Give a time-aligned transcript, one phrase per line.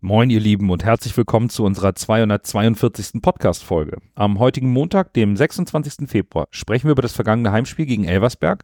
[0.00, 3.20] Moin, ihr Lieben, und herzlich willkommen zu unserer 242.
[3.20, 3.98] Podcast-Folge.
[4.14, 6.08] Am heutigen Montag, dem 26.
[6.08, 8.62] Februar, sprechen wir über das vergangene Heimspiel gegen Elversberg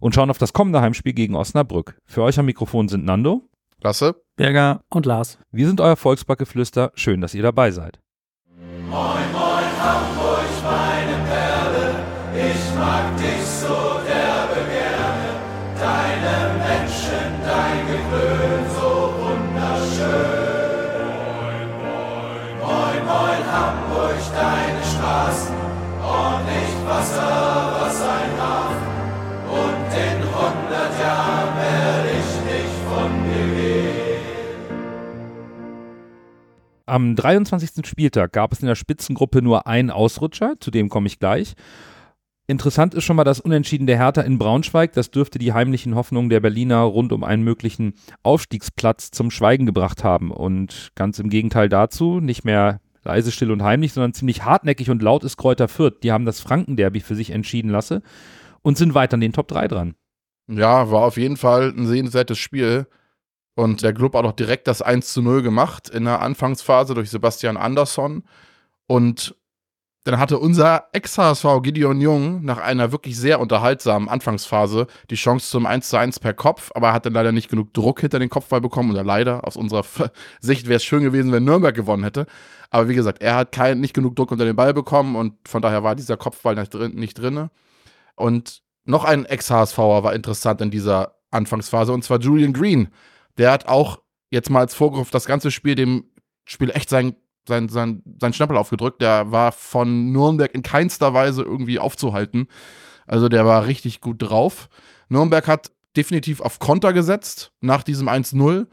[0.00, 2.00] und schauen auf das kommende Heimspiel gegen Osnabrück.
[2.04, 3.48] Für euch am Mikrofon sind Nando,
[3.80, 5.38] Lasse, Berger und Lars.
[5.52, 6.90] Wir sind euer Volksbackgeflüster.
[6.96, 8.00] Schön, dass ihr dabei seid.
[8.90, 11.94] Moin, moin, Hamburg, meine Perle,
[12.34, 15.30] ich mag dich so derbe gerne.
[15.78, 17.11] Deine Menschen,
[23.12, 25.54] moin, Hamburg, deine Straßen,
[26.02, 28.92] ordentlich Wasser, was ein Hafen.
[29.60, 34.22] Und in hundert Jahren werde ich nicht von dir gehen.
[36.86, 37.86] Am 23.
[37.86, 41.54] Spieltag gab es in der Spitzengruppe nur einen Ausrutscher, zu dem komme ich gleich.
[42.48, 44.92] Interessant ist schon mal das Unentschieden der Hertha in Braunschweig.
[44.92, 50.02] Das dürfte die heimlichen Hoffnungen der Berliner rund um einen möglichen Aufstiegsplatz zum Schweigen gebracht
[50.02, 50.30] haben.
[50.30, 55.02] Und ganz im Gegenteil dazu, nicht mehr leise, still und heimlich, sondern ziemlich hartnäckig und
[55.02, 56.02] laut ist Kräuter Fürth.
[56.02, 58.02] Die haben das Frankenderby für sich entschieden lassen
[58.62, 59.94] und sind weiter an den Top 3 dran.
[60.48, 62.86] Ja, war auf jeden Fall ein sehenswertes Spiel.
[63.54, 67.10] Und der Club hat auch direkt das 1 zu 0 gemacht in der Anfangsphase durch
[67.10, 68.24] Sebastian Andersson.
[68.86, 69.36] Und
[70.04, 75.64] dann hatte unser Ex-HSV Gideon Jung nach einer wirklich sehr unterhaltsamen Anfangsphase die Chance zum
[75.64, 78.60] 1 zu 1 per Kopf, aber er hatte leider nicht genug Druck hinter den Kopfball
[78.60, 78.90] bekommen.
[78.90, 79.84] Oder leider, aus unserer
[80.40, 82.26] Sicht wäre es schön gewesen, wenn Nürnberg gewonnen hätte.
[82.72, 85.60] Aber wie gesagt, er hat kein, nicht genug Druck unter den Ball bekommen und von
[85.60, 86.94] daher war dieser Kopfball nicht drin.
[86.94, 87.50] Nicht drin.
[88.16, 92.88] Und noch ein Ex-HSVer war interessant in dieser Anfangsphase, und zwar Julian Green.
[93.36, 94.00] Der hat auch
[94.30, 96.04] jetzt mal als Vorgriff das ganze Spiel dem
[96.46, 97.14] Spiel echt sein,
[97.46, 99.02] sein, sein, sein Schnappel aufgedrückt.
[99.02, 102.48] Der war von Nürnberg in keinster Weise irgendwie aufzuhalten.
[103.06, 104.70] Also der war richtig gut drauf.
[105.10, 108.66] Nürnberg hat definitiv auf Konter gesetzt nach diesem 1-0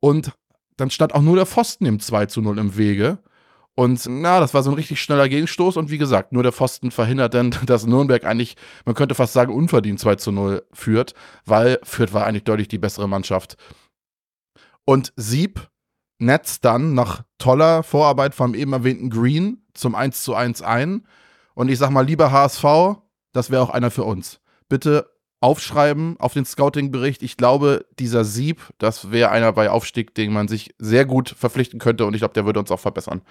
[0.00, 0.32] und
[0.76, 3.18] dann stand auch nur der Pfosten im 2 0 im Wege.
[3.78, 5.76] Und na, das war so ein richtig schneller Gegenstoß.
[5.76, 9.52] Und wie gesagt, nur der Pfosten verhindert dann, dass Nürnberg eigentlich, man könnte fast sagen,
[9.52, 11.12] unverdient 2 zu 0 führt,
[11.44, 13.56] weil Fürth war eigentlich deutlich die bessere Mannschaft.
[14.86, 15.68] Und Sieb
[16.18, 21.06] netzt dann nach toller Vorarbeit vom eben erwähnten Green zum 1 zu 1 ein.
[21.54, 22.64] Und ich sag mal, lieber HSV,
[23.32, 24.40] das wäre auch einer für uns.
[24.70, 25.10] Bitte
[25.40, 27.22] aufschreiben auf den Scouting-Bericht.
[27.22, 31.78] Ich glaube, dieser Sieb, das wäre einer bei Aufstieg, den man sich sehr gut verpflichten
[31.78, 33.22] könnte und ich glaube, der würde uns auch verbessern.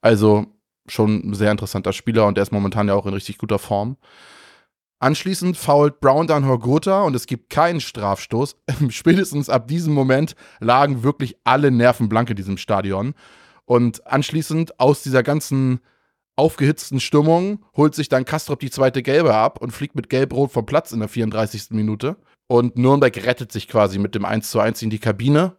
[0.00, 0.46] Also
[0.86, 3.96] schon ein sehr interessanter Spieler und der ist momentan ja auch in richtig guter Form.
[5.00, 8.56] Anschließend fault Brown dann Horgota und es gibt keinen Strafstoß.
[8.88, 13.14] Spätestens ab diesem Moment lagen wirklich alle Nerven blank in diesem Stadion.
[13.64, 15.80] Und anschließend aus dieser ganzen
[16.38, 20.66] aufgehitzten Stimmung holt sich dann Kastrop die zweite Gelbe ab und fliegt mit Gelb-Rot vom
[20.66, 21.70] Platz in der 34.
[21.70, 22.16] Minute.
[22.46, 25.56] Und Nürnberg rettet sich quasi mit dem 1 zu 1 in die Kabine,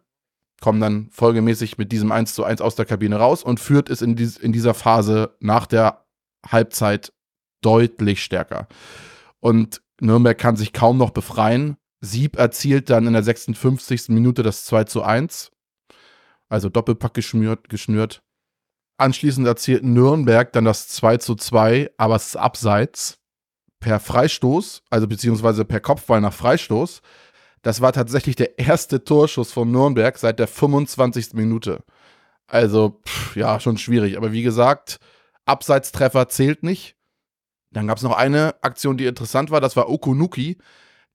[0.60, 4.02] kommen dann folgemäßig mit diesem 1 zu 1 aus der Kabine raus und führt es
[4.02, 6.04] in, dies, in dieser Phase nach der
[6.46, 7.12] Halbzeit
[7.60, 8.66] deutlich stärker.
[9.38, 11.76] Und Nürnberg kann sich kaum noch befreien.
[12.00, 14.08] Sieb erzielt dann in der 56.
[14.08, 15.52] Minute das 2 zu 1.
[16.48, 18.22] Also Doppelpack geschnürt, geschnürt.
[19.00, 23.18] Anschließend erzielt Nürnberg dann das 2 zu 2, aber es ist abseits
[23.80, 27.00] per Freistoß, also beziehungsweise per Kopfball nach Freistoß.
[27.62, 31.32] Das war tatsächlich der erste Torschuss von Nürnberg seit der 25.
[31.32, 31.82] Minute.
[32.46, 34.18] Also, pff, ja, schon schwierig.
[34.18, 34.98] Aber wie gesagt,
[35.46, 36.94] Abseitstreffer zählt nicht.
[37.70, 39.62] Dann gab es noch eine Aktion, die interessant war.
[39.62, 40.58] Das war Okunuki,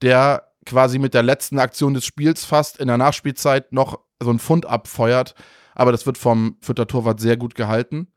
[0.02, 4.40] der quasi mit der letzten Aktion des Spiels fast in der Nachspielzeit noch so einen
[4.40, 5.36] Fund abfeuert.
[5.76, 8.08] Aber das wird vom Fürther Torwart sehr gut gehalten.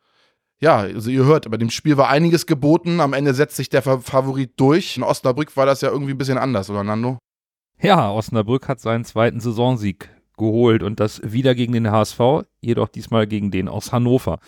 [0.61, 3.01] Ja, also ihr hört, bei dem Spiel war einiges geboten.
[3.01, 4.97] Am Ende setzt sich der Favorit durch.
[4.97, 7.19] In Osnabrück war das ja irgendwie ein bisschen anders, oder Nando?
[7.81, 12.21] Ja, Osnabrück hat seinen zweiten Saisonsieg geholt und das wieder gegen den HSV,
[12.61, 14.39] jedoch diesmal gegen den aus Hannover.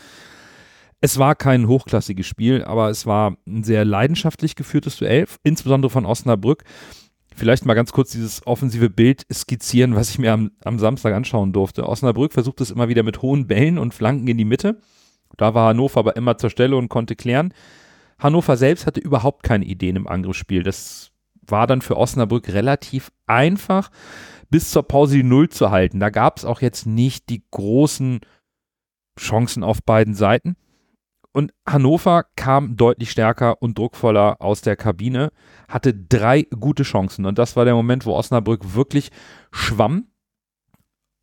[1.00, 6.06] Es war kein hochklassiges Spiel, aber es war ein sehr leidenschaftlich geführtes Duell, insbesondere von
[6.06, 6.64] Osnabrück.
[7.34, 11.52] Vielleicht mal ganz kurz dieses offensive Bild skizzieren, was ich mir am, am Samstag anschauen
[11.52, 11.88] durfte.
[11.88, 14.80] Osnabrück versucht es immer wieder mit hohen Bällen und Flanken in die Mitte.
[15.36, 17.54] Da war Hannover aber immer zur Stelle und konnte klären.
[18.18, 20.62] Hannover selbst hatte überhaupt keine Ideen im Angriffsspiel.
[20.62, 21.12] Das
[21.46, 23.90] war dann für Osnabrück relativ einfach,
[24.50, 26.00] bis zur Pause die Null zu halten.
[26.00, 28.20] Da gab es auch jetzt nicht die großen
[29.18, 30.56] Chancen auf beiden Seiten.
[31.32, 35.30] Und Hannover kam deutlich stärker und druckvoller aus der Kabine,
[35.68, 37.24] hatte drei gute Chancen.
[37.24, 39.10] Und das war der Moment, wo Osnabrück wirklich
[39.52, 40.08] schwamm.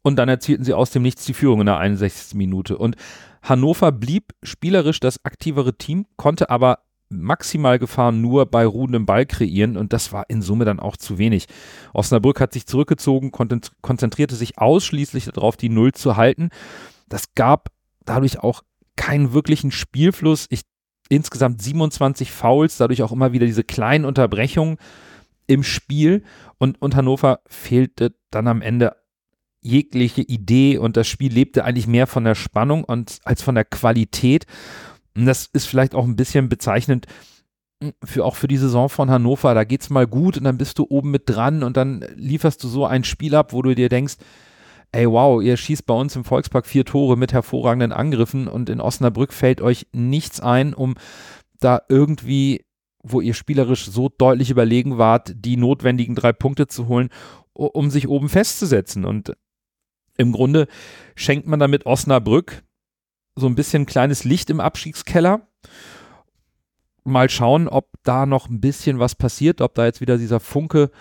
[0.02, 2.36] Und dann erzielten sie aus dem Nichts die Führung in der 61.
[2.36, 2.78] Minute.
[2.78, 2.96] Und
[3.42, 9.78] Hannover blieb spielerisch das aktivere Team, konnte aber maximal Gefahren nur bei ruhendem Ball kreieren
[9.78, 11.48] und das war in Summe dann auch zu wenig.
[11.94, 16.50] Osnabrück hat sich zurückgezogen, konzentrierte sich ausschließlich darauf, die Null zu halten
[17.08, 17.70] Das gab
[18.06, 18.62] dadurch auch
[18.98, 20.48] keinen wirklichen Spielfluss.
[20.50, 20.64] Ich,
[21.08, 24.78] insgesamt 27 Fouls, dadurch auch immer wieder diese kleinen Unterbrechungen
[25.48, 26.24] im Spiel
[26.58, 28.98] und, und Hannover fehlte dann am Ende
[29.62, 33.66] jegliche Idee und das Spiel lebte eigentlich mehr von der Spannung und als von der
[33.66, 34.46] Qualität.
[35.16, 37.08] Und das ist vielleicht auch ein bisschen bezeichnend
[37.82, 39.54] hm, für auch für die Saison von Hannover.
[39.54, 42.64] Da geht es mal gut und dann bist du oben mit dran und dann lieferst
[42.64, 44.16] du so ein Spiel ab, wo du dir denkst,
[44.92, 48.82] ey wow, ihr schießt bei uns im Volkspark vier Tore mit hervorragenden Angriffen und in
[48.82, 50.96] Osnabrück fällt euch nichts ein, um
[51.60, 52.66] da irgendwie,
[53.04, 57.10] wo ihr spielerisch so deutlich überlegen wart, die notwendigen drei Punkte zu holen,
[57.54, 59.06] um sich oben festzusetzen.
[59.06, 59.34] Und
[60.18, 60.68] im Grunde
[61.16, 62.64] schenkt man damit Osnabrück
[63.36, 65.48] so ein bisschen kleines Licht im Abstiegskeller.
[67.04, 70.92] Mal schauen, ob da noch ein bisschen was passiert, ob da jetzt wieder dieser Funke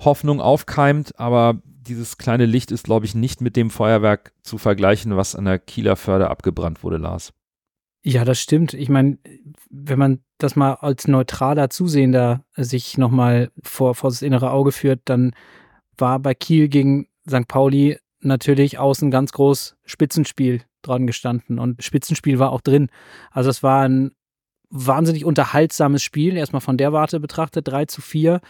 [0.00, 5.16] Hoffnung aufkeimt, aber dieses kleine Licht ist, glaube ich, nicht mit dem Feuerwerk zu vergleichen,
[5.16, 7.32] was an der Kieler Förde abgebrannt wurde, Lars.
[8.02, 8.74] Ja, das stimmt.
[8.74, 9.18] Ich meine,
[9.70, 15.00] wenn man das mal als neutraler Zusehender sich nochmal vor, vor das innere Auge führt,
[15.06, 15.32] dann
[15.96, 17.48] war bei Kiel gegen St.
[17.48, 22.88] Pauli natürlich außen ganz groß Spitzenspiel dran gestanden und Spitzenspiel war auch drin.
[23.30, 24.12] Also es war ein
[24.68, 28.40] wahnsinnig unterhaltsames Spiel, erstmal von der Warte betrachtet, 3 zu 4,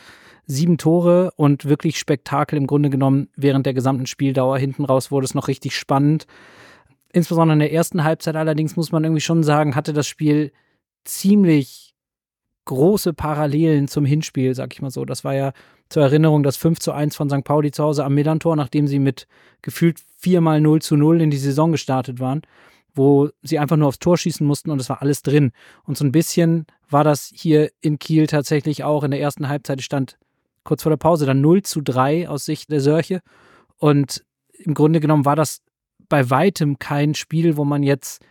[0.46, 4.58] sieben Tore und wirklich Spektakel im Grunde genommen während der gesamten Spieldauer.
[4.58, 6.26] Hinten raus wurde es noch richtig spannend.
[7.12, 10.52] Insbesondere in der ersten Halbzeit allerdings muss man irgendwie schon sagen, hatte das Spiel
[11.04, 11.94] ziemlich
[12.64, 15.04] große Parallelen zum Hinspiel, sag ich mal so.
[15.04, 15.52] Das war ja
[15.88, 17.44] zur Erinnerung das 5 zu 1 von St.
[17.44, 19.26] Pauli zu Hause am Millantor, nachdem sie mit
[19.62, 22.42] gefühlt viermal 0 zu 0 in die Saison gestartet waren,
[22.94, 25.52] wo sie einfach nur aufs Tor schießen mussten und es war alles drin.
[25.84, 29.04] Und so ein bisschen war das hier in Kiel tatsächlich auch.
[29.04, 30.16] In der ersten Halbzeit stand
[30.64, 33.20] kurz vor der Pause dann 0 zu 3 aus Sicht der Sörche.
[33.76, 35.62] Und im Grunde genommen war das
[36.08, 38.22] bei weitem kein Spiel, wo man jetzt,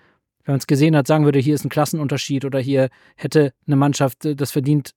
[0.44, 3.76] wenn man es gesehen hat, sagen würde, hier ist ein Klassenunterschied oder hier hätte eine
[3.76, 4.92] Mannschaft das verdient,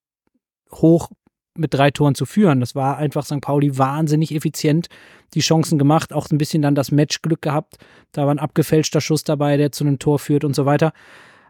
[0.73, 1.11] hoch
[1.59, 2.61] mit drei Toren zu führen.
[2.61, 3.41] Das war einfach St.
[3.41, 4.89] Pauli wahnsinnig effizient,
[5.35, 7.77] die Chancen gemacht, auch ein bisschen dann das Matchglück gehabt.
[8.13, 10.93] Da war ein abgefälschter Schuss dabei, der zu einem Tor führt und so weiter.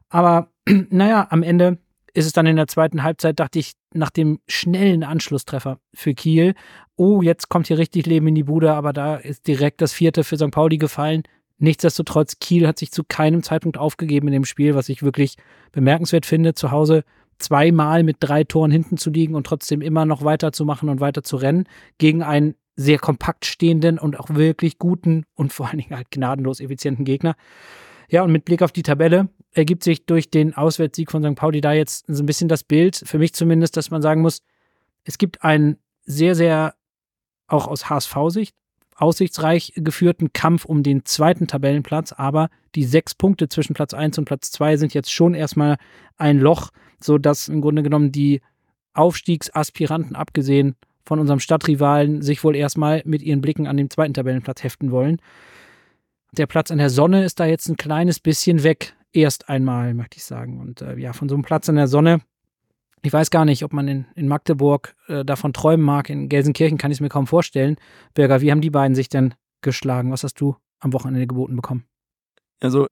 [0.08, 0.50] Aber
[0.90, 1.78] naja, am Ende
[2.16, 6.54] ist es dann in der zweiten Halbzeit, dachte ich, nach dem schnellen Anschlusstreffer für Kiel,
[6.96, 10.24] oh, jetzt kommt hier richtig Leben in die Bude, aber da ist direkt das vierte
[10.24, 10.50] für St.
[10.50, 11.24] Pauli gefallen.
[11.58, 15.36] Nichtsdestotrotz, Kiel hat sich zu keinem Zeitpunkt aufgegeben in dem Spiel, was ich wirklich
[15.72, 16.54] bemerkenswert finde.
[16.54, 17.04] Zu Hause
[17.38, 21.36] zweimal mit drei Toren hinten zu liegen und trotzdem immer noch weiterzumachen und weiter zu
[21.36, 21.68] rennen
[21.98, 26.60] gegen einen sehr kompakt stehenden und auch wirklich guten und vor allen Dingen halt gnadenlos
[26.60, 27.36] effizienten Gegner.
[28.08, 31.34] Ja, und mit Blick auf die Tabelle ergibt sich durch den Auswärtssieg von St.
[31.34, 34.42] Pauli da jetzt so ein bisschen das Bild, für mich zumindest, dass man sagen muss,
[35.04, 36.74] es gibt einen sehr, sehr,
[37.46, 38.54] auch aus HSV-Sicht,
[38.96, 44.24] aussichtsreich geführten Kampf um den zweiten Tabellenplatz, aber die sechs Punkte zwischen Platz 1 und
[44.24, 45.76] Platz 2 sind jetzt schon erstmal
[46.16, 46.70] ein Loch,
[47.02, 48.40] sodass im Grunde genommen die
[48.94, 54.62] Aufstiegsaspiranten, abgesehen von unserem Stadtrivalen, sich wohl erstmal mit ihren Blicken an den zweiten Tabellenplatz
[54.64, 55.20] heften wollen.
[56.36, 60.18] Der Platz an der Sonne ist da jetzt ein kleines bisschen weg, erst einmal, möchte
[60.18, 60.60] ich sagen.
[60.60, 62.20] Und äh, ja, von so einem Platz an der Sonne
[63.06, 66.10] ich weiß gar nicht, ob man in, in Magdeburg äh, davon träumen mag.
[66.10, 67.76] In Gelsenkirchen kann ich es mir kaum vorstellen.
[68.14, 70.10] Bürger, wie haben die beiden sich denn geschlagen?
[70.10, 71.84] Was hast du am Wochenende geboten bekommen?
[72.60, 72.86] Also,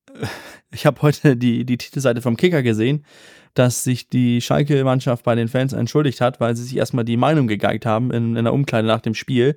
[0.72, 3.04] ich habe heute die, die Titelseite vom Kicker gesehen,
[3.54, 7.46] dass sich die Schalke-Mannschaft bei den Fans entschuldigt hat, weil sie sich erstmal die Meinung
[7.46, 9.56] gegeigt haben in, in der Umkleide nach dem Spiel.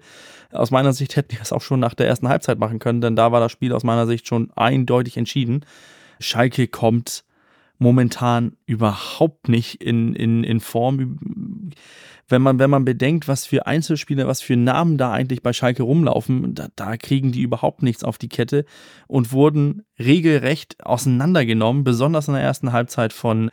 [0.52, 3.16] Aus meiner Sicht hätten die das auch schon nach der ersten Halbzeit machen können, denn
[3.16, 5.66] da war das Spiel aus meiner Sicht schon eindeutig entschieden.
[6.20, 7.24] Schalke kommt
[7.80, 11.72] momentan überhaupt nicht in, in, in Form.
[12.30, 15.84] Wenn man, wenn man bedenkt, was für Einzelspieler, was für Namen da eigentlich bei Schalke
[15.84, 18.66] rumlaufen, da, da kriegen die überhaupt nichts auf die Kette
[19.08, 23.50] und wurden regelrecht auseinandergenommen, besonders in der ersten Halbzeit von,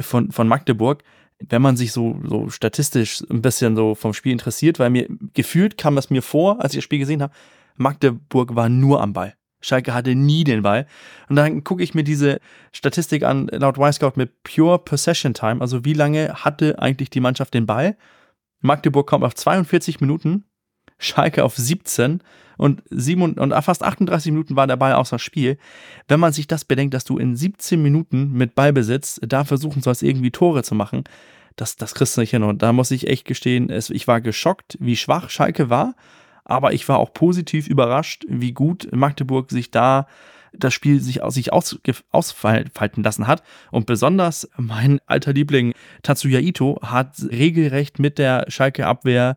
[0.00, 1.02] von, von Magdeburg
[1.48, 5.76] wenn man sich so, so statistisch ein bisschen so vom Spiel interessiert, weil mir gefühlt
[5.76, 7.34] kam es mir vor, als ich das Spiel gesehen habe,
[7.76, 9.34] Magdeburg war nur am Ball.
[9.64, 10.86] Schalke hatte nie den Ball.
[11.28, 12.40] Und dann gucke ich mir diese
[12.72, 17.54] Statistik an, laut Y-Scout mit Pure Possession Time, also wie lange hatte eigentlich die Mannschaft
[17.54, 17.96] den Ball.
[18.60, 20.44] Magdeburg kommt auf 42 Minuten,
[20.98, 22.22] Schalke auf 17
[22.56, 25.58] und, 7, und fast 38 Minuten war der Ball außer Spiel.
[26.08, 30.02] Wenn man sich das bedenkt, dass du in 17 Minuten mit Ballbesitz da versuchen sollst,
[30.02, 31.04] irgendwie Tore zu machen,
[31.56, 32.42] das, das kriegst du nicht hin.
[32.42, 35.94] Und da muss ich echt gestehen, es, ich war geschockt, wie schwach Schalke war
[36.44, 40.06] aber ich war auch positiv überrascht, wie gut Magdeburg sich da
[40.56, 41.78] das Spiel sich, aus, sich aus,
[42.10, 43.42] ausfalten lassen hat.
[43.70, 49.36] Und besonders mein alter Liebling Tatsuya Ito hat regelrecht mit der Schalke-Abwehr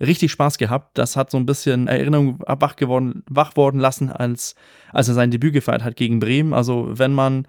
[0.00, 0.98] richtig Spaß gehabt.
[0.98, 4.54] Das hat so ein bisschen Erinnerung wach, geworden, wach worden lassen, als,
[4.92, 6.52] als er sein Debüt gefeiert hat gegen Bremen.
[6.52, 7.46] Also wenn man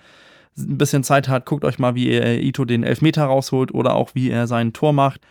[0.57, 4.11] ein bisschen Zeit hat, guckt euch mal, wie er Ito den Elfmeter rausholt oder auch
[4.13, 5.21] wie er sein Tor macht.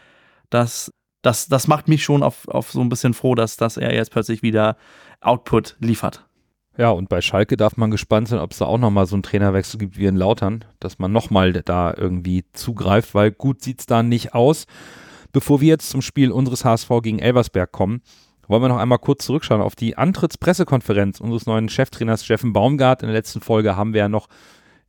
[0.51, 0.93] Das,
[1.25, 4.11] das, das macht mich schon auf, auf so ein bisschen froh, dass, dass er jetzt
[4.11, 4.77] plötzlich wieder
[5.21, 6.27] Output liefert.
[6.77, 9.23] Ja, und bei Schalke darf man gespannt sein, ob es da auch nochmal so einen
[9.23, 13.87] Trainerwechsel gibt wie in Lautern, dass man nochmal da irgendwie zugreift, weil gut sieht es
[13.87, 14.67] da nicht aus.
[15.33, 18.03] Bevor wir jetzt zum Spiel unseres HSV gegen Elversberg kommen,
[18.49, 23.03] wollen wir noch einmal kurz zurückschauen auf die Antrittspressekonferenz unseres neuen Cheftrainers Steffen Baumgart.
[23.03, 24.29] In der letzten Folge haben wir ja noch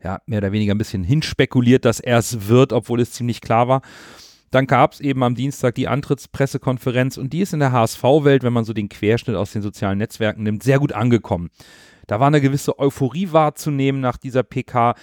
[0.04, 3.68] ja, mehr oder weniger ein bisschen hinspekuliert, dass er es wird, obwohl es ziemlich klar
[3.68, 3.82] war.
[4.56, 8.54] Dann gab es eben am Dienstag die Antrittspressekonferenz und die ist in der HSV-Welt, wenn
[8.54, 11.50] man so den Querschnitt aus den sozialen Netzwerken nimmt, sehr gut angekommen.
[12.08, 14.96] Da war eine gewisse Euphorie wahrzunehmen nach dieser PK.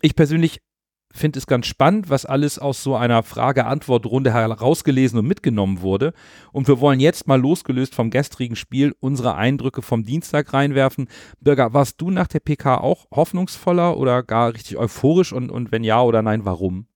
[0.00, 0.62] Ich persönlich
[1.12, 6.14] finde es ganz spannend, was alles aus so einer Frage-Antwort-Runde herausgelesen und mitgenommen wurde.
[6.50, 11.08] Und wir wollen jetzt mal losgelöst vom gestrigen Spiel unsere Eindrücke vom Dienstag reinwerfen.
[11.38, 15.34] Bürger, warst du nach der PK auch hoffnungsvoller oder gar richtig euphorisch?
[15.34, 16.86] Und, und wenn ja oder nein, warum?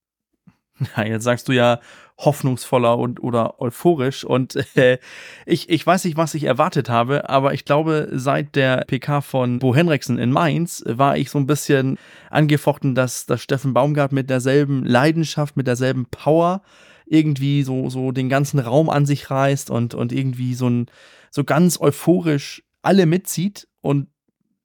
[0.96, 1.80] Ja, jetzt sagst du ja
[2.18, 4.98] hoffnungsvoller und oder euphorisch und äh,
[5.46, 9.60] ich, ich weiß nicht, was ich erwartet habe, aber ich glaube, seit der PK von
[9.60, 11.96] Bo Henriksen in Mainz war ich so ein bisschen
[12.30, 16.62] angefochten, dass, dass Steffen Baumgart mit derselben Leidenschaft, mit derselben Power
[17.06, 20.86] irgendwie so, so den ganzen Raum an sich reißt und, und irgendwie so, ein,
[21.30, 23.68] so ganz euphorisch alle mitzieht.
[23.80, 24.08] Und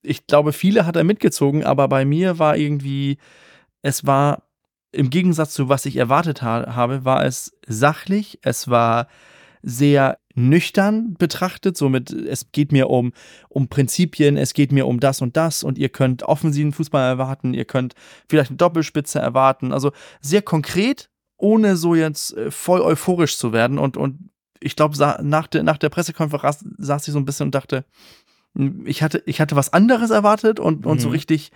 [0.02, 3.18] ich glaube, viele hat er mitgezogen, aber bei mir war irgendwie,
[3.82, 4.44] es war
[4.94, 9.08] im Gegensatz zu was ich erwartet ha habe, war es sachlich, es war
[9.62, 13.14] sehr nüchtern betrachtet, somit es geht mir um,
[13.50, 17.54] um Prinzipien, es geht mir um das und das und ihr könnt offensiven Fußball erwarten,
[17.54, 17.94] ihr könnt
[18.28, 23.78] vielleicht eine Doppelspitze erwarten, also sehr konkret, ohne so jetzt äh, voll euphorisch zu werden
[23.80, 27.56] und, und ich glaube, nach, de, nach der Pressekonferenz saß ich so ein bisschen und
[27.56, 27.86] dachte,
[28.56, 31.02] hm, ich hatte, ich hatte was anderes erwartet und, und mhm.
[31.02, 31.52] so richtig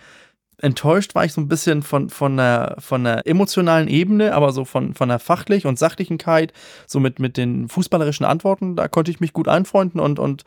[0.60, 4.66] enttäuscht war ich so ein bisschen von, von, der, von der emotionalen Ebene, aber so
[4.66, 6.54] von, von der fachlich und Sachlichkeit,
[6.88, 10.44] so mit, mit den fußballerischen Antworten, da konnte ich mich gut einfreunden und, und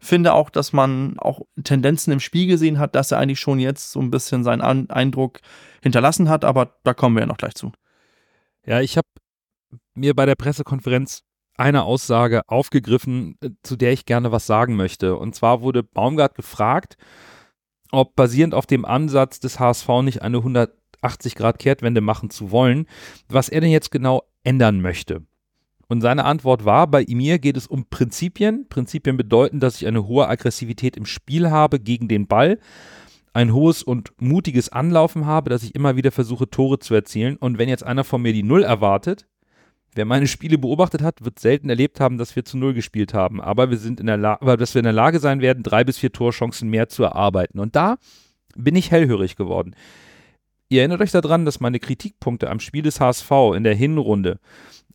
[0.00, 3.92] finde auch, dass man auch Tendenzen im Spiel gesehen hat, dass er eigentlich schon jetzt
[3.92, 5.40] so ein bisschen seinen An Eindruck
[5.82, 7.72] hinterlassen hat, aber da kommen wir ja noch gleich zu.
[8.66, 9.08] Ja, ich habe
[9.94, 11.22] mir bei der Pressekonferenz
[11.56, 15.16] eine Aussage aufgegriffen, äh, zu der ich gerne was sagen möchte.
[15.16, 16.96] Und zwar wurde Baumgart gefragt,
[17.94, 22.86] ob basierend auf dem Ansatz des HSV nicht eine 180-Grad-Kehrtwende machen zu wollen,
[23.28, 25.22] was er denn jetzt genau ändern möchte.
[25.88, 28.66] Und seine Antwort war, bei mir geht es um Prinzipien.
[28.68, 32.58] Prinzipien bedeuten, dass ich eine hohe Aggressivität im Spiel habe gegen den Ball,
[33.32, 37.36] ein hohes und mutiges Anlaufen habe, dass ich immer wieder versuche, Tore zu erzielen.
[37.36, 39.26] Und wenn jetzt einer von mir die Null erwartet,
[39.94, 43.40] Wer meine Spiele beobachtet hat, wird selten erlebt haben, dass wir zu Null gespielt haben.
[43.40, 45.98] Aber wir sind in der aber dass wir in der Lage sein werden, drei bis
[45.98, 47.60] vier Torchancen mehr zu erarbeiten.
[47.60, 47.96] Und da
[48.56, 49.74] bin ich hellhörig geworden.
[50.68, 54.40] Ihr erinnert euch daran, dass meine Kritikpunkte am Spiel des HSV in der Hinrunde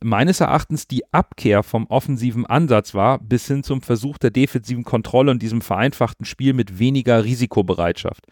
[0.02, 5.30] meines Erachtens die Abkehr vom offensiven Ansatz war, bis hin zum Versuch der defensiven Kontrolle
[5.30, 8.26] und diesem vereinfachten Spiel mit weniger Risikobereitschaft.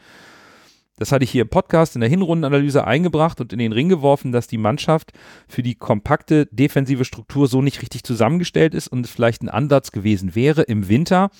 [0.98, 4.32] Das hatte ich hier im Podcast in der Hinrundenanalyse eingebracht und in den Ring geworfen,
[4.32, 5.12] dass die Mannschaft
[5.46, 9.92] für die kompakte defensive Struktur so nicht richtig zusammengestellt ist und es vielleicht ein Ansatz
[9.92, 11.30] gewesen wäre, im Winter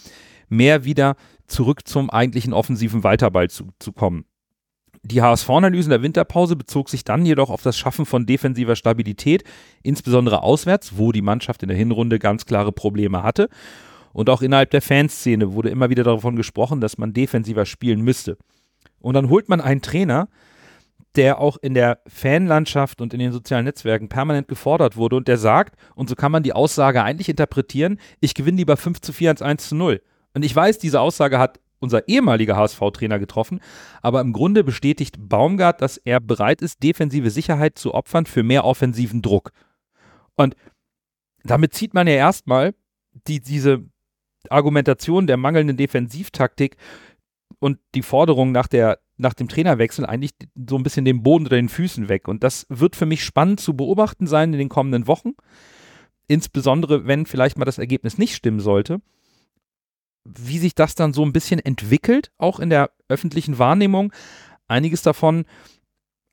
[0.49, 1.17] mehr wieder
[1.49, 4.25] zurück zum eigentlichen offensiven Weiterball zu, zu kommen.
[5.03, 9.45] Die HSV-Analyse in der Winterpause bezog sich dann jedoch auf das Schaffen von defensiver Stabilität,
[9.83, 13.49] insbesondere auswärts, wo die Mannschaft in der Hinrunde ganz klare Probleme hatte.
[14.13, 18.37] Und auch innerhalb der Fanszene wurde immer wieder davon gesprochen, dass man defensiver spielen müsste.
[19.01, 20.29] Und dann holt man einen Trainer,
[21.15, 25.39] der auch in der Fanlandschaft und in den sozialen Netzwerken permanent gefordert wurde und der
[25.39, 29.31] sagt, und so kann man die Aussage eigentlich interpretieren, ich gewinne lieber 5 zu 4
[29.31, 30.03] als 1 zu 0.
[30.35, 33.61] Und ich weiß, diese Aussage hat unser ehemaliger HSV-Trainer getroffen,
[34.03, 38.65] aber im Grunde bestätigt Baumgart, dass er bereit ist, defensive Sicherheit zu opfern für mehr
[38.65, 39.53] offensiven Druck.
[40.37, 40.55] Und
[41.45, 42.75] damit zieht man ja erstmal
[43.27, 43.85] die, diese
[44.51, 46.77] Argumentation der mangelnden Defensivtaktik
[47.61, 50.33] und die Forderung nach, der, nach dem Trainerwechsel eigentlich
[50.69, 52.29] so ein bisschen den Boden unter den Füßen weg.
[52.29, 55.33] Und das wird für mich spannend zu beobachten sein in den kommenden Wochen.
[56.29, 59.01] Insbesondere, wenn vielleicht mal das Ergebnis nicht stimmen sollte.
[60.25, 64.13] Wie sich das dann so ein bisschen entwickelt, auch in der öffentlichen Wahrnehmung.
[64.69, 65.47] Einiges davon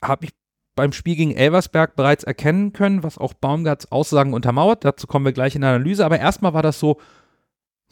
[0.03, 0.32] habe ich
[0.75, 4.84] beim Spiel gegen Elversberg bereits erkennen können, was auch Baumgarts Aussagen untermauert.
[4.84, 6.05] Dazu kommen wir gleich in der Analyse.
[6.05, 7.00] Aber erstmal war das so,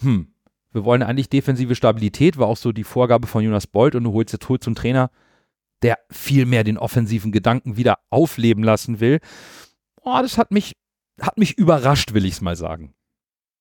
[0.01, 0.33] hm,
[0.73, 4.13] wir wollen eigentlich defensive Stabilität, war auch so die Vorgabe von Jonas Bolt und du
[4.13, 5.11] holst jetzt holst einen Trainer,
[5.81, 9.19] der viel mehr den offensiven Gedanken wieder aufleben lassen will.
[10.01, 10.73] Oh, das hat mich,
[11.21, 12.93] hat mich überrascht, will ich es mal sagen.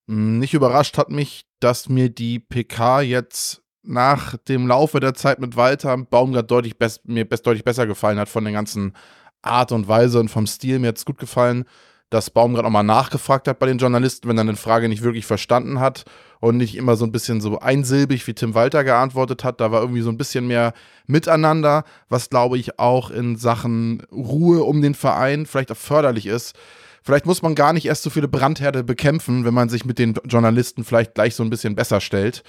[0.06, 5.56] Nicht überrascht hat mich, dass mir die PK jetzt nach dem Laufe der Zeit mit
[5.56, 8.94] Walter Baumgart deutlich mir best, deutlich besser gefallen hat von der ganzen
[9.42, 10.78] Art und Weise und vom Stil.
[10.78, 11.64] Mir hat es gut gefallen,
[12.12, 15.24] dass Baumgart auch mal nachgefragt hat bei den Journalisten, wenn er eine Frage nicht wirklich
[15.24, 16.04] verstanden hat
[16.40, 19.60] und nicht immer so ein bisschen so einsilbig wie Tim Walter geantwortet hat.
[19.60, 20.74] Da war irgendwie so ein bisschen mehr
[21.06, 26.54] Miteinander, was glaube ich auch in Sachen Ruhe um den Verein vielleicht auch förderlich ist.
[27.02, 30.14] Vielleicht muss man gar nicht erst so viele Brandherde bekämpfen, wenn man sich mit den
[30.26, 32.42] Journalisten vielleicht gleich so ein bisschen besser stellt.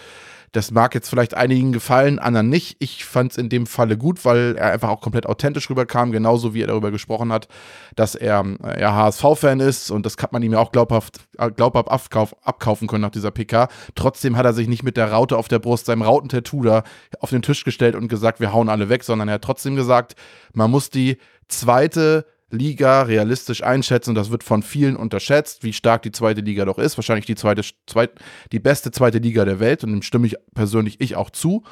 [0.54, 2.78] Das mag jetzt vielleicht einigen gefallen, anderen nicht.
[2.80, 6.54] Ich fand es in dem Falle gut, weil er einfach auch komplett authentisch rüberkam, genauso
[6.54, 7.48] wie er darüber gesprochen hat,
[7.96, 11.50] dass er äh, ja, HSV-Fan ist und das kann man ihm ja auch glaubhaft, äh,
[11.50, 13.68] glaubhaft abkauf, abkaufen können nach dieser PK.
[13.96, 16.84] Trotzdem hat er sich nicht mit der Raute auf der Brust, seinem Rautentattoo da
[17.20, 20.14] auf den Tisch gestellt und gesagt, wir hauen alle weg, sondern er hat trotzdem gesagt,
[20.54, 21.18] man muss die
[21.48, 24.12] zweite Liga realistisch einschätzen.
[24.12, 26.98] Und das wird von vielen unterschätzt, wie stark die zweite Liga doch ist.
[26.98, 28.12] Wahrscheinlich die zweite, zweit,
[28.52, 29.84] die beste zweite Liga der Welt.
[29.84, 31.64] Und dem stimme ich persönlich ich auch zu.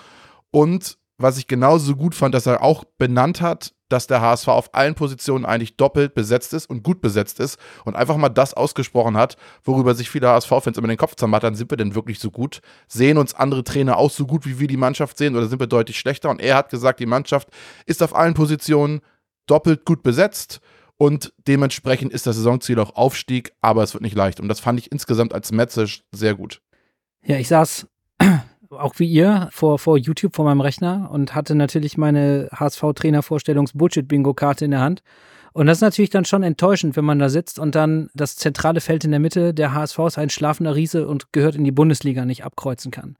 [0.51, 4.73] Und was ich genauso gut fand, dass er auch benannt hat, dass der HSV auf
[4.73, 9.17] allen Positionen eigentlich doppelt besetzt ist und gut besetzt ist und einfach mal das ausgesprochen
[9.17, 12.61] hat, worüber sich viele HSV-Fans immer den Kopf zermattern, sind wir denn wirklich so gut?
[12.87, 15.67] Sehen uns andere Trainer auch so gut, wie wir die Mannschaft sehen oder sind wir
[15.67, 16.29] deutlich schlechter?
[16.29, 17.49] Und er hat gesagt, die Mannschaft
[17.85, 19.01] ist auf allen Positionen
[19.51, 20.61] doppelt gut besetzt
[21.01, 24.39] und dementsprechend ist das Saisonziel auch Aufstieg, aber es wird nicht leicht.
[24.39, 26.61] Und das fand ich insgesamt als Message sehr gut.
[27.23, 27.87] Ja, ich saß
[28.69, 34.71] auch wie ihr vor, vor YouTube vor meinem Rechner und hatte natürlich meine HSV-Trainer-Vorstellungs-Bullshit-Bingo-Karte in
[34.71, 35.01] der Hand.
[35.53, 38.79] Und das ist natürlich dann schon enttäuschend, wenn man da sitzt und dann das zentrale
[38.79, 42.25] Feld in der Mitte, der HSV ist ein schlafender Riese und gehört in die Bundesliga,
[42.25, 43.17] nicht abkreuzen kann.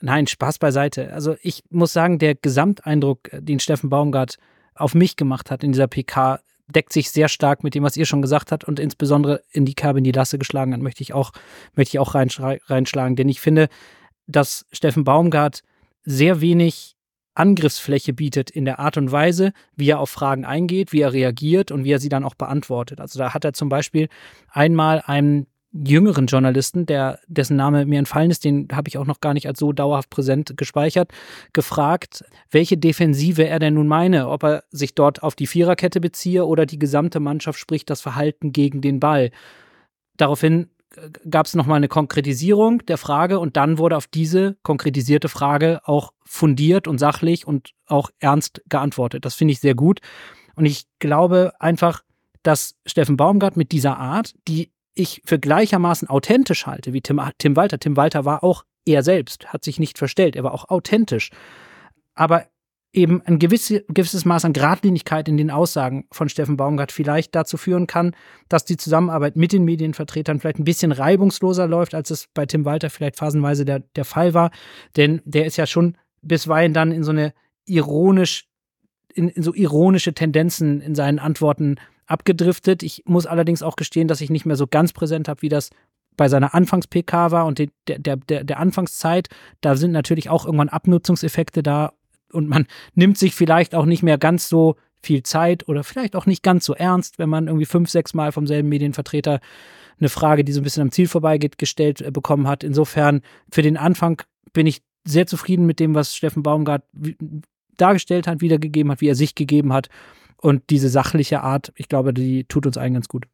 [0.00, 1.12] Nein, Spaß beiseite.
[1.12, 4.38] Also ich muss sagen, der Gesamteindruck, den Steffen Baumgart
[4.76, 8.06] auf mich gemacht hat in dieser PK, deckt sich sehr stark mit dem, was ihr
[8.06, 11.12] schon gesagt habt und insbesondere in die Kerbe in die Lasse geschlagen hat, möchte ich
[11.12, 11.32] auch,
[11.74, 13.16] möchte ich auch reinschlagen.
[13.16, 13.68] Denn ich finde,
[14.26, 15.62] dass Steffen Baumgart
[16.02, 16.96] sehr wenig
[17.34, 21.70] Angriffsfläche bietet in der Art und Weise, wie er auf Fragen eingeht, wie er reagiert
[21.70, 23.00] und wie er sie dann auch beantwortet.
[23.00, 24.08] Also da hat er zum Beispiel
[24.48, 25.46] einmal einen
[25.84, 29.46] jüngeren Journalisten, der, dessen Name mir entfallen ist, den habe ich auch noch gar nicht
[29.46, 31.10] als so dauerhaft präsent gespeichert,
[31.52, 36.46] gefragt, welche Defensive er denn nun meine, ob er sich dort auf die Viererkette beziehe
[36.46, 39.30] oder die gesamte Mannschaft spricht das Verhalten gegen den Ball.
[40.16, 45.28] Daraufhin äh, gab es nochmal eine Konkretisierung der Frage und dann wurde auf diese konkretisierte
[45.28, 49.24] Frage auch fundiert und sachlich und auch ernst geantwortet.
[49.24, 50.00] Das finde ich sehr gut.
[50.54, 52.02] Und ich glaube einfach,
[52.42, 57.54] dass Steffen Baumgart mit dieser Art, die ich für gleichermaßen authentisch halte wie Tim, Tim
[57.54, 57.78] Walter.
[57.78, 61.30] Tim Walter war auch er selbst, hat sich nicht verstellt, er war auch authentisch.
[62.14, 62.46] Aber
[62.92, 67.58] eben ein gewisse, gewisses Maß an Gradlinigkeit in den Aussagen von Steffen Baumgart vielleicht dazu
[67.58, 68.16] führen kann,
[68.48, 72.64] dass die Zusammenarbeit mit den Medienvertretern vielleicht ein bisschen reibungsloser läuft, als es bei Tim
[72.64, 74.50] Walter vielleicht phasenweise der, der Fall war.
[74.96, 77.34] Denn der ist ja schon bisweilen dann in so eine
[77.66, 78.48] ironisch,
[79.12, 82.82] in, in so ironische Tendenzen in seinen Antworten abgedriftet.
[82.82, 85.70] Ich muss allerdings auch gestehen, dass ich nicht mehr so ganz präsent habe, wie das
[86.16, 89.28] bei seiner Anfangs-PK war und der, der, der, der Anfangszeit.
[89.60, 91.92] Da sind natürlich auch irgendwann Abnutzungseffekte da
[92.32, 96.26] und man nimmt sich vielleicht auch nicht mehr ganz so viel Zeit oder vielleicht auch
[96.26, 99.40] nicht ganz so ernst, wenn man irgendwie fünf, sechs Mal vom selben Medienvertreter
[99.98, 102.64] eine Frage, die so ein bisschen am Ziel vorbeigeht, gestellt äh, bekommen hat.
[102.64, 106.82] Insofern für den Anfang bin ich sehr zufrieden mit dem, was Steffen Baumgart
[107.76, 109.88] dargestellt hat, wiedergegeben hat, wie er sich gegeben hat.
[110.38, 113.26] Und diese sachliche Art, ich glaube, die tut uns allen ganz gut.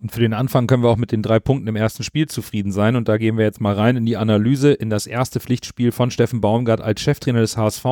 [0.00, 2.72] Und für den Anfang können wir auch mit den drei Punkten im ersten Spiel zufrieden
[2.72, 2.96] sein.
[2.96, 6.10] Und da gehen wir jetzt mal rein in die Analyse, in das erste Pflichtspiel von
[6.10, 7.84] Steffen Baumgart als Cheftrainer des HSV.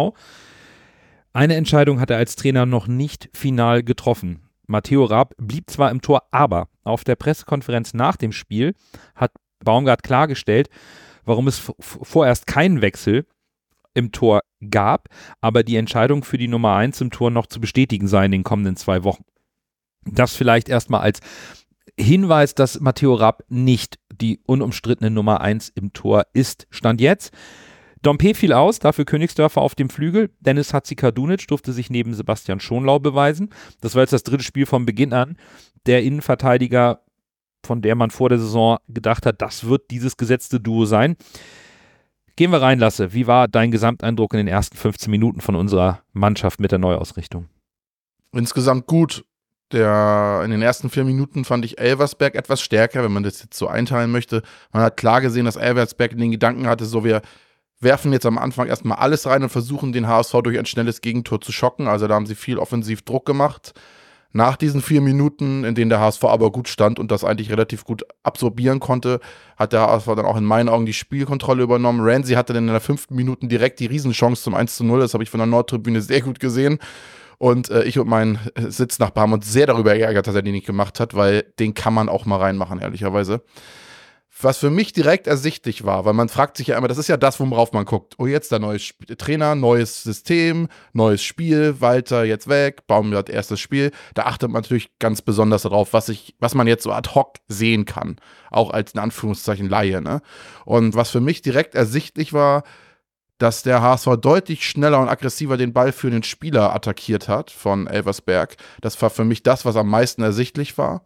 [1.34, 4.48] Eine Entscheidung hat er als Trainer noch nicht final getroffen.
[4.66, 8.74] Matteo Raab blieb zwar im Tor, aber auf der Pressekonferenz nach dem Spiel
[9.14, 9.32] hat
[9.64, 10.68] Baumgart klargestellt,
[11.24, 13.26] warum es vorerst keinen Wechsel
[13.98, 15.08] im Tor gab,
[15.40, 18.44] aber die Entscheidung für die Nummer 1 im Tor noch zu bestätigen sei in den
[18.44, 19.24] kommenden zwei Wochen.
[20.04, 21.20] Das vielleicht erstmal als
[21.98, 26.66] Hinweis, dass Matteo Rapp nicht die unumstrittene Nummer 1 im Tor ist.
[26.70, 27.32] Stand jetzt.
[28.02, 30.30] Dompe fiel aus, dafür Königsdörfer auf dem Flügel.
[30.38, 33.50] Dennis Hatzikadunic durfte sich neben Sebastian Schonlau beweisen.
[33.80, 35.36] Das war jetzt das dritte Spiel vom Beginn an.
[35.86, 37.00] Der Innenverteidiger,
[37.64, 41.16] von der man vor der Saison gedacht hat, das wird dieses gesetzte Duo sein.
[42.38, 43.12] Gehen wir rein, Lasse.
[43.14, 47.48] Wie war dein Gesamteindruck in den ersten 15 Minuten von unserer Mannschaft mit der Neuausrichtung?
[48.30, 49.24] Insgesamt gut.
[49.72, 53.58] Der, in den ersten vier Minuten fand ich Elversberg etwas stärker, wenn man das jetzt
[53.58, 54.42] so einteilen möchte.
[54.72, 57.22] Man hat klar gesehen, dass Elversberg den Gedanken hatte, so wir
[57.80, 61.40] werfen jetzt am Anfang erstmal alles rein und versuchen den HSV durch ein schnelles Gegentor
[61.40, 61.88] zu schocken.
[61.88, 63.72] Also da haben sie viel offensiv Druck gemacht.
[64.32, 67.84] Nach diesen vier Minuten, in denen der HSV aber gut stand und das eigentlich relativ
[67.84, 69.20] gut absorbieren konnte,
[69.56, 72.00] hat der HSV dann auch in meinen Augen die Spielkontrolle übernommen.
[72.02, 75.00] Ramsey hatte dann in der fünften Minute direkt die Riesenchance zum 1 zu 0.
[75.00, 76.78] Das habe ich von der Nordtribüne sehr gut gesehen.
[77.38, 80.66] Und äh, ich und mein Sitznachbar haben uns sehr darüber geärgert, dass er den nicht
[80.66, 83.42] gemacht hat, weil den kann man auch mal reinmachen, ehrlicherweise
[84.40, 87.16] was für mich direkt ersichtlich war, weil man fragt sich ja immer, das ist ja
[87.16, 88.14] das, worauf man guckt.
[88.18, 93.60] Oh, jetzt der neue Sp Trainer, neues System, neues Spiel, Walter jetzt weg, Baumgart erstes
[93.60, 93.90] Spiel.
[94.14, 97.36] Da achtet man natürlich ganz besonders darauf, was ich, was man jetzt so ad hoc
[97.48, 98.16] sehen kann,
[98.50, 100.00] auch als in Anführungszeichen Laie.
[100.00, 100.20] Ne?
[100.64, 102.62] Und was für mich direkt ersichtlich war,
[103.38, 107.86] dass der HSV deutlich schneller und aggressiver den Ball für den Spieler attackiert hat von
[107.86, 108.56] Elversberg.
[108.80, 111.02] Das war für mich das, was am meisten ersichtlich war.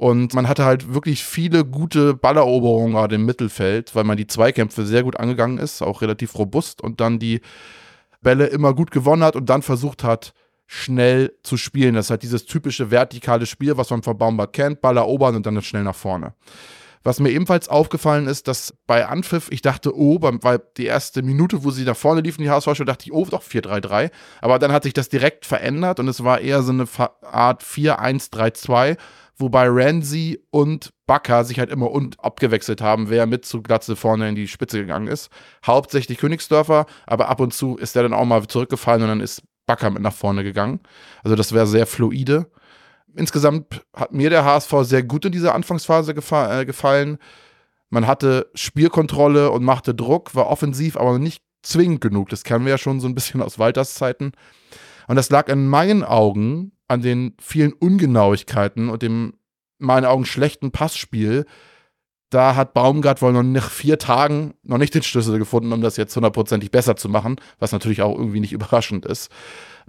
[0.00, 4.86] Und man hatte halt wirklich viele gute Balleroberungen gerade im Mittelfeld, weil man die Zweikämpfe
[4.86, 7.42] sehr gut angegangen ist, auch relativ robust und dann die
[8.22, 10.32] Bälle immer gut gewonnen hat und dann versucht hat,
[10.66, 11.96] schnell zu spielen.
[11.96, 15.44] Das ist halt dieses typische vertikale Spiel, was man von Baumbart kennt, Ball erobern und
[15.44, 16.32] dann schnell nach vorne.
[17.02, 21.62] Was mir ebenfalls aufgefallen ist, dass bei Anpfiff, ich dachte, oh, weil die erste Minute,
[21.62, 24.10] wo sie nach vorne liefen, die HSV, dachte ich, oh, doch 4-3-3.
[24.40, 26.86] Aber dann hat sich das direkt verändert und es war eher so eine
[27.22, 28.96] Art 4-1-3-2,
[29.40, 34.28] wobei Ramsey und Bakker sich halt immer und abgewechselt haben, wer mit zu Glatze vorne
[34.28, 35.30] in die Spitze gegangen ist.
[35.66, 39.42] Hauptsächlich Königsdörfer, aber ab und zu ist der dann auch mal zurückgefallen und dann ist
[39.66, 40.80] Bakker mit nach vorne gegangen.
[41.22, 42.50] Also das wäre sehr fluide.
[43.14, 47.18] Insgesamt hat mir der HSV sehr gut in dieser Anfangsphase gefa äh, gefallen.
[47.88, 52.28] Man hatte Spielkontrolle und machte Druck, war offensiv, aber nicht zwingend genug.
[52.28, 54.32] Das kennen wir ja schon so ein bisschen aus Walters Zeiten.
[55.08, 59.34] Und das lag in meinen Augen an den vielen Ungenauigkeiten und dem,
[59.78, 61.46] in meinen Augen, schlechten Passspiel.
[62.30, 65.96] Da hat Baumgart wohl noch nach vier Tagen noch nicht den Schlüssel gefunden, um das
[65.96, 69.30] jetzt hundertprozentig besser zu machen, was natürlich auch irgendwie nicht überraschend ist.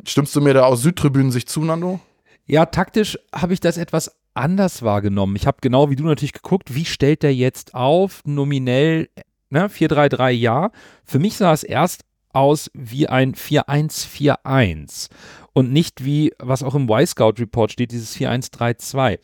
[0.05, 1.99] Stimmst du mir da aus Südtribünen sich zu, Nando?
[2.45, 5.35] Ja, taktisch habe ich das etwas anders wahrgenommen.
[5.35, 9.09] Ich habe genau wie du natürlich geguckt, wie stellt der jetzt auf, nominell
[9.49, 10.71] ne, 4-3-3 ja.
[11.03, 15.09] Für mich sah es erst aus wie ein 4-1-4-1
[15.53, 19.19] und nicht wie, was auch im Y-Scout-Report steht, dieses 4-1-3-2.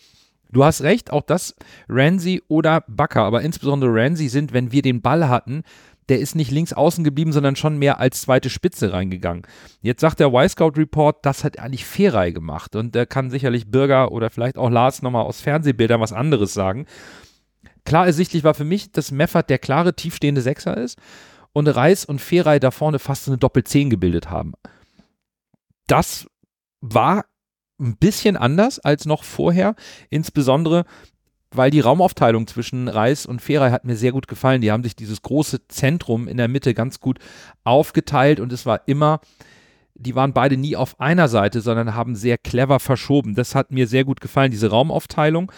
[0.52, 1.56] Du hast recht, auch das
[1.90, 5.63] Ramsey oder Bakker, aber insbesondere Ramsey sind, wenn wir den Ball hatten,
[6.10, 9.44] der ist nicht links außen geblieben, sondern schon mehr als zweite Spitze reingegangen.
[9.82, 14.30] Jetzt sagt der Y-Scout-Report, das hat eigentlich Feray gemacht und da kann sicherlich Bürger oder
[14.30, 16.86] vielleicht auch Lars nochmal aus Fernsehbildern was anderes sagen.
[17.84, 20.98] Klar ersichtlich war für mich, dass Meffert der klare, tiefstehende Sechser ist
[21.52, 24.54] und Reis und Feray da vorne fast eine Doppel-10 gebildet haben
[25.88, 26.28] das
[26.82, 27.26] war
[27.80, 29.76] ein bisschen anders als noch vorher,
[30.10, 30.86] insbesondere
[31.52, 34.62] weil die Raumaufteilung zwischen Reis und Feray hat mir sehr gut gefallen.
[34.62, 37.19] Die haben sich dieses große Zentrum in der Mitte ganz gut
[37.63, 39.21] aufgeteilt und es war immer,
[39.95, 43.34] die waren beide nie auf einer Seite, sondern haben sehr clever verschoben.
[43.34, 45.52] Das hat mir sehr gut gefallen, diese Raumaufteilung.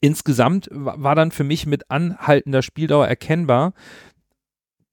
[0.00, 3.74] Insgesamt war dann für mich mit anhaltender Spieldauer erkennbar,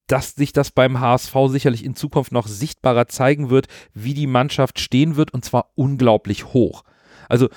[0.08, 4.80] dass sich das beim HSV sicherlich in Zukunft noch sichtbarer zeigen wird, wie die Mannschaft
[4.80, 6.84] stehen wird und zwar unglaublich hoch.
[7.30, 7.50] Also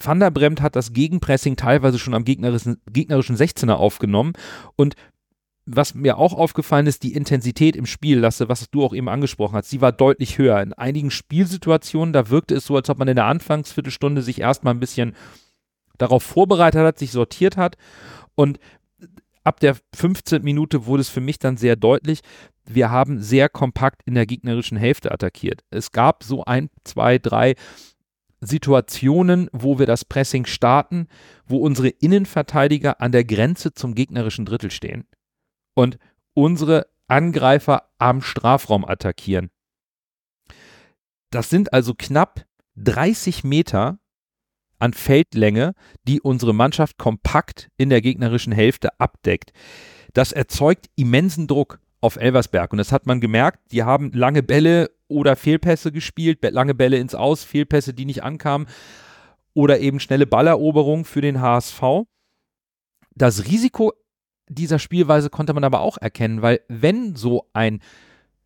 [0.00, 4.34] Van der Bremt hat das Gegenpressing teilweise schon am gegnerischen, gegnerischen 16er aufgenommen
[4.76, 4.94] und
[5.66, 9.56] was mir auch aufgefallen ist, die Intensität im Spiel, Lasse, was du auch eben angesprochen
[9.56, 10.60] hast, sie war deutlich höher.
[10.62, 14.74] In einigen Spielsituationen, da wirkte es so, als ob man in der Anfangsviertelstunde sich erstmal
[14.74, 15.14] ein bisschen
[15.98, 17.76] darauf vorbereitet hat, sich sortiert hat.
[18.34, 18.58] Und
[19.44, 20.42] ab der 15.
[20.42, 22.20] Minute wurde es für mich dann sehr deutlich,
[22.66, 25.62] wir haben sehr kompakt in der gegnerischen Hälfte attackiert.
[25.70, 27.54] Es gab so ein, zwei, drei
[28.40, 31.08] Situationen, wo wir das Pressing starten,
[31.46, 35.06] wo unsere Innenverteidiger an der Grenze zum gegnerischen Drittel stehen
[35.74, 35.98] und
[36.34, 39.50] unsere Angreifer am Strafraum attackieren.
[41.30, 43.99] Das sind also knapp 30 Meter
[44.80, 45.74] an Feldlänge,
[46.08, 49.52] die unsere Mannschaft kompakt in der gegnerischen Hälfte abdeckt.
[50.12, 53.60] Das erzeugt immensen Druck auf Elversberg und das hat man gemerkt.
[53.72, 58.66] Die haben lange Bälle oder Fehlpässe gespielt, lange Bälle ins Aus, Fehlpässe, die nicht ankamen
[59.54, 61.82] oder eben schnelle Balleroberung für den HSV.
[63.14, 63.92] Das Risiko
[64.48, 67.80] dieser Spielweise konnte man aber auch erkennen, weil wenn so ein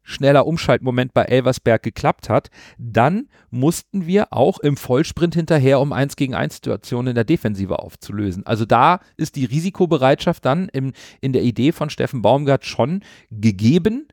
[0.04, 6.16] schneller Umschaltmoment bei Elversberg geklappt hat, dann mussten wir auch im Vollsprint hinterher, um 1
[6.16, 8.46] gegen 1 Situationen in der Defensive aufzulösen.
[8.46, 14.06] Also da ist die Risikobereitschaft dann im, in der Idee von Steffen Baumgart schon gegeben,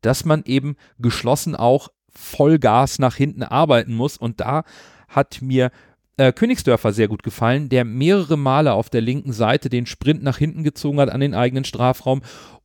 [0.00, 4.16] dass man eben geschlossen auch Vollgas nach hinten arbeiten muss.
[4.16, 4.64] Und da
[5.08, 5.70] hat mir
[6.18, 10.38] äh, Königsdörfer sehr gut gefallen, der mehrere Male auf der linken Seite den Sprint nach
[10.38, 12.22] hinten gezogen hat an den eigenen Strafraum,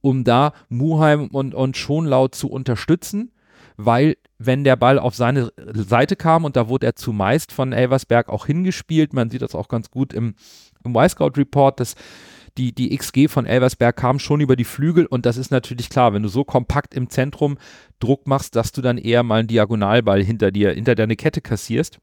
[0.08, 3.34] um da Muheim und, und Schonlau zu unterstützen,
[3.76, 8.30] weil wenn der Ball auf seine Seite kam und da wurde er zumeist von Elversberg
[8.30, 10.36] auch hingespielt, man sieht das auch ganz gut im,
[10.86, 11.96] im Y-Scout-Report, dass
[12.58, 16.14] die, die XG von Elversberg kam schon über die Flügel und das ist natürlich klar,
[16.14, 17.58] wenn du so kompakt im Zentrum
[18.00, 22.00] Druck machst, dass du dann eher mal einen Diagonalball hinter dir, hinter deine Kette kassierst.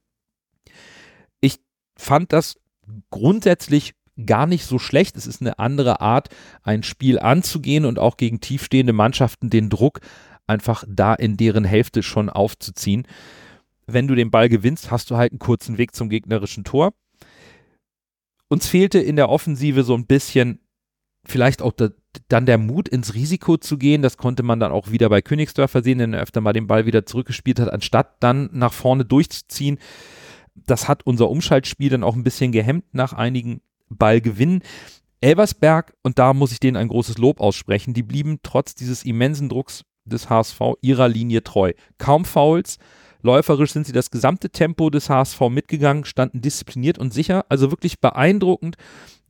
[1.40, 1.58] Ich
[1.96, 2.60] fand das
[3.08, 3.94] grundsätzlich
[4.26, 5.16] gar nicht so schlecht.
[5.16, 6.28] Es ist eine andere Art,
[6.62, 10.00] ein Spiel anzugehen und auch gegen tiefstehende Mannschaften den Druck
[10.46, 13.06] einfach da in deren Hälfte schon aufzuziehen.
[13.86, 16.94] Wenn du den Ball gewinnst, hast du halt einen kurzen Weg zum gegnerischen Tor.
[18.48, 20.60] Uns fehlte in der Offensive so ein bisschen
[21.26, 21.88] vielleicht auch da,
[22.28, 24.02] dann der Mut ins Risiko zu gehen.
[24.02, 26.86] Das konnte man dann auch wieder bei Königsdörfer sehen, wenn er öfter mal den Ball
[26.86, 29.78] wieder zurückgespielt hat, anstatt dann nach vorne durchzuziehen.
[30.54, 33.60] Das hat unser Umschaltspiel dann auch ein bisschen gehemmt nach einigen
[33.96, 34.62] Ballgewinnen.
[35.20, 39.48] Elversberg, und da muss ich denen ein großes Lob aussprechen, die blieben trotz dieses immensen
[39.48, 41.72] Drucks des HSV ihrer Linie treu.
[41.96, 42.78] Kaum Fouls,
[43.22, 47.46] läuferisch sind sie das gesamte Tempo des HSV mitgegangen, standen diszipliniert und sicher.
[47.48, 48.76] Also wirklich beeindruckend,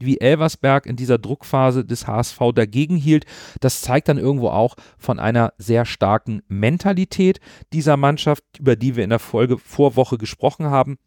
[0.00, 3.24] wie Elversberg in dieser Druckphase des HSV dagegen hielt.
[3.60, 7.38] Das zeigt dann irgendwo auch von einer sehr starken Mentalität
[7.72, 10.98] dieser Mannschaft, über die wir in der Folge vor Woche gesprochen haben.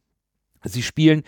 [0.67, 1.23] Sie spielen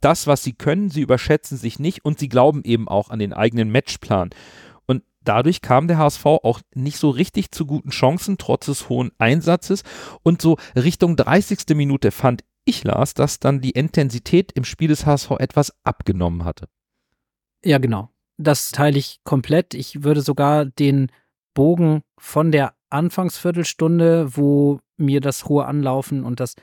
[0.00, 3.32] das, was sie können, sie überschätzen sich nicht und sie glauben eben auch an den
[3.32, 4.30] eigenen Matchplan.
[4.86, 9.12] Und dadurch kam der HSV auch nicht so richtig zu guten Chancen, trotz des hohen
[9.18, 9.82] Einsatzes.
[10.22, 11.74] Und so Richtung 30.
[11.74, 16.68] Minute fand ich, Lars, dass dann die Intensität im Spiel des HSV etwas abgenommen hatte.
[17.64, 18.10] Ja, genau.
[18.36, 19.74] Das teile ich komplett.
[19.74, 21.10] Ich würde sogar den
[21.54, 26.56] Bogen von der Anfangsviertelstunde, wo mir das hohe Anlaufen und das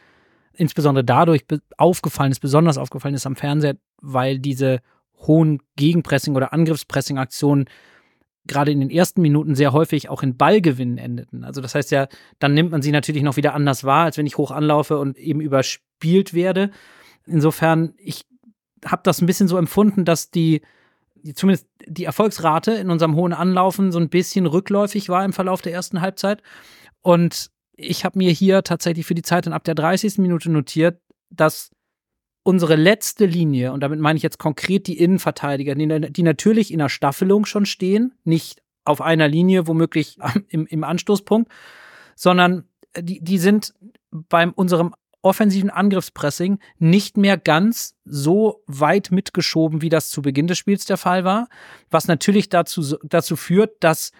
[0.53, 1.45] insbesondere dadurch
[1.77, 4.81] aufgefallen ist, besonders aufgefallen ist am Fernseher, weil diese
[5.17, 7.65] hohen Gegenpressing- oder Angriffspressing-Aktionen
[8.47, 11.43] gerade in den ersten Minuten sehr häufig auch in Ballgewinnen endeten.
[11.43, 12.07] Also das heißt ja,
[12.39, 15.17] dann nimmt man sie natürlich noch wieder anders wahr, als wenn ich hoch anlaufe und
[15.17, 16.71] eben überspielt werde.
[17.25, 18.25] Insofern, ich
[18.83, 20.61] habe das ein bisschen so empfunden, dass die,
[21.35, 25.73] zumindest die Erfolgsrate in unserem hohen Anlaufen so ein bisschen rückläufig war im Verlauf der
[25.73, 26.41] ersten Halbzeit.
[27.01, 30.17] Und ich habe mir hier tatsächlich für die Zeit dann ab der 30.
[30.19, 31.71] Minute notiert, dass
[32.43, 36.79] unsere letzte Linie, und damit meine ich jetzt konkret die Innenverteidiger, die, die natürlich in
[36.79, 40.17] der Staffelung schon stehen, nicht auf einer Linie, womöglich
[40.49, 41.51] im, im Anstoßpunkt,
[42.15, 42.65] sondern
[42.97, 43.73] die, die sind
[44.09, 50.57] bei unserem offensiven Angriffspressing nicht mehr ganz so weit mitgeschoben, wie das zu Beginn des
[50.57, 51.47] Spiels der Fall war,
[51.91, 54.11] was natürlich dazu, dazu führt, dass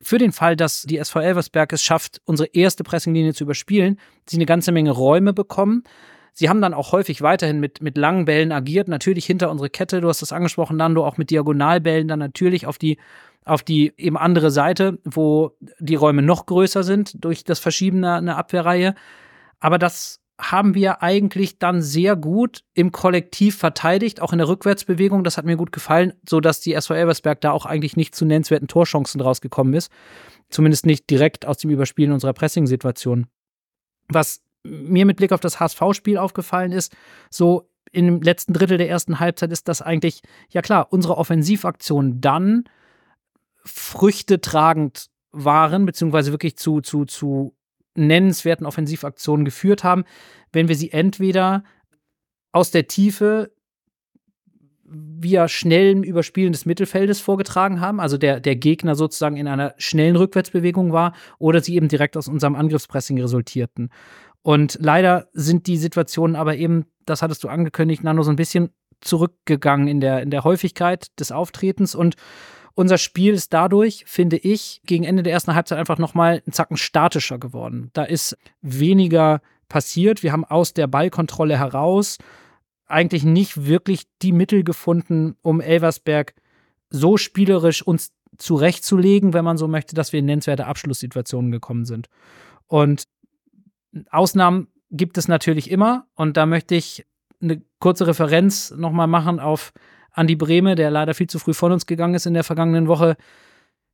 [0.00, 4.36] für den Fall, dass die SV Elversberg es schafft, unsere erste Pressinglinie zu überspielen, sie
[4.36, 5.84] eine ganze Menge Räume bekommen.
[6.32, 10.00] Sie haben dann auch häufig weiterhin mit, mit langen Bällen agiert, natürlich hinter unsere Kette,
[10.00, 12.98] du hast das angesprochen, Nando, auch mit Diagonalbällen dann natürlich auf die,
[13.44, 18.36] auf die eben andere Seite, wo die Räume noch größer sind durch das Verschieben einer
[18.36, 18.94] Abwehrreihe.
[19.58, 25.24] Aber das haben wir eigentlich dann sehr gut im Kollektiv verteidigt, auch in der Rückwärtsbewegung.
[25.24, 28.24] Das hat mir gut gefallen, so dass die SV Elversberg da auch eigentlich nicht zu
[28.24, 29.90] nennenswerten Torchancen rausgekommen ist.
[30.48, 33.26] Zumindest nicht direkt aus dem Überspielen unserer Pressing-Situation.
[34.08, 36.96] Was mir mit Blick auf das HSV-Spiel aufgefallen ist,
[37.30, 42.64] so im letzten Drittel der ersten Halbzeit ist das eigentlich, ja klar, unsere Offensivaktionen dann
[43.64, 47.57] Früchte tragend waren, beziehungsweise wirklich zu, zu, zu
[48.06, 50.04] nennenswerten Offensivaktionen geführt haben,
[50.52, 51.64] wenn wir sie entweder
[52.52, 53.52] aus der Tiefe
[54.90, 60.16] via schnellem Überspielen des Mittelfeldes vorgetragen haben, also der, der Gegner sozusagen in einer schnellen
[60.16, 63.90] Rückwärtsbewegung war, oder sie eben direkt aus unserem Angriffspressing resultierten.
[64.42, 68.70] Und leider sind die Situationen aber eben, das hattest du angekündigt, Nando, so ein bisschen
[69.00, 72.16] zurückgegangen in der, in der Häufigkeit des Auftretens und
[72.78, 76.76] unser Spiel ist dadurch, finde ich, gegen Ende der ersten Halbzeit einfach nochmal einen Zacken
[76.76, 77.90] statischer geworden.
[77.92, 80.22] Da ist weniger passiert.
[80.22, 82.18] Wir haben aus der Ballkontrolle heraus
[82.86, 86.34] eigentlich nicht wirklich die Mittel gefunden, um Elversberg
[86.88, 92.08] so spielerisch uns zurechtzulegen, wenn man so möchte, dass wir in nennenswerte Abschlusssituationen gekommen sind.
[92.68, 93.08] Und
[94.08, 96.06] Ausnahmen gibt es natürlich immer.
[96.14, 97.04] Und da möchte ich
[97.42, 99.72] eine kurze Referenz nochmal machen auf
[100.18, 103.16] Andi Brehme, der leider viel zu früh von uns gegangen ist in der vergangenen Woche,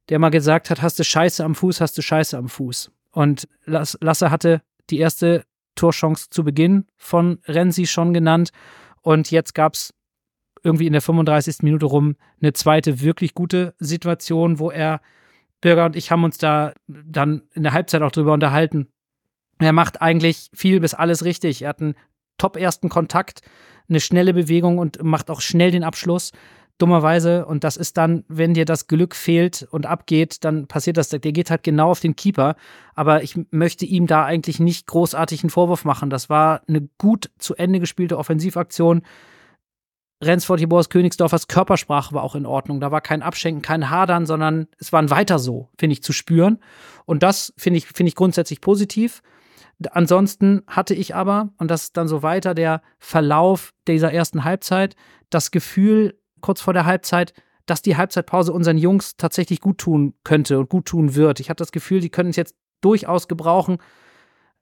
[0.08, 2.90] der mal gesagt hat, hast du Scheiße am Fuß, hast du Scheiße am Fuß.
[3.10, 5.44] Und Lasse hatte die erste
[5.76, 8.50] Torchance zu Beginn von Renzi schon genannt.
[9.02, 9.94] Und jetzt gab es
[10.62, 11.58] irgendwie in der 35.
[11.62, 15.00] Minute rum eine zweite wirklich gute Situation, wo er,
[15.60, 18.88] Bürger und ich haben uns da dann in der Halbzeit auch drüber unterhalten.
[19.58, 21.62] Er macht eigentlich viel bis alles richtig.
[21.62, 21.94] Er hat einen
[22.36, 23.40] top ersten Kontakt,
[23.88, 26.32] eine schnelle Bewegung und macht auch schnell den Abschluss.
[26.78, 27.46] dummerweise.
[27.46, 31.08] Und das ist dann, wenn dir das Glück fehlt und abgeht, dann passiert das.
[31.08, 32.56] Der geht halt genau auf den Keeper.
[32.94, 36.10] Aber ich möchte ihm da eigentlich nicht großartig einen Vorwurf machen.
[36.10, 39.02] Das war eine gut zu Ende gespielte Offensivaktion.
[40.22, 42.80] Rensford Jeboas Königsdorfers Körpersprache war auch in Ordnung.
[42.80, 46.12] Da war kein Abschenken, kein Hadern, sondern es war ein weiter so, finde ich, zu
[46.12, 46.58] spüren.
[47.04, 49.22] Und das finde ich, finde ich grundsätzlich positiv.
[49.92, 54.96] Ansonsten hatte ich aber, und das ist dann so weiter, der Verlauf dieser ersten Halbzeit,
[55.30, 57.32] das Gefühl, kurz vor der Halbzeit,
[57.66, 61.40] dass die Halbzeitpause unseren Jungs tatsächlich gut tun könnte und gut tun wird.
[61.40, 63.78] Ich hatte das Gefühl, die können es jetzt durchaus gebrauchen,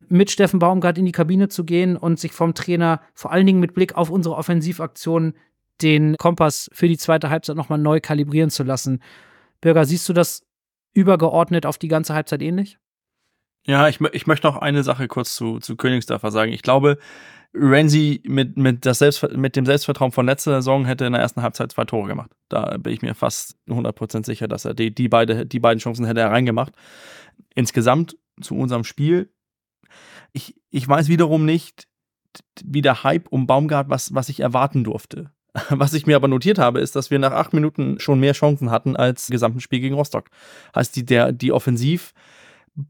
[0.09, 3.61] mit Steffen Baumgart in die Kabine zu gehen und sich vom Trainer vor allen Dingen
[3.61, 5.35] mit Blick auf unsere Offensivaktionen
[5.81, 9.03] den Kompass für die zweite Halbzeit nochmal neu kalibrieren zu lassen.
[9.61, 10.45] Bürger, siehst du das
[10.93, 12.79] übergeordnet auf die ganze Halbzeit ähnlich?
[13.67, 16.53] Ja, ich, ich möchte noch eine Sache kurz zu, zu Königsdörfer sagen.
[16.53, 16.99] Ich glaube,
[17.55, 21.43] Renzi mit, mit, das Selbst, mit dem Selbstvertrauen von letzter Saison hätte in der ersten
[21.43, 22.31] Halbzeit zwei Tore gemacht.
[22.49, 26.07] Da bin ich mir fast 100% sicher, dass er die, die, beide, die beiden Chancen
[26.07, 26.73] hätte er reingemacht.
[27.55, 29.31] Insgesamt zu unserem Spiel,
[30.33, 31.87] ich, ich weiß wiederum nicht,
[32.65, 35.31] wie der Hype um Baumgart, was, was ich erwarten durfte.
[35.69, 38.71] Was ich mir aber notiert habe, ist, dass wir nach acht Minuten schon mehr Chancen
[38.71, 40.31] hatten als im gesamten Spiel gegen Rostock.
[40.75, 42.15] Heißt, die, der, die Offensiv,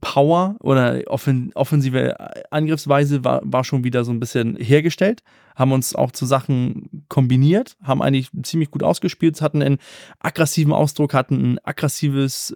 [0.00, 2.16] Power oder offensive
[2.52, 5.22] Angriffsweise war, war schon wieder so ein bisschen hergestellt,
[5.56, 9.78] haben uns auch zu Sachen kombiniert, haben eigentlich ziemlich gut ausgespielt, hatten einen
[10.20, 12.54] aggressiven Ausdruck, hatten ein aggressives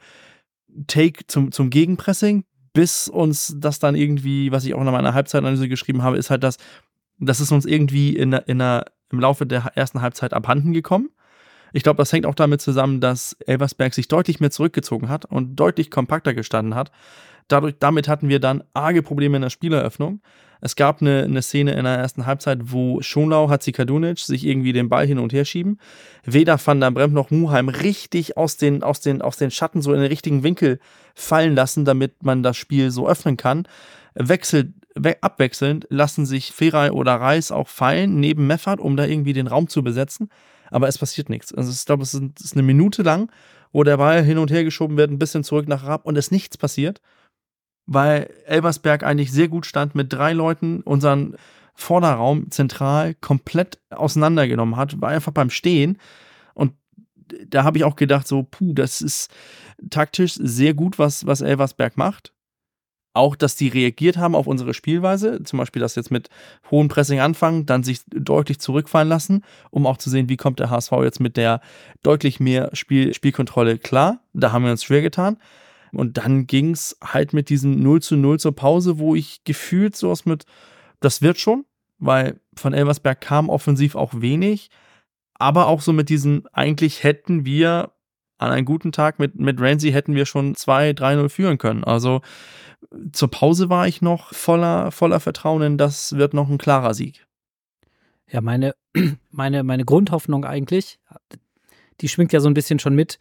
[0.86, 5.68] Take zum, zum Gegenpressing, bis uns das dann irgendwie, was ich auch in meiner Halbzeitanalyse
[5.68, 6.58] geschrieben habe, ist halt, dass
[7.18, 11.10] das ist uns irgendwie in, in einer, im Laufe der ersten Halbzeit abhanden gekommen.
[11.72, 15.56] Ich glaube, das hängt auch damit zusammen, dass Elversberg sich deutlich mehr zurückgezogen hat und
[15.56, 16.90] deutlich kompakter gestanden hat.
[17.48, 20.20] Dadurch, damit hatten wir dann arge Probleme in der Spieleröffnung.
[20.60, 24.88] Es gab eine, eine Szene in der ersten Halbzeit, wo Schonlau, Hatzikadunic sich irgendwie den
[24.88, 25.78] Ball hin und her schieben.
[26.24, 29.92] Weder Van der Bremt noch Muheim richtig aus den, aus, den, aus den Schatten so
[29.92, 30.80] in den richtigen Winkel
[31.14, 33.68] fallen lassen, damit man das Spiel so öffnen kann.
[34.14, 34.72] Wechselt,
[35.20, 39.68] abwechselnd lassen sich Feray oder Reis auch fallen neben Meffert, um da irgendwie den Raum
[39.68, 40.30] zu besetzen
[40.70, 41.54] aber es passiert nichts.
[41.54, 43.30] Also ich glaube, es ist eine Minute lang,
[43.72, 46.30] wo der Ball hin und her geschoben wird, ein bisschen zurück nach Raab und es
[46.30, 47.00] nichts passiert,
[47.86, 51.36] weil Elversberg eigentlich sehr gut stand mit drei Leuten, unseren
[51.74, 55.98] Vorderraum zentral komplett auseinandergenommen hat, war einfach beim Stehen
[56.54, 56.72] und
[57.48, 59.30] da habe ich auch gedacht, so, puh, das ist
[59.90, 62.32] taktisch sehr gut, was, was Elversberg macht
[63.16, 66.28] auch, dass die reagiert haben auf unsere Spielweise, zum Beispiel das jetzt mit
[66.70, 70.70] hohem Pressing anfangen, dann sich deutlich zurückfallen lassen, um auch zu sehen, wie kommt der
[70.70, 71.60] HSV jetzt mit der
[72.02, 74.20] deutlich mehr Spiel, Spielkontrolle klar.
[74.32, 75.38] Da haben wir uns schwer getan.
[75.92, 79.96] Und dann ging es halt mit diesem 0 zu 0 zur Pause, wo ich gefühlt
[79.96, 80.44] sowas mit,
[81.00, 81.64] das wird schon,
[81.98, 84.70] weil von Elversberg kam offensiv auch wenig,
[85.34, 87.92] aber auch so mit diesem, eigentlich hätten wir
[88.38, 91.84] an einem guten Tag mit, mit Ramsey hätten wir schon 2-3-0 führen können.
[91.84, 92.20] Also
[93.12, 97.26] zur Pause war ich noch voller, voller Vertrauen in, das wird noch ein klarer Sieg.
[98.30, 98.74] Ja, meine,
[99.30, 100.98] meine, meine Grundhoffnung eigentlich,
[102.00, 103.18] die schwingt ja so ein bisschen schon mit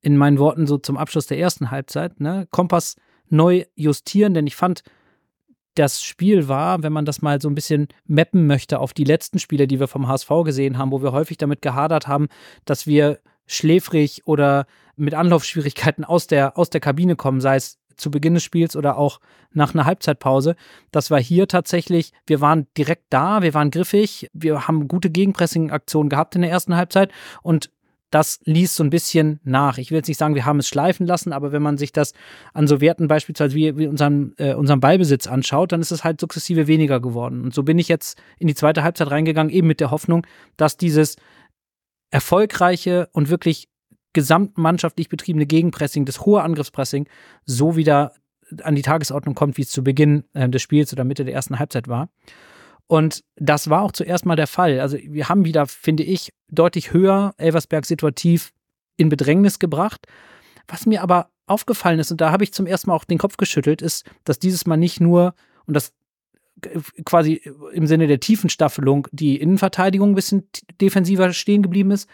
[0.00, 2.20] in meinen Worten so zum Abschluss der ersten Halbzeit.
[2.20, 2.46] Ne?
[2.50, 2.96] Kompass
[3.28, 4.82] neu justieren, denn ich fand,
[5.74, 9.38] das Spiel war, wenn man das mal so ein bisschen mappen möchte auf die letzten
[9.38, 12.28] Spiele, die wir vom HSV gesehen haben, wo wir häufig damit gehadert haben,
[12.64, 18.10] dass wir schläfrig oder mit Anlaufschwierigkeiten aus der, aus der Kabine kommen, sei es zu
[18.10, 19.20] Beginn des Spiels oder auch
[19.52, 20.54] nach einer Halbzeitpause.
[20.90, 26.10] Das war hier tatsächlich, wir waren direkt da, wir waren griffig, wir haben gute Gegenpressing-Aktionen
[26.10, 27.10] gehabt in der ersten Halbzeit
[27.42, 27.70] und
[28.10, 29.78] das ließ so ein bisschen nach.
[29.78, 32.12] Ich will jetzt nicht sagen, wir haben es schleifen lassen, aber wenn man sich das
[32.54, 36.20] an so Werten beispielsweise wie, wie unseren, äh, unseren Ballbesitz anschaut, dann ist es halt
[36.20, 37.42] sukzessive weniger geworden.
[37.42, 40.24] Und so bin ich jetzt in die zweite Halbzeit reingegangen, eben mit der Hoffnung,
[40.56, 41.16] dass dieses
[42.10, 43.68] erfolgreiche und wirklich
[44.12, 47.08] gesamtmannschaftlich betriebene Gegenpressing, das hohe Angriffspressing,
[47.44, 48.12] so wieder
[48.62, 51.58] an die Tagesordnung kommt, wie es zu Beginn äh, des Spiels oder Mitte der ersten
[51.58, 52.08] Halbzeit war.
[52.86, 54.80] Und das war auch zuerst mal der Fall.
[54.80, 58.52] Also wir haben wieder, finde ich, deutlich höher Elversberg situativ
[58.96, 60.06] in Bedrängnis gebracht.
[60.68, 63.36] Was mir aber aufgefallen ist, und da habe ich zum ersten Mal auch den Kopf
[63.36, 65.34] geschüttelt, ist, dass dieses Mal nicht nur,
[65.66, 65.92] und das
[67.04, 67.42] quasi
[67.72, 70.48] im Sinne der tiefen Staffelung, die Innenverteidigung ein bisschen
[70.80, 72.08] defensiver stehen geblieben ist,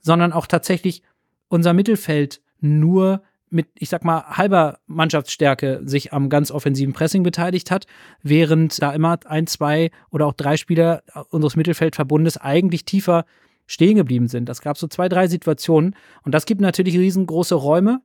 [0.00, 1.02] sondern auch tatsächlich
[1.48, 7.70] unser Mittelfeld nur mit, ich sag mal, halber Mannschaftsstärke sich am ganz offensiven Pressing beteiligt
[7.70, 7.86] hat,
[8.22, 13.24] während da immer ein, zwei oder auch drei Spieler unseres Mittelfeldverbundes eigentlich tiefer
[13.66, 14.48] stehen geblieben sind.
[14.48, 18.00] Das gab so zwei, drei Situationen und das gibt natürlich riesengroße Räume.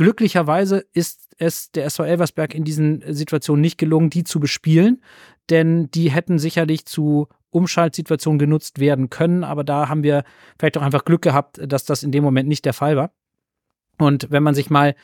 [0.00, 5.02] Glücklicherweise ist es der SV Elversberg in diesen Situationen nicht gelungen, die zu bespielen,
[5.50, 10.24] denn die hätten sicherlich zu Umschaltsituation genutzt werden können, aber da haben wir
[10.58, 13.12] vielleicht auch einfach Glück gehabt, dass das in dem Moment nicht der Fall war.
[13.98, 14.94] Und wenn man sich mal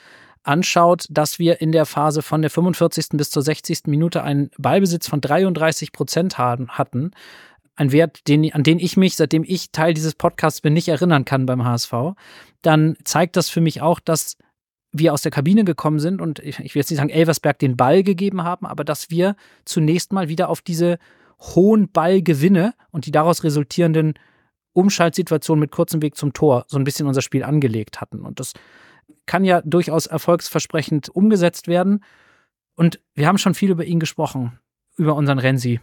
[0.45, 3.09] anschaut, dass wir in der Phase von der 45.
[3.19, 3.81] bis zur 60.
[3.89, 7.11] Minute einen Ballbesitz von 33 Prozent hatten,
[7.75, 11.27] ein Wert, den, an den ich mich, seitdem ich Teil dieses Podcasts bin, nicht erinnern
[11.27, 11.93] kann beim HSV,
[12.63, 14.39] dann zeigt das für mich auch, dass
[14.93, 17.77] wir aus der Kabine gekommen sind und ich, ich will jetzt nicht sagen, Elversberg den
[17.77, 20.99] Ball gegeben haben, aber dass wir zunächst mal wieder auf diese
[21.41, 24.15] hohen Ballgewinne und die daraus resultierenden
[24.73, 28.21] Umschaltsituationen mit kurzem Weg zum Tor so ein bisschen unser Spiel angelegt hatten.
[28.21, 28.53] Und das
[29.27, 32.05] kann ja durchaus erfolgsversprechend umgesetzt werden.
[32.75, 34.59] Und wir haben schon viel über ihn gesprochen,
[34.97, 35.81] über unseren Renzi.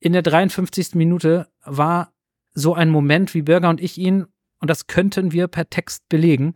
[0.00, 0.94] In der 53.
[0.94, 2.12] Minute war
[2.52, 4.26] so ein Moment, wie Bürger und ich ihn,
[4.60, 6.54] und das könnten wir per Text belegen,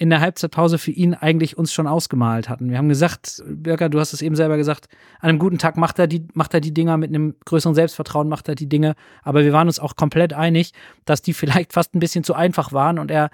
[0.00, 2.70] in der Halbzeitpause für ihn eigentlich uns schon ausgemalt hatten.
[2.70, 4.88] Wir haben gesagt, Bürger, du hast es eben selber gesagt,
[5.20, 8.26] an einem guten Tag macht er die, macht er die Dinger mit einem größeren Selbstvertrauen,
[8.26, 8.94] macht er die Dinge.
[9.22, 10.72] Aber wir waren uns auch komplett einig,
[11.04, 13.28] dass die vielleicht fast ein bisschen zu einfach waren und er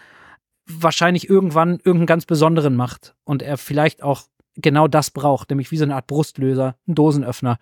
[0.66, 4.22] wahrscheinlich irgendwann irgendeinen ganz besonderen macht und er vielleicht auch
[4.56, 7.58] genau das braucht, nämlich wie so eine Art Brustlöser, ein Dosenöffner.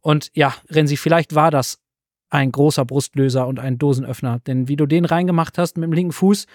[0.00, 1.80] Und ja, Renzi, vielleicht war das
[2.30, 6.12] ein großer Brustlöser und ein Dosenöffner, denn wie du den reingemacht hast mit dem linken
[6.12, 6.46] Fuß,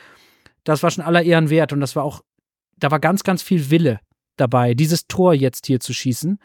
[0.64, 2.22] das war schon aller Ehren wert und das war auch,
[2.78, 4.00] da war ganz, ganz viel Wille
[4.38, 6.40] dabei, dieses Tor jetzt hier zu schießen.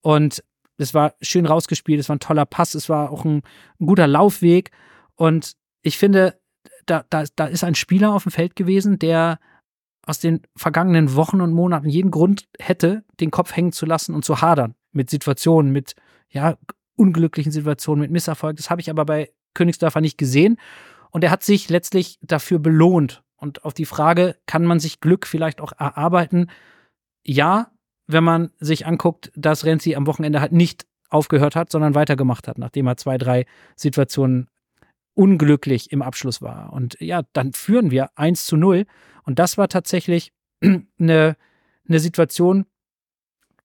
[0.00, 0.42] Und
[0.76, 3.42] es war schön rausgespielt, es war ein toller Pass, es war auch ein,
[3.80, 4.70] ein guter Laufweg.
[5.16, 6.38] Und ich finde,
[6.86, 9.38] da, da, da ist ein Spieler auf dem Feld gewesen, der
[10.06, 14.24] aus den vergangenen Wochen und Monaten jeden Grund hätte, den Kopf hängen zu lassen und
[14.24, 15.94] zu hadern mit Situationen, mit
[16.30, 16.56] ja,
[16.96, 18.56] unglücklichen Situationen, mit Misserfolg.
[18.56, 20.58] Das habe ich aber bei Königsdörfer nicht gesehen.
[21.10, 23.22] Und er hat sich letztlich dafür belohnt.
[23.38, 26.50] Und auf die Frage, kann man sich Glück vielleicht auch erarbeiten?
[27.24, 27.70] Ja,
[28.06, 32.58] wenn man sich anguckt, dass Renzi am Wochenende halt nicht aufgehört hat, sondern weitergemacht hat,
[32.58, 34.48] nachdem er zwei, drei Situationen
[35.14, 36.72] unglücklich im Abschluss war.
[36.72, 38.86] Und ja, dann führen wir 1 zu 0.
[39.24, 40.32] Und das war tatsächlich
[40.62, 41.36] eine,
[41.88, 42.66] eine Situation,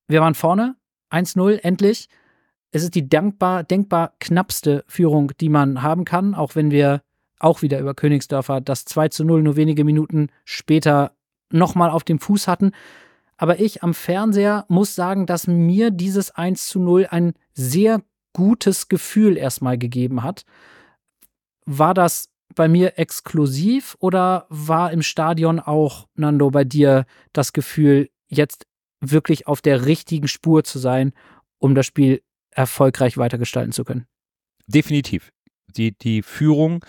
[0.08, 0.76] wir waren vorne,
[1.12, 2.10] 1-0, endlich.
[2.72, 7.04] Es ist die dankbar, denkbar knappste Führung, die man haben kann, auch wenn wir
[7.44, 11.16] auch wieder über Königsdörfer, das 2 zu 0 nur wenige Minuten später
[11.52, 12.72] nochmal auf dem Fuß hatten.
[13.38, 18.02] Aber ich am Fernseher muss sagen, dass mir dieses 1 zu 0 ein sehr
[18.34, 20.46] gutes Gefühl erstmal gegeben hat.
[21.66, 28.10] War das bei mir exklusiv oder war im Stadion auch, Nando, bei dir das Gefühl,
[28.28, 28.66] jetzt
[29.02, 31.14] wirklich auf der richtigen Spur zu sein,
[31.60, 32.22] um das Spiel
[32.52, 34.06] erfolgreich weitergestalten zu können?
[34.68, 35.32] Definitiv.
[35.76, 36.86] Die, die Führung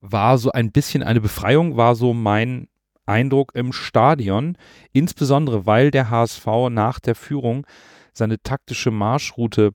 [0.00, 2.68] war so ein bisschen eine Befreiung, war so mein
[3.06, 4.56] Eindruck im Stadion,
[4.92, 7.66] insbesondere weil der HSV nach der Führung
[8.12, 9.72] seine taktische Marschroute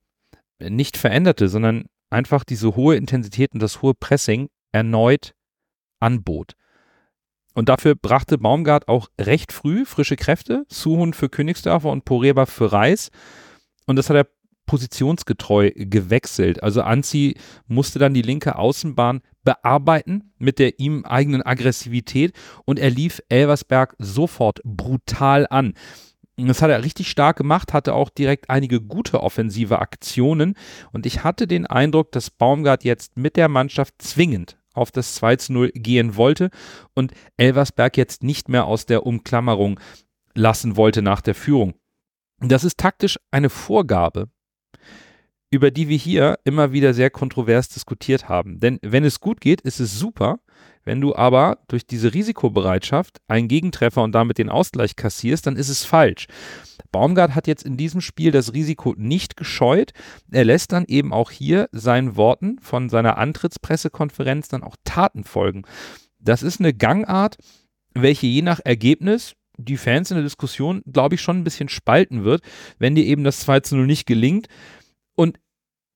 [0.59, 5.34] nicht veränderte, sondern einfach diese hohe Intensität und das hohe Pressing erneut
[5.99, 6.53] anbot.
[7.55, 12.71] Und dafür brachte Baumgart auch recht früh frische Kräfte, Suhun für Königsdörfer und Poreba für
[12.71, 13.09] Reis.
[13.86, 14.28] Und das hat er
[14.65, 16.63] positionsgetreu gewechselt.
[16.63, 17.36] Also Anzi
[17.67, 22.33] musste dann die linke Außenbahn bearbeiten mit der ihm eigenen Aggressivität
[22.65, 25.73] und er lief Elversberg sofort brutal an.
[26.35, 30.55] Das hat er richtig stark gemacht, hatte auch direkt einige gute offensive Aktionen
[30.91, 35.35] und ich hatte den Eindruck, dass Baumgart jetzt mit der Mannschaft zwingend auf das 2
[35.35, 36.49] zu 0 gehen wollte
[36.95, 39.79] und Elversberg jetzt nicht mehr aus der Umklammerung
[40.33, 41.75] lassen wollte nach der Führung.
[42.39, 44.29] Das ist taktisch eine Vorgabe,
[45.53, 48.59] über die wir hier immer wieder sehr kontrovers diskutiert haben.
[48.59, 50.39] Denn wenn es gut geht, ist es super.
[50.83, 55.69] Wenn du aber durch diese Risikobereitschaft einen Gegentreffer und damit den Ausgleich kassierst, dann ist
[55.69, 56.25] es falsch.
[56.91, 59.91] Baumgart hat jetzt in diesem Spiel das Risiko nicht gescheut.
[60.31, 65.65] Er lässt dann eben auch hier seinen Worten von seiner Antrittspressekonferenz dann auch Taten folgen.
[66.17, 67.37] Das ist eine Gangart,
[67.93, 72.23] welche je nach Ergebnis die Fans in der Diskussion, glaube ich, schon ein bisschen spalten
[72.23, 72.41] wird,
[72.79, 74.47] wenn dir eben das 2 zu 0 nicht gelingt.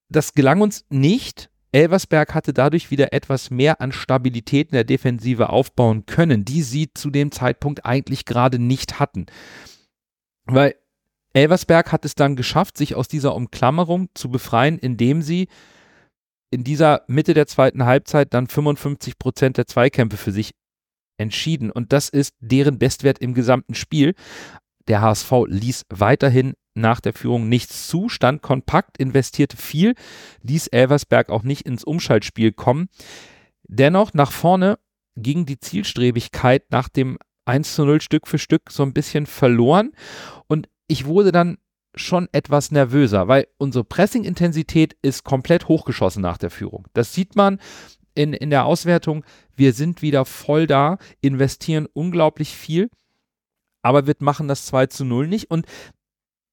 [0.09, 1.49] Das gelang uns nicht.
[1.71, 6.93] Elversberg hatte dadurch wieder etwas mehr an Stabilität in der Defensive aufbauen können, die sie
[6.93, 9.25] zu dem Zeitpunkt eigentlich gerade nicht hatten.
[10.45, 10.75] Weil
[11.33, 15.49] Elversberg hat es dann geschafft, sich aus dieser Umklammerung zu befreien, indem sie
[16.49, 20.55] in dieser Mitte der zweiten Halbzeit dann 55 Prozent der Zweikämpfe für sich
[21.17, 21.69] entschieden.
[21.69, 24.15] Und das ist deren Bestwert im gesamten Spiel.
[24.87, 29.95] Der HSV ließ weiterhin nach der Führung nichts zu, stand kompakt, investierte viel,
[30.43, 32.87] ließ Elversberg auch nicht ins Umschaltspiel kommen.
[33.63, 34.77] Dennoch nach vorne
[35.15, 39.91] ging die Zielstrebigkeit nach dem 1 zu 0 Stück für Stück so ein bisschen verloren
[40.47, 41.57] und ich wurde dann
[41.95, 46.87] schon etwas nervöser, weil unsere Pressing-Intensität ist komplett hochgeschossen nach der Führung.
[46.93, 47.59] Das sieht man
[48.13, 49.25] in, in der Auswertung.
[49.55, 52.89] Wir sind wieder voll da, investieren unglaublich viel,
[53.87, 55.49] aber wir machen das 2 zu 0 nicht.
[55.49, 55.65] Und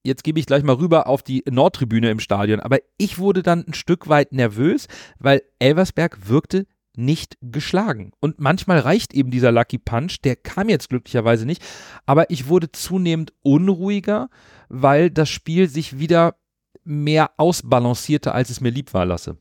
[0.04, 2.60] jetzt gebe ich gleich mal rüber auf die Nordtribüne im Stadion.
[2.60, 4.86] Aber ich wurde dann ein Stück weit nervös,
[5.18, 6.66] weil Elversberg wirkte
[6.96, 8.12] nicht geschlagen.
[8.20, 11.60] Und manchmal reicht eben dieser Lucky Punch, der kam jetzt glücklicherweise nicht,
[12.06, 14.30] aber ich wurde zunehmend unruhiger,
[14.68, 16.36] weil das Spiel sich wieder
[16.84, 19.36] mehr ausbalancierte, als es mir lieb war, lasse.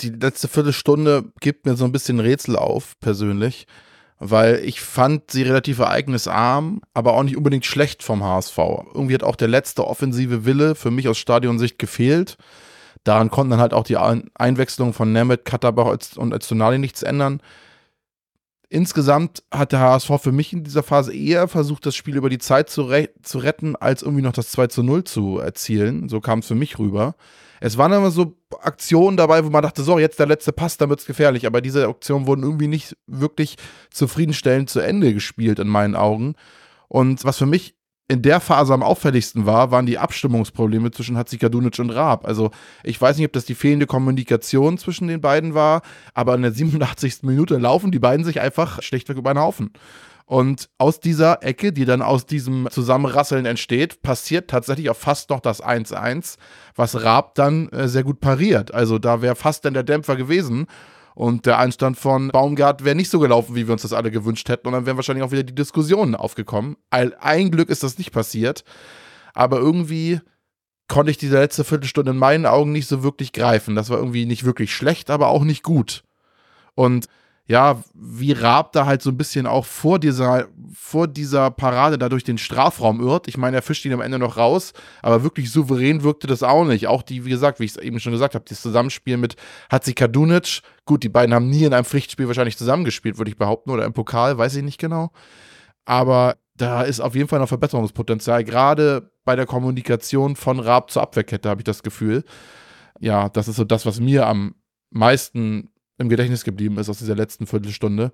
[0.00, 3.68] Die letzte Viertelstunde gibt mir so ein bisschen Rätsel auf, persönlich,
[4.20, 8.58] weil ich fand sie relativ ereignisarm, aber auch nicht unbedingt schlecht vom HSV.
[8.94, 12.36] Irgendwie hat auch der letzte offensive Wille für mich aus Stadionsicht gefehlt.
[13.02, 17.40] Daran konnten dann halt auch die Einwechslungen von Nemeth, Katterbach und Öztunali nichts ändern.
[18.68, 22.38] Insgesamt hat der HSV für mich in dieser Phase eher versucht, das Spiel über die
[22.38, 22.92] Zeit zu,
[23.22, 26.10] zu retten, als irgendwie noch das 2 zu 0 zu erzielen.
[26.10, 27.14] So kam es für mich rüber.
[27.60, 30.88] Es waren immer so Aktionen dabei, wo man dachte, so, jetzt der letzte Pass, dann
[30.88, 31.46] wird es gefährlich.
[31.46, 33.56] Aber diese Aktionen wurden irgendwie nicht wirklich
[33.90, 36.34] zufriedenstellend zu Ende gespielt, in meinen Augen.
[36.88, 37.74] Und was für mich
[38.10, 42.26] in der Phase am auffälligsten war, waren die Abstimmungsprobleme zwischen Hatzikadunic und Raab.
[42.26, 42.50] Also
[42.82, 45.82] ich weiß nicht, ob das die fehlende Kommunikation zwischen den beiden war,
[46.12, 47.22] aber in der 87.
[47.22, 49.70] Minute laufen die beiden sich einfach schlichtweg über den Haufen.
[50.30, 55.40] Und aus dieser Ecke, die dann aus diesem Zusammenrasseln entsteht, passiert tatsächlich auch fast noch
[55.40, 56.36] das 1-1,
[56.76, 58.72] was Raab dann äh, sehr gut pariert.
[58.72, 60.68] Also da wäre fast dann der Dämpfer gewesen.
[61.16, 64.48] Und der Einstand von Baumgart wäre nicht so gelaufen, wie wir uns das alle gewünscht
[64.48, 64.68] hätten.
[64.68, 66.76] Und dann wären wahrscheinlich auch wieder die Diskussionen aufgekommen.
[66.90, 68.62] Ein Glück ist das nicht passiert.
[69.34, 70.20] Aber irgendwie
[70.86, 73.74] konnte ich diese letzte Viertelstunde in meinen Augen nicht so wirklich greifen.
[73.74, 76.04] Das war irgendwie nicht wirklich schlecht, aber auch nicht gut.
[76.76, 77.08] Und
[77.50, 82.08] ja, wie Raab da halt so ein bisschen auch vor dieser, vor dieser Parade da
[82.08, 83.26] durch den Strafraum irrt.
[83.26, 84.72] Ich meine, er fischt ihn am Ende noch raus,
[85.02, 86.86] aber wirklich souverän wirkte das auch nicht.
[86.86, 89.34] Auch die, wie gesagt, wie ich es eben schon gesagt habe, das Zusammenspiel mit
[89.68, 90.60] Hatzi Kadunic.
[90.84, 93.94] Gut, die beiden haben nie in einem Pflichtspiel wahrscheinlich zusammengespielt, würde ich behaupten, oder im
[93.94, 95.10] Pokal, weiß ich nicht genau.
[95.84, 101.02] Aber da ist auf jeden Fall noch Verbesserungspotenzial, gerade bei der Kommunikation von Raab zur
[101.02, 102.22] Abwehrkette, habe ich das Gefühl.
[103.00, 104.54] Ja, das ist so das, was mir am
[104.90, 105.70] meisten
[106.00, 108.12] im Gedächtnis geblieben ist aus dieser letzten Viertelstunde.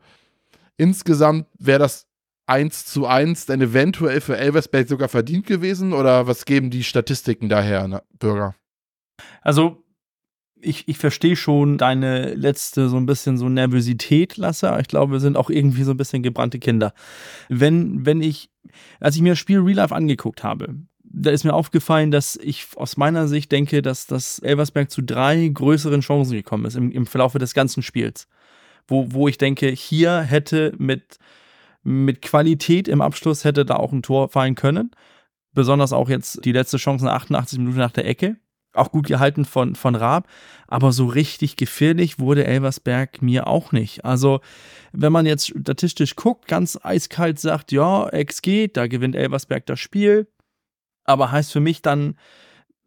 [0.77, 2.07] Insgesamt wäre das
[2.47, 7.49] 1 zu 1 dann eventuell für Elversberg sogar verdient gewesen oder was geben die Statistiken
[7.49, 8.55] daher, ne, Bürger?
[9.43, 9.83] Also,
[10.61, 15.21] ich, ich verstehe schon deine letzte so ein bisschen so Nervosität, Lasse, ich glaube, wir
[15.21, 16.93] sind auch irgendwie so ein bisschen gebrannte Kinder.
[17.49, 18.51] Wenn, wenn ich,
[19.01, 20.77] als ich mir das Spiel Real Life angeguckt habe,
[21.19, 25.49] da ist mir aufgefallen, dass ich aus meiner Sicht denke, dass das Elversberg zu drei
[25.49, 28.29] größeren Chancen gekommen ist im, im Verlaufe des ganzen Spiels.
[28.87, 31.19] Wo, wo ich denke, hier hätte mit,
[31.83, 34.91] mit Qualität im Abschluss hätte da auch ein Tor fallen können.
[35.55, 38.37] Besonders auch jetzt die letzte Chance nach 88 Minuten nach der Ecke.
[38.75, 40.29] Auch gut gehalten von, von Raab.
[40.69, 44.05] Aber so richtig gefährlich wurde Elversberg mir auch nicht.
[44.05, 44.41] Also,
[44.93, 50.27] wenn man jetzt statistisch guckt, ganz eiskalt sagt, ja, XG, da gewinnt Elversberg das Spiel
[51.07, 52.17] aber heißt für mich dann,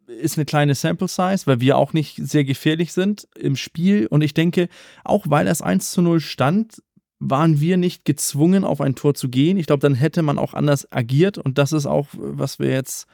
[0.06, 4.06] ist eine kleine Sample Size, weil wir auch nicht sehr gefährlich sind im Spiel.
[4.06, 4.68] Und ich denke,
[5.04, 6.82] auch weil es 1 zu 0 stand,
[7.20, 9.56] waren wir nicht gezwungen, auf ein Tor zu gehen.
[9.56, 11.38] Ich glaube, dann hätte man auch anders agiert.
[11.38, 13.06] Und das ist auch, was wir jetzt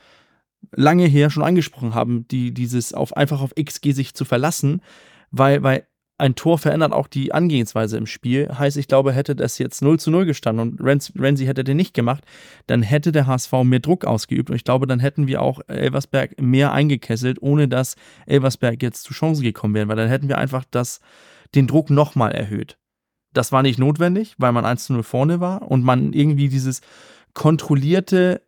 [0.73, 4.81] lange her schon angesprochen haben, die, dieses auf einfach auf XG sich zu verlassen,
[5.31, 5.87] weil, weil
[6.19, 8.49] ein Tor verändert auch die Angehensweise im Spiel.
[8.49, 11.93] Heißt, ich glaube, hätte das jetzt 0 zu 0 gestanden und Renzi hätte den nicht
[11.93, 12.25] gemacht,
[12.67, 14.49] dann hätte der HSV mehr Druck ausgeübt.
[14.49, 19.13] Und ich glaube, dann hätten wir auch Elversberg mehr eingekesselt, ohne dass Elversberg jetzt zu
[19.13, 19.89] Chancen gekommen wäre.
[19.89, 21.01] Weil dann hätten wir einfach das,
[21.55, 22.79] den Druck nochmal erhöht.
[23.35, 26.81] Das war nicht notwendig, weil man 1 zu 0 vorne war und man irgendwie dieses
[27.35, 28.41] kontrollierte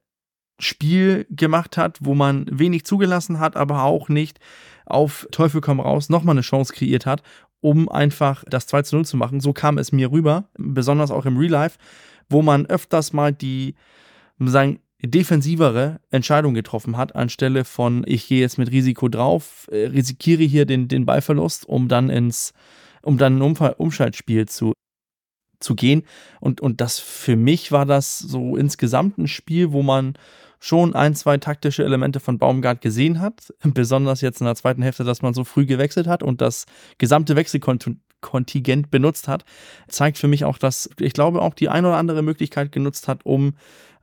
[0.58, 4.40] Spiel gemacht hat, wo man wenig zugelassen hat, aber auch nicht
[4.86, 7.22] auf Teufel komm raus nochmal eine Chance kreiert hat
[7.61, 9.40] um einfach das 2 zu 0 zu machen.
[9.40, 11.78] So kam es mir rüber, besonders auch im Real Life,
[12.28, 13.74] wo man öfters mal die,
[14.38, 20.42] sagen, defensivere Entscheidung getroffen hat, anstelle von ich gehe jetzt mit Risiko drauf, äh, risikiere
[20.42, 22.52] hier den, den Ballverlust, um dann ins,
[23.02, 24.72] um dann ein Umschaltspiel zu,
[25.61, 26.02] zu gehen.
[26.40, 30.14] Und, und das für mich war das so insgesamt ein Spiel, wo man
[30.61, 33.52] schon ein, zwei taktische Elemente von Baumgart gesehen hat.
[33.62, 36.66] Besonders jetzt in der zweiten Hälfte, dass man so früh gewechselt hat und das
[36.98, 39.44] gesamte Wechselkontingent benutzt hat,
[39.88, 43.24] zeigt für mich auch, dass ich glaube auch die eine oder andere Möglichkeit genutzt hat,
[43.24, 43.54] um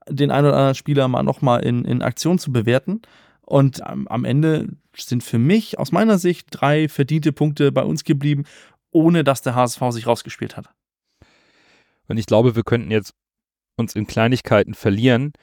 [0.08, 3.02] den einen oder anderen Spieler mal nochmal in, in Aktion zu bewerten.
[3.42, 8.46] Und am Ende sind für mich aus meiner Sicht drei verdiente Punkte bei uns geblieben,
[8.92, 10.70] ohne dass der HSV sich rausgespielt hat.
[12.08, 13.14] Und ich glaube, wir könnten jetzt
[13.78, 15.34] uns in Kleinigkeiten verlieren,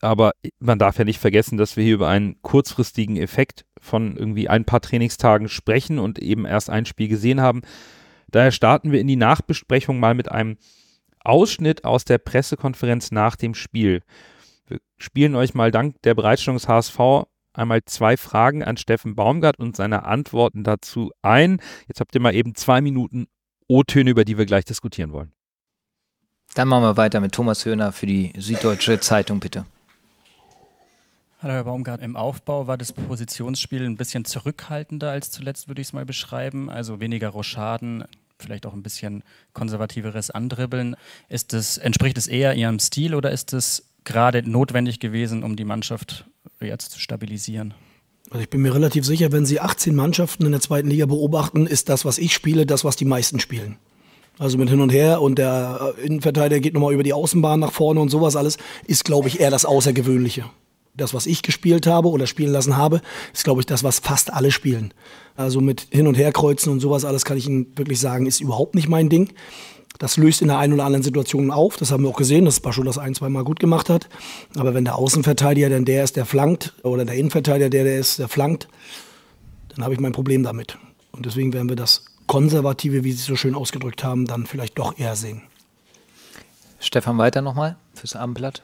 [0.00, 4.48] aber man darf ja nicht vergessen, dass wir hier über einen kurzfristigen Effekt von irgendwie
[4.48, 7.62] ein paar Trainingstagen sprechen und eben erst ein Spiel gesehen haben.
[8.28, 10.56] Daher starten wir in die Nachbesprechung mal mit einem
[11.22, 14.02] Ausschnitt aus der Pressekonferenz nach dem Spiel.
[14.66, 19.58] Wir spielen euch mal dank der Bereitstellung des HSV einmal zwei Fragen an Steffen Baumgart
[19.58, 21.60] und seine Antworten dazu ein.
[21.88, 23.26] Jetzt habt ihr mal eben zwei Minuten
[23.68, 25.32] O-Töne, über die wir gleich diskutieren wollen.
[26.54, 29.66] Dann machen wir weiter mit Thomas Höhner für die Süddeutsche Zeitung, bitte.
[31.42, 35.86] Hallo Herr Baumgart, im Aufbau war das Positionsspiel ein bisschen zurückhaltender als zuletzt, würde ich
[35.86, 36.68] es mal beschreiben.
[36.68, 38.04] Also weniger Rochaden,
[38.38, 39.24] vielleicht auch ein bisschen
[39.54, 40.96] konservativeres Andribbeln.
[41.30, 45.64] Ist das, entspricht es eher Ihrem Stil oder ist es gerade notwendig gewesen, um die
[45.64, 46.26] Mannschaft
[46.60, 47.72] jetzt zu stabilisieren?
[48.28, 51.66] Also ich bin mir relativ sicher, wenn Sie 18 Mannschaften in der zweiten Liga beobachten,
[51.66, 53.78] ist das, was ich spiele, das, was die meisten spielen.
[54.38, 58.00] Also mit hin und her und der Innenverteidiger geht nochmal über die Außenbahn nach vorne
[58.00, 60.44] und sowas alles, ist, glaube ich, eher das Außergewöhnliche
[61.00, 63.00] das, was ich gespielt habe oder spielen lassen habe,
[63.32, 64.94] ist, glaube ich, das, was fast alle spielen.
[65.36, 68.74] Also mit Hin- und Herkreuzen und sowas alles kann ich Ihnen wirklich sagen, ist überhaupt
[68.74, 69.32] nicht mein Ding.
[69.98, 71.76] Das löst in der einen oder anderen Situation auf.
[71.76, 74.08] Das haben wir auch gesehen, dass Bascho das ein, zwei Mal gut gemacht hat.
[74.56, 78.18] Aber wenn der Außenverteidiger denn der ist, der flankt, oder der Innenverteidiger der, der ist,
[78.18, 78.68] der flankt,
[79.68, 80.78] dann habe ich mein Problem damit.
[81.12, 84.78] Und deswegen werden wir das Konservative, wie Sie es so schön ausgedrückt haben, dann vielleicht
[84.78, 85.42] doch eher sehen.
[86.78, 88.62] Stefan Weiter nochmal fürs Abendblatt.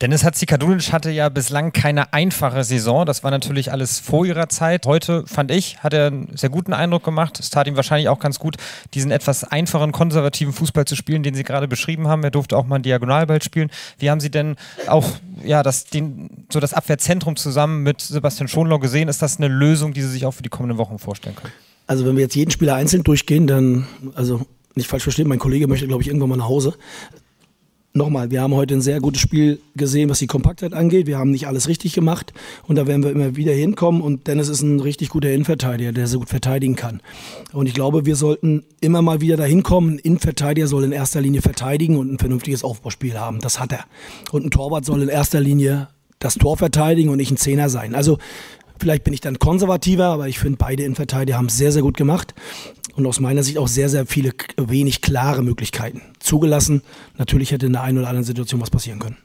[0.00, 3.04] Dennis Hatzikadunic hatte ja bislang keine einfache Saison.
[3.04, 4.86] Das war natürlich alles vor ihrer Zeit.
[4.86, 7.38] Heute, fand ich, hat er einen sehr guten Eindruck gemacht.
[7.38, 8.56] Es tat ihm wahrscheinlich auch ganz gut,
[8.94, 12.24] diesen etwas einfachen, konservativen Fußball zu spielen, den Sie gerade beschrieben haben.
[12.24, 13.68] Er durfte auch mal einen Diagonalball spielen.
[13.98, 15.06] Wie haben Sie denn auch
[15.44, 19.08] ja, das, den, so das Abwehrzentrum zusammen mit Sebastian Schonlau gesehen?
[19.08, 21.52] Ist das eine Lösung, die Sie sich auch für die kommenden Wochen vorstellen können?
[21.86, 24.46] Also wenn wir jetzt jeden Spieler einzeln durchgehen, dann, also
[24.76, 26.74] nicht falsch verstehen, mein Kollege möchte, glaube ich, irgendwann mal nach Hause
[27.92, 31.06] nochmal, wir haben heute ein sehr gutes Spiel gesehen, was die Kompaktheit angeht.
[31.06, 32.32] Wir haben nicht alles richtig gemacht
[32.66, 34.00] und da werden wir immer wieder hinkommen.
[34.00, 37.00] Und Dennis ist ein richtig guter Innenverteidiger, der sehr gut verteidigen kann.
[37.52, 39.94] Und ich glaube, wir sollten immer mal wieder dahin kommen.
[39.94, 43.40] Ein Innenverteidiger soll in erster Linie verteidigen und ein vernünftiges Aufbauspiel haben.
[43.40, 43.84] Das hat er.
[44.32, 45.88] Und ein Torwart soll in erster Linie
[46.20, 47.94] das Tor verteidigen und nicht ein Zehner sein.
[47.94, 48.18] Also
[48.80, 51.98] Vielleicht bin ich dann konservativer, aber ich finde, beide Innenverteidiger haben es sehr, sehr gut
[51.98, 52.34] gemacht.
[52.96, 56.82] Und aus meiner Sicht auch sehr, sehr viele wenig klare Möglichkeiten zugelassen.
[57.18, 59.18] Natürlich hätte in der einen oder anderen Situation was passieren können.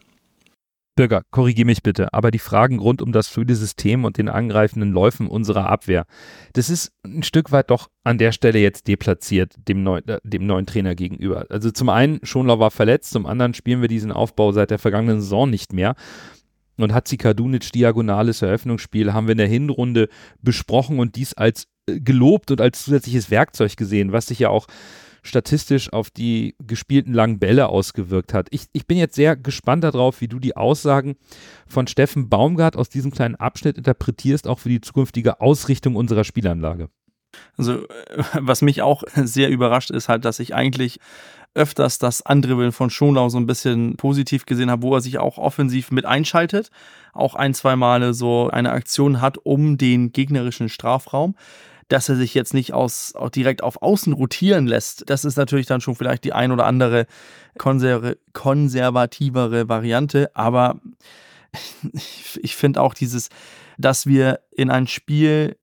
[0.97, 4.91] Bürger, korrigiere mich bitte, aber die Fragen rund um das fluide System und den angreifenden
[4.91, 6.05] Läufen unserer Abwehr,
[6.53, 10.45] das ist ein Stück weit doch an der Stelle jetzt deplatziert dem, neu, äh, dem
[10.45, 11.47] neuen Trainer gegenüber.
[11.49, 15.19] Also zum einen, Schonlau war verletzt, zum anderen spielen wir diesen Aufbau seit der vergangenen
[15.19, 15.95] Saison nicht mehr.
[16.77, 20.09] Und Hatzikadunic diagonales Eröffnungsspiel haben wir in der Hinrunde
[20.41, 24.67] besprochen und dies als äh, gelobt und als zusätzliches Werkzeug gesehen, was sich ja auch
[25.25, 28.47] statistisch auf die gespielten langen Bälle ausgewirkt hat.
[28.51, 31.15] Ich, ich bin jetzt sehr gespannt darauf, wie du die Aussagen
[31.67, 36.89] von Steffen Baumgart aus diesem kleinen Abschnitt interpretierst, auch für die zukünftige Ausrichtung unserer Spielanlage.
[37.57, 40.99] Also, äh, was mich auch sehr überrascht ist halt, dass ich eigentlich
[41.55, 45.37] öfters das Andribbeln von Schonlau so ein bisschen positiv gesehen habe, wo er sich auch
[45.37, 46.69] offensiv mit einschaltet,
[47.13, 51.35] auch ein, zwei Male so eine Aktion hat um den gegnerischen Strafraum.
[51.87, 55.67] Dass er sich jetzt nicht aus, auch direkt auf Außen rotieren lässt, das ist natürlich
[55.67, 57.05] dann schon vielleicht die ein oder andere
[57.59, 60.35] konser konservativere Variante.
[60.35, 60.79] Aber
[61.93, 63.29] ich, ich finde auch dieses,
[63.77, 65.57] dass wir in ein Spiel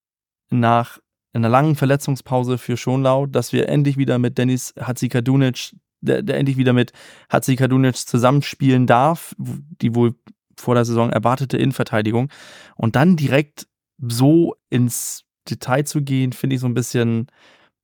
[0.49, 1.01] nach
[1.33, 6.57] einer langen Verletzungspause für Schonlau, dass wir endlich wieder mit Dennis Hatzikadunic, der, der endlich
[6.57, 6.93] wieder mit
[7.31, 10.15] Hatzikadunic zusammenspielen darf, die wohl
[10.59, 12.31] vor der Saison erwartete Innenverteidigung.
[12.77, 13.67] Und dann direkt
[13.99, 17.27] so ins Detail zu gehen, finde ich so ein bisschen,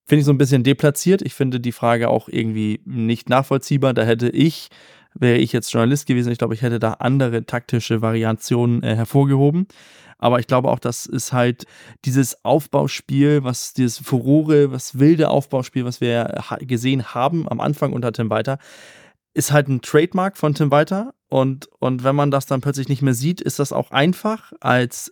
[0.07, 1.23] finde ich so ein bisschen deplatziert.
[1.23, 3.95] Ich finde die Frage auch irgendwie nicht nachvollziehbar.
[3.95, 4.69] Da hätte ich,
[5.15, 9.67] wäre ich jetzt Journalist gewesen, ich glaube, ich hätte da andere taktische Variationen äh, hervorgehoben.
[10.19, 11.65] Aber ich glaube auch, das ist halt
[12.05, 18.13] dieses Aufbauspiel, was dieses Furore, was wilde Aufbauspiel, was wir gesehen haben am Anfang unter
[18.13, 18.59] Tim Walter,
[19.33, 21.15] ist halt ein Trademark von Tim Walter.
[21.29, 25.11] Und, und wenn man das dann plötzlich nicht mehr sieht, ist das auch einfach als,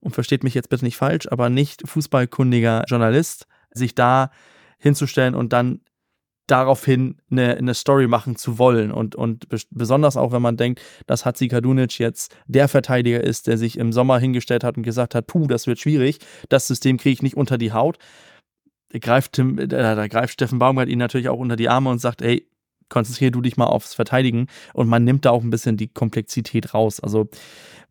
[0.00, 4.30] und versteht mich jetzt bitte nicht falsch, aber nicht fußballkundiger Journalist, sich da
[4.78, 5.80] hinzustellen und dann
[6.52, 8.92] daraufhin eine, eine Story machen zu wollen.
[8.92, 13.56] Und, und besonders auch, wenn man denkt, dass Hatzi Kadunic jetzt der Verteidiger ist, der
[13.56, 16.18] sich im Sommer hingestellt hat und gesagt hat, puh, das wird schwierig,
[16.50, 17.98] das System kriege ich nicht unter die Haut.
[18.92, 22.20] Greift, Tim, da, da greift Steffen Baumgart ihn natürlich auch unter die Arme und sagt,
[22.20, 22.46] ey,
[22.90, 26.74] konzentriere du dich mal aufs Verteidigen und man nimmt da auch ein bisschen die Komplexität
[26.74, 27.00] raus.
[27.00, 27.30] Also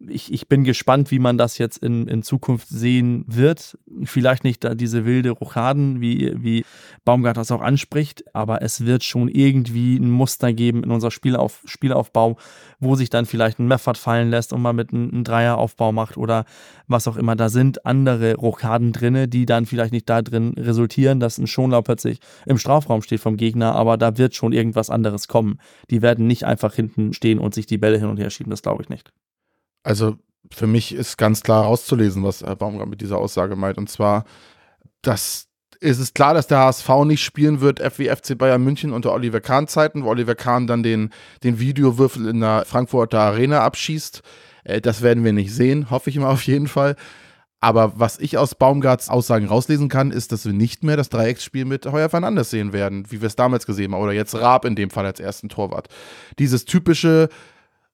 [0.07, 3.77] ich, ich bin gespannt, wie man das jetzt in, in Zukunft sehen wird.
[4.03, 6.65] Vielleicht nicht da diese wilde Rochaden, wie, wie
[7.05, 11.61] Baumgart das auch anspricht, aber es wird schon irgendwie ein Muster geben in unser Spielauf,
[11.65, 12.37] Spielaufbau,
[12.79, 16.17] wo sich dann vielleicht ein Meffert fallen lässt und man mit einem, einem Dreieraufbau macht
[16.17, 16.45] oder
[16.87, 17.35] was auch immer.
[17.35, 21.81] Da sind andere Rochaden drinne, die dann vielleicht nicht da drin resultieren, dass ein Schonlau
[21.81, 25.59] plötzlich im Strafraum steht vom Gegner, aber da wird schon irgendwas anderes kommen.
[25.89, 28.61] Die werden nicht einfach hinten stehen und sich die Bälle hin und her schieben, das
[28.61, 29.11] glaube ich nicht.
[29.83, 30.17] Also
[30.51, 33.77] für mich ist ganz klar rauszulesen, was Herr Baumgart mit dieser Aussage meint.
[33.77, 34.25] Und zwar,
[35.01, 35.47] dass
[35.81, 40.03] ist es klar, dass der HSV nicht spielen wird, FWFC Bayern München unter Oliver Kahn-Zeiten,
[40.03, 41.09] wo Oliver Kahn dann den,
[41.43, 44.21] den Videowürfel in der Frankfurter Arena abschießt.
[44.63, 46.95] Äh, das werden wir nicht sehen, hoffe ich mal auf jeden Fall.
[47.61, 51.65] Aber was ich aus Baumgarts Aussagen rauslesen kann, ist, dass wir nicht mehr das Dreiecksspiel
[51.65, 54.01] mit Heuer Fernandes sehen werden, wie wir es damals gesehen haben.
[54.01, 55.87] Oder jetzt Raab in dem Fall als ersten Torwart.
[56.39, 57.29] Dieses typische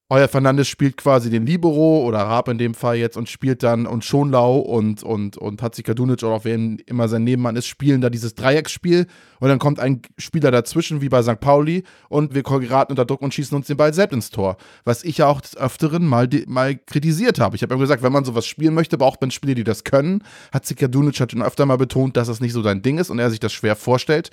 [0.09, 3.85] euer Fernandes spielt quasi den Libero oder Raab in dem Fall jetzt und spielt dann
[3.85, 8.09] und Schonlau und, und, und Hatzikadunic oder auch wer immer sein Nebenmann ist, spielen da
[8.09, 9.07] dieses Dreiecksspiel
[9.41, 11.41] und dann kommt ein Spieler dazwischen wie bei St.
[11.41, 14.55] Pauli und wir geraten unter Druck und schießen uns den Ball selbst ins Tor.
[14.85, 17.57] Was ich ja auch des Öfteren mal, mal kritisiert habe.
[17.57, 20.23] Ich habe ja gesagt, wenn man sowas spielen möchte, braucht man Spieler, die das können.
[20.53, 23.29] Hatzikadunic hat schon öfter mal betont, dass das nicht so sein Ding ist und er
[23.29, 24.31] sich das schwer vorstellt.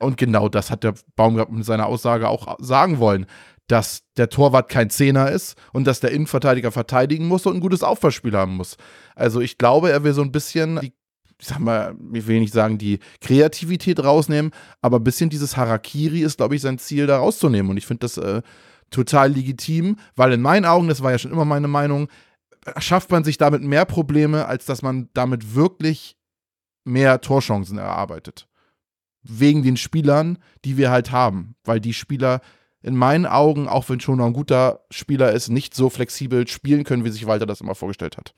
[0.00, 3.26] Und genau das hat der Baumgart mit seiner Aussage auch sagen wollen
[3.72, 7.82] dass der Torwart kein Zehner ist und dass der Innenverteidiger verteidigen muss und ein gutes
[7.82, 8.76] Aufbauspiel haben muss.
[9.14, 10.92] Also ich glaube, er will so ein bisschen die
[11.40, 16.20] ich sag mal, ich will nicht sagen, die Kreativität rausnehmen, aber ein bisschen dieses Harakiri
[16.20, 17.68] ist, glaube ich, sein Ziel, da rauszunehmen.
[17.68, 18.42] Und ich finde das äh,
[18.90, 22.06] total legitim, weil in meinen Augen, das war ja schon immer meine Meinung,
[22.78, 26.16] schafft man sich damit mehr Probleme, als dass man damit wirklich
[26.84, 28.46] mehr Torchancen erarbeitet.
[29.24, 31.56] Wegen den Spielern, die wir halt haben.
[31.64, 32.40] Weil die Spieler
[32.82, 36.84] in meinen Augen, auch wenn schon noch ein guter Spieler ist, nicht so flexibel spielen
[36.84, 38.34] können, wie sich Walter das immer vorgestellt hat.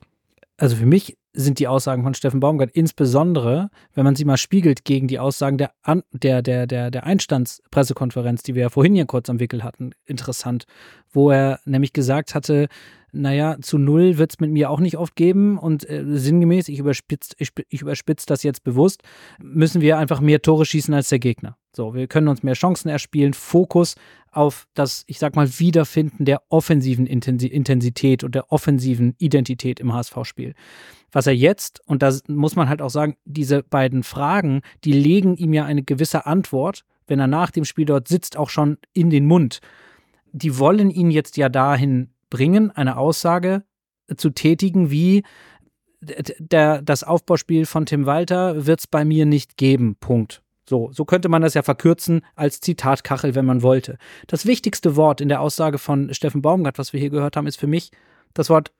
[0.57, 4.85] Also für mich sind die Aussagen von Steffen Baumgart insbesondere, wenn man sie mal spiegelt
[4.85, 5.71] gegen die Aussagen der,
[6.13, 10.65] der, der, der, der Einstandspressekonferenz, die wir ja vorhin hier kurz am Wickel hatten, interessant,
[11.11, 12.67] wo er nämlich gesagt hatte,
[13.15, 16.79] naja, zu null wird es mit mir auch nicht oft geben und äh, sinngemäß, ich
[16.79, 19.01] überspitze ich, ich überspitz das jetzt bewusst,
[19.41, 21.57] müssen wir einfach mehr Tore schießen als der Gegner.
[21.75, 23.95] So, wir können uns mehr Chancen erspielen, Fokus
[24.31, 30.53] auf das, ich sag mal, Wiederfinden der offensiven Intensität und der offensiven Identität im HSV-Spiel.
[31.11, 35.35] Was er jetzt, und da muss man halt auch sagen, diese beiden Fragen, die legen
[35.35, 39.09] ihm ja eine gewisse Antwort, wenn er nach dem Spiel dort sitzt, auch schon in
[39.09, 39.59] den Mund.
[40.33, 43.63] Die wollen ihn jetzt ja dahin bringen, eine Aussage
[44.17, 45.23] zu tätigen, wie
[46.01, 49.95] der, das Aufbauspiel von Tim Walter wird es bei mir nicht geben.
[49.95, 50.41] Punkt.
[50.67, 53.97] So, so könnte man das ja verkürzen als Zitatkachel, wenn man wollte.
[54.27, 57.59] Das wichtigste Wort in der Aussage von Steffen Baumgart, was wir hier gehört haben, ist
[57.59, 57.91] für mich
[58.33, 58.73] das Wort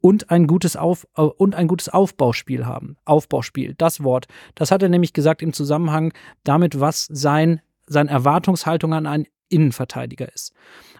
[0.00, 2.96] und ein gutes Auf äh, und ein gutes Aufbauspiel haben.
[3.04, 4.26] Aufbauspiel, das Wort.
[4.54, 6.12] Das hat er nämlich gesagt im Zusammenhang
[6.44, 10.52] damit, was sein seine Erwartungshaltung an einen Innenverteidiger ist.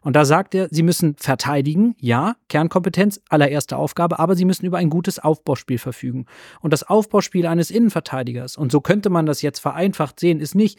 [0.02, 4.78] Und da sagt er, sie müssen verteidigen, ja, Kernkompetenz, allererste Aufgabe, aber sie müssen über
[4.78, 6.26] ein gutes Aufbauspiel verfügen.
[6.60, 10.78] Und das Aufbauspiel eines Innenverteidigers, und so könnte man das jetzt vereinfacht sehen, ist nicht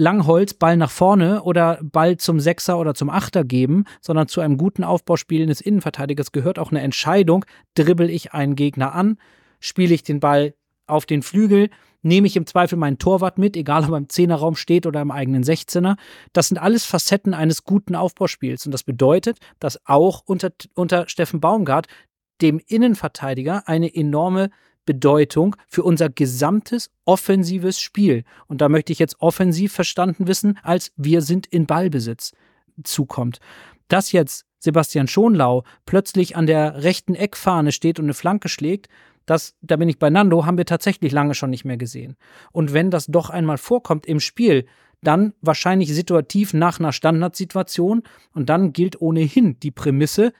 [0.00, 4.56] Langholz, Ball nach vorne oder Ball zum Sechser oder zum Achter geben, sondern zu einem
[4.56, 7.44] guten Aufbauspiel eines Innenverteidigers gehört auch eine Entscheidung,
[7.74, 9.18] dribbel ich einen Gegner an,
[9.58, 10.54] spiele ich den Ball
[10.86, 11.68] auf den Flügel,
[12.02, 15.10] nehme ich im Zweifel meinen Torwart mit, egal ob er im Zehnerraum steht oder im
[15.10, 15.96] eigenen Sechzehner.
[16.32, 18.66] Das sind alles Facetten eines guten Aufbauspiels.
[18.66, 21.86] Und das bedeutet, dass auch unter, unter Steffen Baumgart
[22.40, 24.50] dem Innenverteidiger eine enorme
[24.88, 28.24] Bedeutung für unser gesamtes offensives Spiel.
[28.46, 32.32] Und da möchte ich jetzt offensiv verstanden wissen, als wir sind in Ballbesitz
[32.84, 33.38] zukommt.
[33.88, 38.88] Dass jetzt Sebastian Schonlau plötzlich an der rechten Eckfahne steht und eine Flanke schlägt,
[39.30, 42.16] das, da bin ich bei Nando, haben wir tatsächlich lange schon nicht mehr gesehen.
[42.52, 44.66] Und wenn das doch einmal vorkommt im Spiel,
[45.02, 48.02] dann wahrscheinlich situativ nach einer Standardsituation
[48.32, 50.32] und dann gilt ohnehin die Prämisse,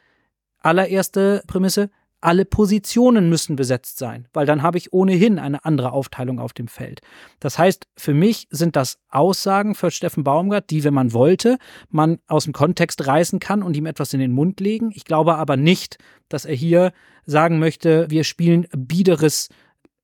[0.60, 6.40] allererste Prämisse, alle Positionen müssen besetzt sein, weil dann habe ich ohnehin eine andere Aufteilung
[6.40, 7.00] auf dem Feld.
[7.40, 11.58] Das heißt, für mich sind das Aussagen für Steffen Baumgart, die, wenn man wollte,
[11.90, 14.90] man aus dem Kontext reißen kann und ihm etwas in den Mund legen.
[14.94, 15.98] Ich glaube aber nicht,
[16.28, 16.92] dass er hier
[17.24, 19.48] sagen möchte, wir spielen biederes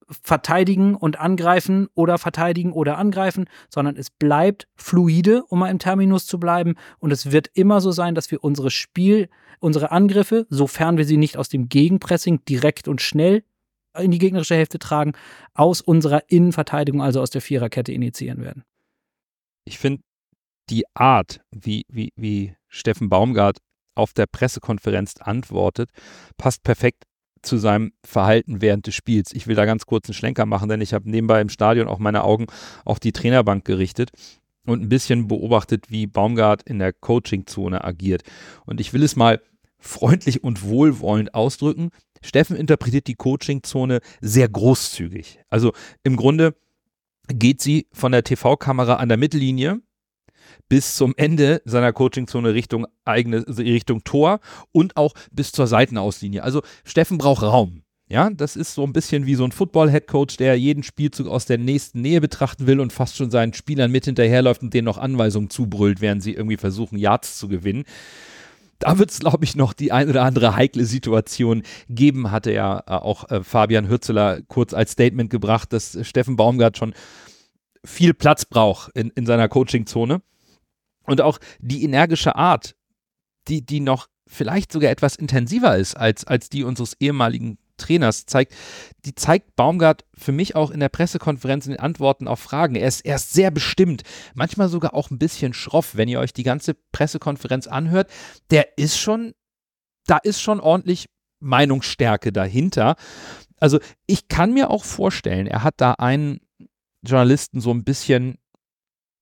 [0.08, 6.26] verteidigen und angreifen oder verteidigen oder angreifen, sondern es bleibt fluide, um mal im Terminus
[6.26, 6.74] zu bleiben.
[6.98, 9.28] Und es wird immer so sein, dass wir unsere Spiel,
[9.60, 13.44] unsere Angriffe, sofern wir sie nicht aus dem Gegenpressing direkt und schnell
[13.98, 15.12] in die gegnerische Hälfte tragen,
[15.54, 18.64] aus unserer Innenverteidigung, also aus der Viererkette initiieren werden.
[19.64, 20.02] Ich finde,
[20.70, 23.58] die Art, wie, wie, wie Steffen Baumgart
[23.94, 25.90] auf der Pressekonferenz antwortet,
[26.36, 27.04] passt perfekt
[27.44, 29.32] zu seinem Verhalten während des Spiels.
[29.32, 31.98] Ich will da ganz kurz einen Schlenker machen, denn ich habe nebenbei im Stadion auch
[31.98, 32.46] meine Augen
[32.84, 34.10] auf die Trainerbank gerichtet
[34.66, 38.22] und ein bisschen beobachtet, wie Baumgart in der Coachingzone agiert.
[38.64, 39.40] Und ich will es mal
[39.78, 41.90] freundlich und wohlwollend ausdrücken.
[42.22, 45.40] Steffen interpretiert die Coachingzone sehr großzügig.
[45.50, 45.72] Also
[46.02, 46.54] im Grunde
[47.28, 49.80] geht sie von der TV-Kamera an der Mittellinie
[50.68, 54.40] bis zum Ende seiner Coachingzone Richtung eigene Richtung Tor
[54.72, 56.42] und auch bis zur Seitenauslinie.
[56.42, 57.84] Also Steffen braucht Raum.
[58.06, 61.56] Ja, das ist so ein bisschen wie so ein Football-Headcoach, der jeden Spielzug aus der
[61.56, 65.48] nächsten Nähe betrachten will und fast schon seinen Spielern mit hinterherläuft und denen noch Anweisungen
[65.48, 67.84] zubrüllt, während sie irgendwie versuchen, Yards zu gewinnen.
[68.78, 72.80] Da wird es, glaube ich, noch die ein oder andere heikle Situation geben, hatte ja
[72.86, 76.92] äh, auch äh, Fabian Hürzeler kurz als Statement gebracht, dass Steffen Baumgart schon
[77.84, 80.20] viel Platz braucht in, in seiner Coachingzone.
[81.06, 82.74] Und auch die energische Art,
[83.48, 88.54] die, die noch vielleicht sogar etwas intensiver ist als, als die unseres ehemaligen Trainers, zeigt,
[89.04, 92.76] die zeigt Baumgart für mich auch in der Pressekonferenz in den Antworten auf Fragen.
[92.76, 94.02] Er ist, er ist sehr bestimmt,
[94.34, 98.10] manchmal sogar auch ein bisschen schroff, wenn ihr euch die ganze Pressekonferenz anhört.
[98.50, 99.34] Der ist schon,
[100.06, 101.06] da ist schon ordentlich
[101.40, 102.96] Meinungsstärke dahinter.
[103.58, 106.40] Also ich kann mir auch vorstellen, er hat da einen
[107.02, 108.38] Journalisten so ein bisschen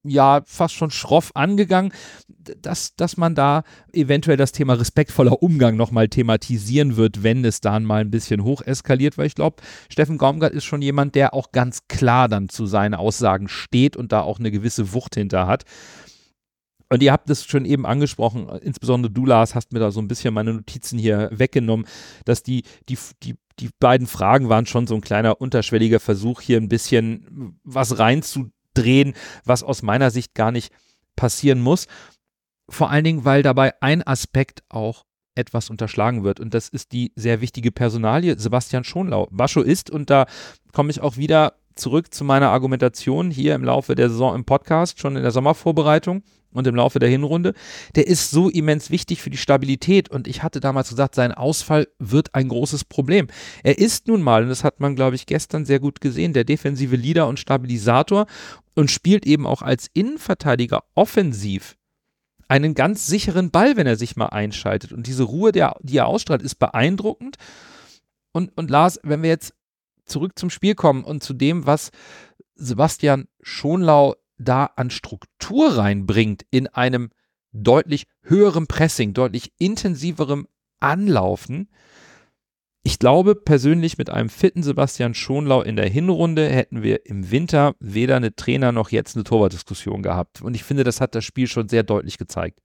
[0.03, 1.93] ja fast schon schroff angegangen,
[2.27, 7.85] dass, dass man da eventuell das Thema respektvoller Umgang nochmal thematisieren wird, wenn es dann
[7.85, 9.57] mal ein bisschen hoch eskaliert, weil ich glaube,
[9.89, 14.11] Steffen Gaumgart ist schon jemand, der auch ganz klar dann zu seinen Aussagen steht und
[14.11, 15.63] da auch eine gewisse Wucht hinter hat.
[16.89, 20.07] Und ihr habt es schon eben angesprochen, insbesondere du, Lars, hast mir da so ein
[20.07, 21.87] bisschen meine Notizen hier weggenommen,
[22.25, 26.57] dass die, die, die, die beiden Fragen waren schon so ein kleiner unterschwelliger Versuch, hier
[26.57, 29.13] ein bisschen was reinzudrehen drehen,
[29.45, 30.73] was aus meiner Sicht gar nicht
[31.15, 31.87] passieren muss.
[32.69, 35.05] Vor allen Dingen, weil dabei ein Aspekt auch
[35.35, 36.39] etwas unterschlagen wird.
[36.39, 39.27] Und das ist die sehr wichtige Personalie Sebastian Schonlau.
[39.31, 40.27] Bascho ist, und da
[40.71, 44.99] komme ich auch wieder zurück zu meiner Argumentation hier im Laufe der Saison im Podcast,
[44.99, 47.53] schon in der Sommervorbereitung und im Laufe der Hinrunde,
[47.95, 50.09] der ist so immens wichtig für die Stabilität.
[50.09, 53.27] Und ich hatte damals gesagt, sein Ausfall wird ein großes Problem.
[53.63, 56.43] Er ist nun mal, und das hat man, glaube ich, gestern sehr gut gesehen, der
[56.43, 58.27] defensive Leader und Stabilisator
[58.75, 61.75] und spielt eben auch als Innenverteidiger offensiv
[62.47, 64.93] einen ganz sicheren Ball, wenn er sich mal einschaltet.
[64.93, 67.37] Und diese Ruhe, die er ausstrahlt, ist beeindruckend.
[68.31, 69.53] Und, und Lars, wenn wir jetzt
[70.05, 71.91] zurück zum Spiel kommen und zu dem, was
[72.55, 77.09] Sebastian Schonlau da an Struktur reinbringt in einem
[77.51, 80.47] deutlich höheren Pressing, deutlich intensiverem
[80.79, 81.69] Anlaufen,
[82.85, 87.75] ich glaube persönlich, mit einem fitten Sebastian Schonlau in der Hinrunde hätten wir im Winter
[87.79, 90.41] weder eine Trainer noch jetzt eine Torwartdiskussion gehabt.
[90.41, 92.59] Und ich finde, das hat das Spiel schon sehr deutlich gezeigt.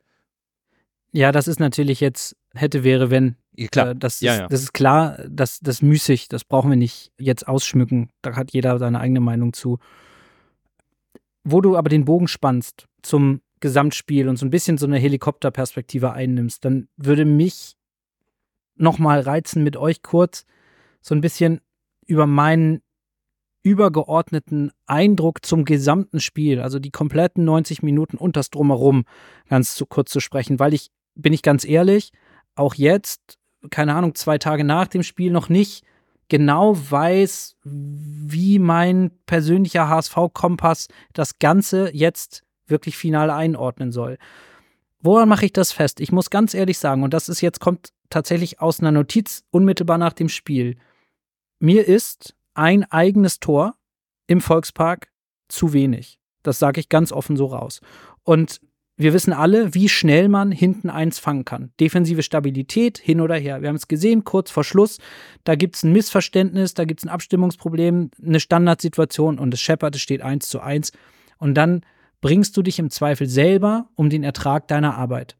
[1.12, 3.36] Ja, das ist natürlich jetzt hätte, wäre, wenn.
[3.66, 3.90] Klar.
[3.90, 4.46] Äh, das, ja, ist, ja.
[4.48, 8.10] das ist klar, das, das müßig, das brauchen wir nicht jetzt ausschmücken.
[8.22, 9.78] Da hat jeder seine eigene Meinung zu.
[11.44, 16.12] Wo du aber den Bogen spannst zum Gesamtspiel und so ein bisschen so eine Helikopterperspektive
[16.12, 17.76] einnimmst, dann würde mich
[18.76, 20.44] nochmal reizen, mit euch kurz
[21.00, 21.60] so ein bisschen
[22.06, 22.82] über meinen
[23.62, 29.04] übergeordneten Eindruck zum gesamten Spiel, also die kompletten 90 Minuten und das Drumherum,
[29.48, 32.12] ganz zu kurz zu sprechen, weil ich, bin ich ganz ehrlich,
[32.54, 33.37] auch jetzt,
[33.70, 35.84] keine Ahnung, zwei Tage nach dem Spiel noch nicht
[36.28, 44.18] genau weiß, wie mein persönlicher HSV-Kompass das Ganze jetzt wirklich final einordnen soll.
[45.00, 46.00] Woran mache ich das fest?
[46.00, 49.98] Ich muss ganz ehrlich sagen, und das ist jetzt, kommt tatsächlich aus einer Notiz unmittelbar
[49.98, 50.76] nach dem Spiel.
[51.60, 53.74] Mir ist ein eigenes Tor
[54.26, 55.08] im Volkspark
[55.48, 56.18] zu wenig.
[56.42, 57.80] Das sage ich ganz offen so raus.
[58.22, 58.60] Und
[58.98, 61.70] wir wissen alle, wie schnell man hinten eins fangen kann.
[61.78, 63.62] Defensive Stabilität hin oder her.
[63.62, 64.98] Wir haben es gesehen, kurz vor Schluss.
[65.44, 70.02] Da gibt es ein Missverständnis, da gibt es ein Abstimmungsproblem, eine Standardsituation und scheppert, es
[70.02, 70.90] steht eins zu eins.
[71.38, 71.82] Und dann
[72.20, 75.36] bringst du dich im Zweifel selber um den Ertrag deiner Arbeit.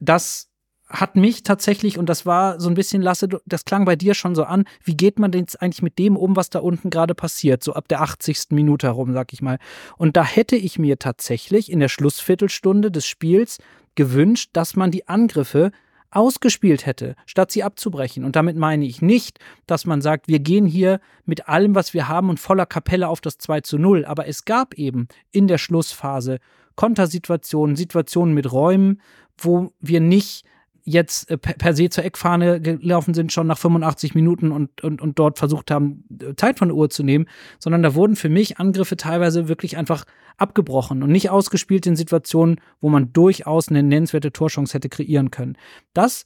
[0.00, 0.47] Das
[0.88, 4.34] hat mich tatsächlich, und das war so ein bisschen, Lasse, das klang bei dir schon
[4.34, 7.14] so an, wie geht man denn jetzt eigentlich mit dem um, was da unten gerade
[7.14, 8.50] passiert, so ab der 80.
[8.50, 9.58] Minute herum, sag ich mal.
[9.98, 13.58] Und da hätte ich mir tatsächlich in der Schlussviertelstunde des Spiels
[13.96, 15.72] gewünscht, dass man die Angriffe
[16.10, 18.24] ausgespielt hätte, statt sie abzubrechen.
[18.24, 22.08] Und damit meine ich nicht, dass man sagt, wir gehen hier mit allem, was wir
[22.08, 24.06] haben und voller Kapelle auf das 2 zu 0.
[24.06, 26.38] Aber es gab eben in der Schlussphase
[26.76, 29.02] Kontersituationen, Situationen mit Räumen,
[29.36, 30.46] wo wir nicht
[30.88, 35.18] jetzt äh, per se zur Eckfahne gelaufen sind, schon nach 85 Minuten und, und, und
[35.18, 37.26] dort versucht haben, äh, Zeit von der Uhr zu nehmen,
[37.58, 40.04] sondern da wurden für mich Angriffe teilweise wirklich einfach
[40.36, 45.56] abgebrochen und nicht ausgespielt in Situationen, wo man durchaus eine nennenswerte Torchance hätte kreieren können.
[45.92, 46.24] Das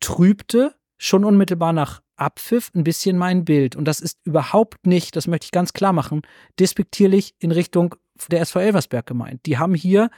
[0.00, 3.76] trübte schon unmittelbar nach Abpfiff ein bisschen mein Bild.
[3.76, 6.22] Und das ist überhaupt nicht, das möchte ich ganz klar machen,
[6.58, 7.94] despektierlich in Richtung
[8.30, 9.46] der SV Elversberg gemeint.
[9.46, 10.10] Die haben hier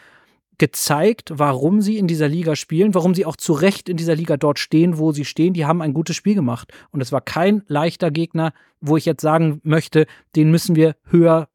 [0.62, 4.36] gezeigt, warum sie in dieser Liga spielen, warum sie auch zu Recht in dieser Liga
[4.36, 5.54] dort stehen, wo sie stehen.
[5.54, 6.72] Die haben ein gutes Spiel gemacht.
[6.92, 10.06] Und es war kein leichter Gegner, wo ich jetzt sagen möchte,
[10.36, 11.48] den müssen wir höher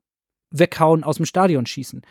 [0.51, 2.01] weghauen, aus dem Stadion schießen.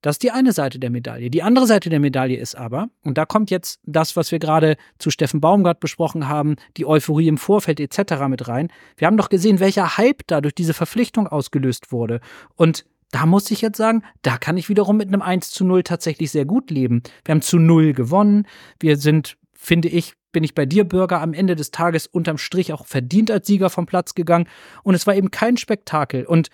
[0.00, 1.28] Das ist die eine Seite der Medaille.
[1.28, 4.78] Die andere Seite der Medaille ist aber, und da kommt jetzt das, was wir gerade
[4.96, 8.14] zu Steffen Baumgart besprochen haben, die Euphorie im Vorfeld etc.
[8.28, 8.72] mit rein.
[8.96, 12.20] Wir haben doch gesehen, welcher Hype da durch diese Verpflichtung ausgelöst wurde.
[12.56, 15.82] Und da muss ich jetzt sagen, da kann ich wiederum mit einem 1 zu 0
[15.82, 17.02] tatsächlich sehr gut leben.
[17.24, 18.46] Wir haben zu 0 gewonnen.
[18.78, 22.72] Wir sind, finde ich, bin ich bei dir, Bürger, am Ende des Tages unterm Strich
[22.72, 24.48] auch verdient als Sieger vom Platz gegangen.
[24.84, 26.24] Und es war eben kein Spektakel.
[26.24, 26.50] Und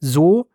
[0.00, 0.48] so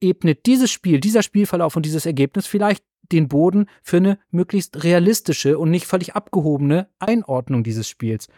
[0.00, 5.58] ebnet dieses Spiel, dieser Spielverlauf und dieses Ergebnis vielleicht den Boden für eine möglichst realistische
[5.58, 8.28] und nicht völlig abgehobene Einordnung dieses Spiels.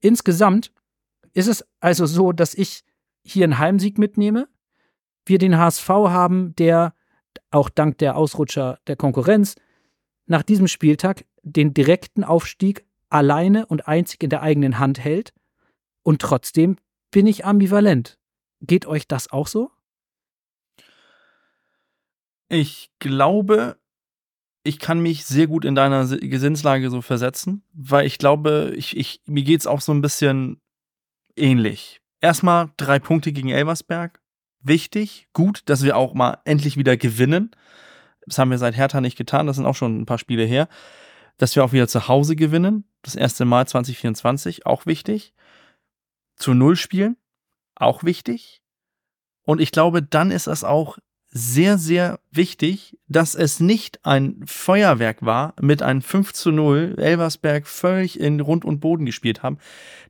[0.00, 0.72] Insgesamt
[1.32, 2.84] ist es also so, dass ich
[3.22, 4.48] hier einen Heimsieg mitnehme,
[5.26, 6.94] wir den HSV haben, der
[7.50, 9.56] auch dank der Ausrutscher der Konkurrenz
[10.26, 15.32] nach diesem Spieltag den direkten Aufstieg alleine und einzig in der eigenen Hand hält.
[16.02, 16.76] Und trotzdem
[17.10, 18.18] bin ich ambivalent.
[18.60, 19.70] Geht euch das auch so?
[22.48, 23.76] Ich glaube,
[24.64, 28.96] ich kann mich sehr gut in deiner Si- Gesinslage so versetzen, weil ich glaube, ich,
[28.96, 30.60] ich, mir geht's auch so ein bisschen
[31.36, 32.00] ähnlich.
[32.20, 34.19] Erstmal drei Punkte gegen Elversberg.
[34.62, 37.50] Wichtig, gut, dass wir auch mal endlich wieder gewinnen.
[38.26, 40.68] Das haben wir seit Hertha nicht getan, das sind auch schon ein paar Spiele her.
[41.38, 42.84] Dass wir auch wieder zu Hause gewinnen.
[43.02, 45.32] Das erste Mal 2024, auch wichtig.
[46.36, 47.16] Zu Null spielen,
[47.74, 48.62] auch wichtig.
[49.42, 50.98] Und ich glaube, dann ist es auch
[51.32, 57.68] sehr, sehr wichtig, dass es nicht ein Feuerwerk war mit einem 5 zu 0, Elversberg
[57.68, 59.58] völlig in Rund und Boden gespielt haben.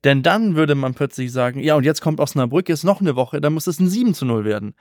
[0.02, 3.40] Denn dann würde man plötzlich sagen, ja, und jetzt kommt Osnabrück, jetzt noch eine Woche,
[3.40, 4.74] dann muss es ein 7 zu 0 werden.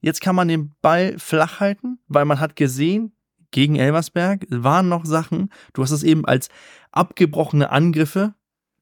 [0.00, 3.12] Jetzt kann man den Ball flach halten, weil man hat gesehen,
[3.50, 6.48] gegen Elversberg waren noch Sachen, du hast es eben als
[6.90, 8.34] abgebrochene Angriffe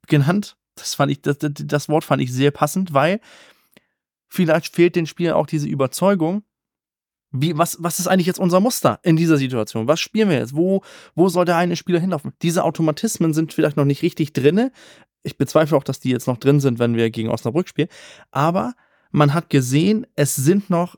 [0.06, 0.56] genannt.
[0.76, 3.20] Das fand ich, das, das Wort fand ich sehr passend, weil
[4.28, 6.42] vielleicht fehlt den Spielern auch diese Überzeugung,
[7.34, 9.88] wie, was, was ist eigentlich jetzt unser Muster in dieser Situation?
[9.88, 10.54] Was spielen wir jetzt?
[10.54, 10.82] Wo,
[11.16, 12.32] wo soll der eine Spieler hinlaufen?
[12.42, 14.70] Diese Automatismen sind vielleicht noch nicht richtig drinne.
[15.24, 17.88] Ich bezweifle auch, dass die jetzt noch drin sind, wenn wir gegen Osnabrück spielen.
[18.30, 18.74] Aber
[19.10, 20.96] man hat gesehen, es sind noch,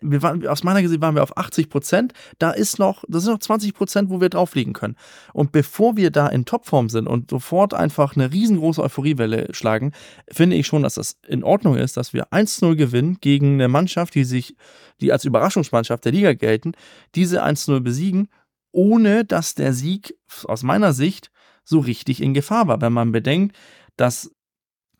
[0.00, 2.12] wir waren, aus meiner Sicht waren wir auf 80 Prozent.
[2.38, 4.96] Da ist noch, das sind noch 20 Prozent, wo wir drauflegen können.
[5.32, 9.92] Und bevor wir da in Topform sind und sofort einfach eine riesengroße Euphoriewelle schlagen,
[10.30, 14.14] finde ich schon, dass das in Ordnung ist, dass wir 1-0 gewinnen gegen eine Mannschaft,
[14.14, 14.56] die sich,
[15.00, 16.72] die als Überraschungsmannschaft der Liga gelten,
[17.14, 18.28] diese 1-0 besiegen,
[18.70, 21.30] ohne dass der Sieg aus meiner Sicht
[21.64, 22.80] so richtig in Gefahr war.
[22.80, 23.56] Wenn man bedenkt,
[23.96, 24.30] dass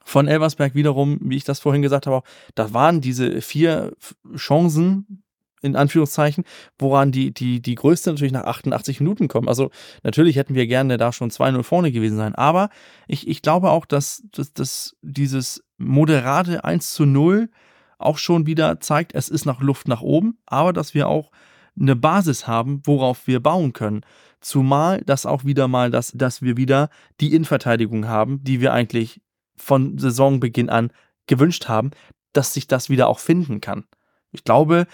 [0.08, 3.92] von Elversberg wiederum, wie ich das vorhin gesagt habe, auch, da waren diese vier
[4.36, 5.22] Chancen,
[5.60, 6.44] in Anführungszeichen,
[6.78, 9.48] woran die, die, die größte natürlich nach 88 Minuten kommen.
[9.48, 9.70] Also
[10.04, 12.70] natürlich hätten wir gerne da schon 2-0 vorne gewesen sein, aber
[13.06, 17.50] ich, ich glaube auch, dass, dass, dass dieses moderate 1 zu 0
[17.98, 21.30] auch schon wieder zeigt, es ist noch Luft nach oben, aber dass wir auch
[21.78, 24.02] eine Basis haben, worauf wir bauen können.
[24.40, 26.88] Zumal das auch wieder mal, dass, dass wir wieder
[27.20, 29.20] die Innenverteidigung haben, die wir eigentlich
[29.58, 30.92] von Saisonbeginn an
[31.26, 31.90] gewünscht haben,
[32.32, 33.84] dass sich das wieder auch finden kann.
[34.32, 34.86] Ich glaube,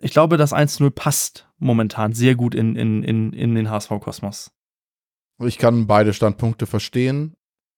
[0.00, 4.50] ich glaube, das 1-0 passt momentan sehr gut in, in, in, in den HSV-Kosmos.
[5.44, 7.34] Ich kann beide Standpunkte verstehen.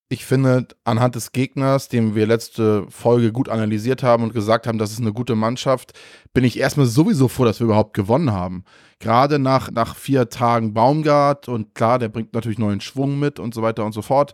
[0.07, 4.77] Ich finde, anhand des Gegners, den wir letzte Folge gut analysiert haben und gesagt haben,
[4.77, 5.93] das ist eine gute Mannschaft,
[6.31, 8.65] bin ich erstmal sowieso froh, dass wir überhaupt gewonnen haben.
[8.99, 13.55] Gerade nach, nach vier Tagen Baumgart und klar, der bringt natürlich neuen Schwung mit und
[13.55, 14.33] so weiter und so fort,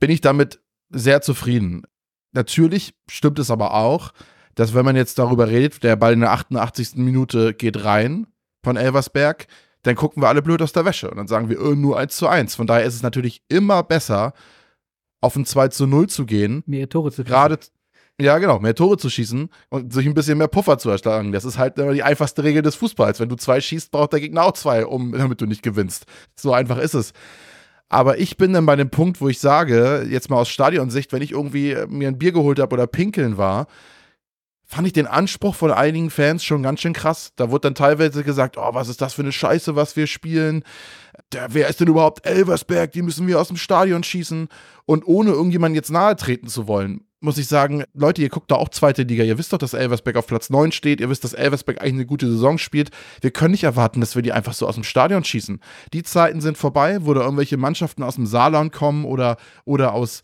[0.00, 0.61] bin ich damit
[0.92, 1.82] sehr zufrieden.
[2.32, 4.12] Natürlich stimmt es aber auch,
[4.54, 6.96] dass wenn man jetzt darüber redet, der Ball in der 88.
[6.96, 8.26] Minute geht rein
[8.62, 9.46] von Elversberg,
[9.82, 12.16] dann gucken wir alle blöd aus der Wäsche und dann sagen wir äh, nur 1
[12.16, 12.54] zu 1.
[12.54, 14.32] Von daher ist es natürlich immer besser,
[15.20, 17.58] auf ein 2 zu 0 zu gehen, Mehr Tore zu gerade,
[18.20, 21.32] ja genau, mehr Tore zu schießen und sich ein bisschen mehr Puffer zu erschlagen.
[21.32, 23.20] Das ist halt immer die einfachste Regel des Fußballs.
[23.20, 26.06] Wenn du zwei schießt, braucht der Gegner auch zwei, um, damit du nicht gewinnst.
[26.36, 27.12] So einfach ist es.
[27.92, 31.20] Aber ich bin dann bei dem Punkt, wo ich sage, jetzt mal aus Stadionsicht, wenn
[31.20, 33.66] ich irgendwie mir ein Bier geholt habe oder pinkeln war,
[34.64, 37.32] fand ich den Anspruch von einigen Fans schon ganz schön krass.
[37.36, 40.64] Da wurde dann teilweise gesagt, oh, was ist das für eine Scheiße, was wir spielen.
[41.32, 42.92] der, wer ist denn überhaupt Elversberg?
[42.92, 44.48] Die müssen wir aus dem Stadion schießen.
[44.86, 48.56] Und ohne irgendjemanden jetzt nahe treten zu wollen, muss ich sagen, Leute, ihr guckt da
[48.56, 49.24] auch zweite Liga.
[49.24, 51.00] Ihr wisst doch, dass Elversberg auf Platz 9 steht.
[51.00, 52.90] Ihr wisst, dass Elversberg eigentlich eine gute Saison spielt.
[53.20, 55.60] Wir können nicht erwarten, dass wir die einfach so aus dem Stadion schießen.
[55.92, 60.22] Die Zeiten sind vorbei, wo da irgendwelche Mannschaften aus dem Saarland kommen oder, oder aus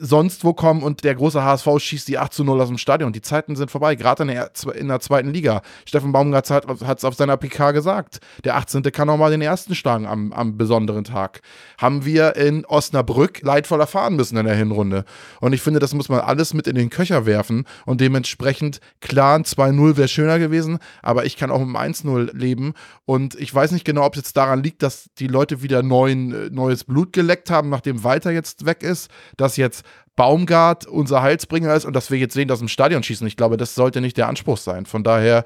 [0.00, 3.12] sonst wo kommen und der große HSV schießt die 8 zu 0 aus dem Stadion.
[3.12, 5.62] Die Zeiten sind vorbei, gerade in der, in der zweiten Liga.
[5.84, 8.20] Steffen Baumgart hat es auf seiner PK gesagt.
[8.44, 8.82] Der 18.
[8.84, 11.40] kann auch mal den ersten schlagen am, am besonderen Tag.
[11.78, 15.04] Haben wir in Osnabrück leidvoll erfahren müssen in der Hinrunde.
[15.40, 19.36] Und ich finde, das muss man alles mit in den Köcher werfen und dementsprechend klar,
[19.36, 22.74] ein 2-0 wäre schöner gewesen, aber ich kann auch mit einem 1-0 leben.
[23.04, 26.52] Und ich weiß nicht genau, ob es jetzt daran liegt, dass die Leute wieder neuen,
[26.54, 31.74] neues Blut geleckt haben, nachdem Walter jetzt weg ist, dass jetzt jetzt Baumgart unser Heilsbringer
[31.74, 33.26] ist und dass wir jetzt sehen, dass im Stadion schießen.
[33.26, 34.86] Ich glaube, das sollte nicht der Anspruch sein.
[34.86, 35.44] Von daher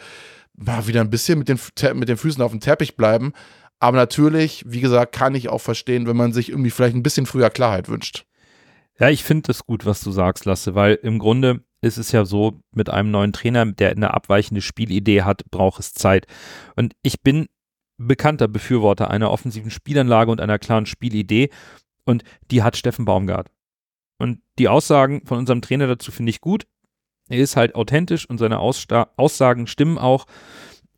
[0.57, 1.59] mal wieder ein bisschen mit den,
[1.95, 3.33] mit den Füßen auf dem Teppich bleiben.
[3.81, 7.26] Aber natürlich, wie gesagt, kann ich auch verstehen, wenn man sich irgendwie vielleicht ein bisschen
[7.26, 8.26] früher Klarheit wünscht.
[8.99, 12.24] Ja, ich finde es gut, was du sagst, Lasse, weil im Grunde ist es ja
[12.24, 16.26] so, mit einem neuen Trainer, der eine abweichende Spielidee hat, braucht es Zeit.
[16.74, 17.47] Und ich bin
[17.97, 21.51] bekannter Befürworter einer offensiven Spielanlage und einer klaren Spielidee.
[22.05, 23.49] Und die hat Steffen Baumgart.
[24.19, 26.66] Und die Aussagen von unserem Trainer dazu finde ich gut.
[27.29, 30.27] Er ist halt authentisch und seine Aussta Aussagen stimmen auch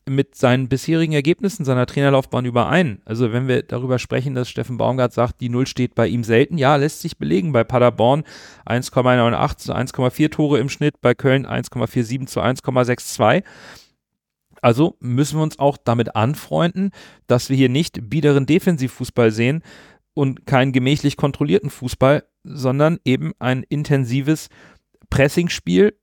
[0.08, 3.00] mit seinen bisherigen Ergebnissen seiner Trainerlaufbahn überein.
[3.04, 6.58] Also wenn wir darüber sprechen, dass Steffen Baumgart sagt, die Null steht bei ihm selten,
[6.58, 7.52] ja, lässt sich belegen.
[7.52, 8.24] Bei Paderborn
[8.66, 13.44] 1,98 zu 1,4 Tore im Schnitt, bei Köln 1,47 zu 1,62.
[14.62, 16.90] Also müssen wir uns auch damit anfreunden,
[17.26, 19.62] dass wir hier nicht biederen Defensivfußball sehen
[20.14, 24.48] und keinen gemächlich kontrollierten Fußball, sondern eben ein intensives
[25.08, 25.98] Pressingspiel,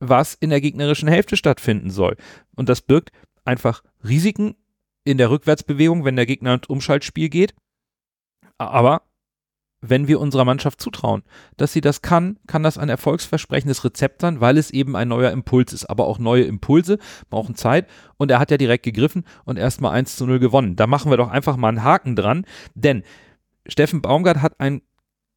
[0.00, 2.16] was in der gegnerischen Hälfte stattfinden soll.
[2.56, 3.10] Und das birgt
[3.44, 4.56] einfach Risiken
[5.04, 7.54] in der Rückwärtsbewegung, wenn der Gegner ins Umschaltspiel geht.
[8.58, 9.02] Aber
[9.82, 11.22] wenn wir unserer Mannschaft zutrauen,
[11.56, 15.30] dass sie das kann, kann das ein erfolgsversprechendes Rezept sein, weil es eben ein neuer
[15.30, 15.86] Impuls ist.
[15.86, 16.98] Aber auch neue Impulse
[17.30, 17.88] brauchen Zeit
[18.18, 20.76] und er hat ja direkt gegriffen und erstmal 1 zu 0 gewonnen.
[20.76, 22.44] Da machen wir doch einfach mal einen Haken dran,
[22.74, 23.02] denn
[23.70, 24.82] Steffen Baumgart hat einen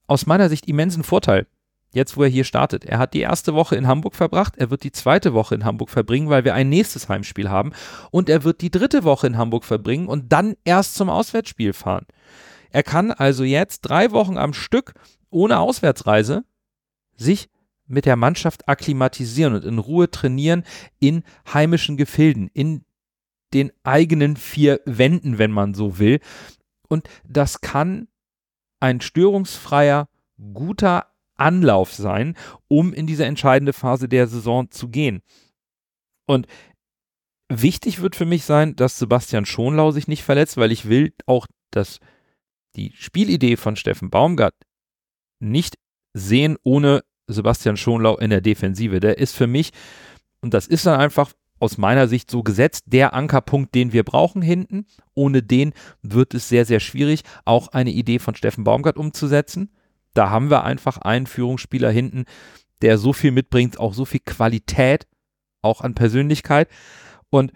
[0.08, 1.48] aus meiner Sicht immensen Vorteil,
[1.94, 2.86] jetzt wo er hier startet.
[2.86, 5.90] Er hat die erste Woche in Hamburg verbracht, er wird die zweite Woche in Hamburg
[5.90, 7.72] verbringen, weil wir ein nächstes Heimspiel haben
[8.12, 12.06] und er wird die dritte Woche in Hamburg verbringen und dann erst zum Auswärtsspiel fahren.
[12.72, 14.94] Er kann also jetzt drei Wochen am Stück
[15.30, 16.44] ohne Auswärtsreise
[17.16, 17.50] sich
[17.86, 20.64] mit der Mannschaft akklimatisieren und in Ruhe trainieren
[21.00, 21.24] in
[21.54, 22.84] heimischen Gefilden, in
[23.54, 26.20] den eigenen vier Wänden, wenn man so will.
[26.88, 28.08] Und das kann
[28.84, 30.10] ein störungsfreier,
[30.54, 32.36] guter Anlauf sein,
[32.68, 35.22] um in diese entscheidende Phase der Saison zu gehen.
[36.26, 36.48] Und
[37.48, 41.48] wichtig wird für mich sein, dass Sebastian Schonlau sich nicht verletzt, weil ich will auch,
[41.72, 42.02] dass
[42.76, 44.54] die Spielidee von Steffen Baumgart
[45.40, 45.78] nicht
[46.12, 49.00] sehen ohne Sebastian Schonlau in der Defensive.
[49.00, 49.72] Der ist für mich,
[50.42, 51.32] und das ist dann einfach
[51.64, 54.86] aus meiner Sicht so gesetzt, der Ankerpunkt, den wir brauchen hinten.
[55.14, 59.72] Ohne den wird es sehr, sehr schwierig, auch eine Idee von Steffen Baumgart umzusetzen.
[60.14, 62.26] Da haben wir einfach einen Führungsspieler hinten,
[62.82, 65.08] der so viel mitbringt, auch so viel Qualität,
[65.62, 66.68] auch an Persönlichkeit.
[67.30, 67.54] Und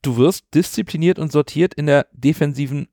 [0.00, 2.88] du wirst diszipliniert und sortiert in der defensiven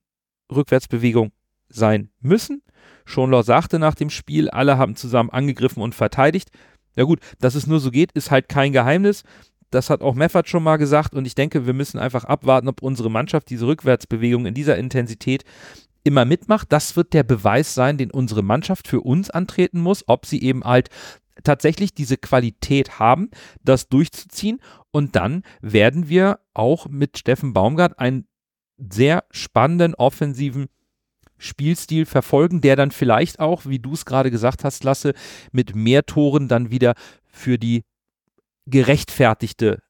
[0.52, 1.32] Rückwärtsbewegung
[1.70, 2.62] sein müssen.
[3.06, 6.52] Schonlau sagte nach dem Spiel, alle haben zusammen angegriffen und verteidigt.
[7.00, 9.24] Ja gut, dass es nur so geht, ist halt kein Geheimnis.
[9.72, 12.82] Das hat auch Meffert schon mal gesagt und ich denke, wir müssen einfach abwarten, ob
[12.82, 15.46] unsere Mannschaft diese Rückwärtsbewegung in dieser Intensität
[16.04, 16.74] immer mitmacht.
[16.74, 20.66] Das wird der Beweis sein, den unsere Mannschaft für uns antreten muss, ob sie eben
[20.66, 20.90] halt
[21.46, 23.30] tatsächlich diese Qualität haben,
[23.64, 24.60] das durchzuziehen.
[24.92, 28.28] Und dann werden wir auch mit Steffen Baumgart einen
[28.78, 30.68] sehr spannenden offensiven
[31.40, 35.14] Spielstil verfolgen, der dann vielleicht auch, wie du es gerade gesagt hast, Lasse,
[35.52, 36.94] mit mehr Toren dann wieder
[37.26, 37.84] für die
[38.68, 39.82] gerechtfertigte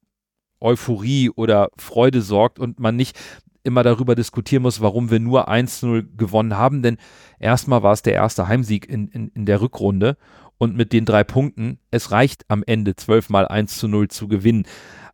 [0.62, 3.18] Euphorie oder Freude sorgt und man nicht
[3.64, 6.98] immer darüber diskutieren muss, warum wir nur 1-0 gewonnen haben, denn
[7.40, 10.18] erstmal war es der erste Heimsieg in, in, in der Rückrunde
[10.58, 14.66] und mit den drei Punkten, es reicht am Ende 12 mal 1 0 zu gewinnen.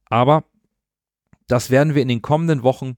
[0.06, 0.44] Aber
[1.48, 2.96] das werden wir in den kommenden Wochen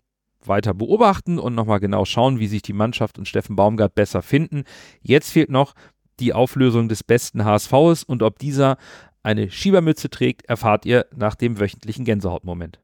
[0.47, 4.63] weiter beobachten und nochmal genau schauen, wie sich die Mannschaft und Steffen Baumgart besser finden.
[5.01, 5.73] Jetzt fehlt noch
[6.19, 8.77] die Auflösung des besten HSVs und ob dieser
[9.23, 12.79] eine Schiebermütze trägt, erfahrt ihr nach dem wöchentlichen Gänsehautmoment.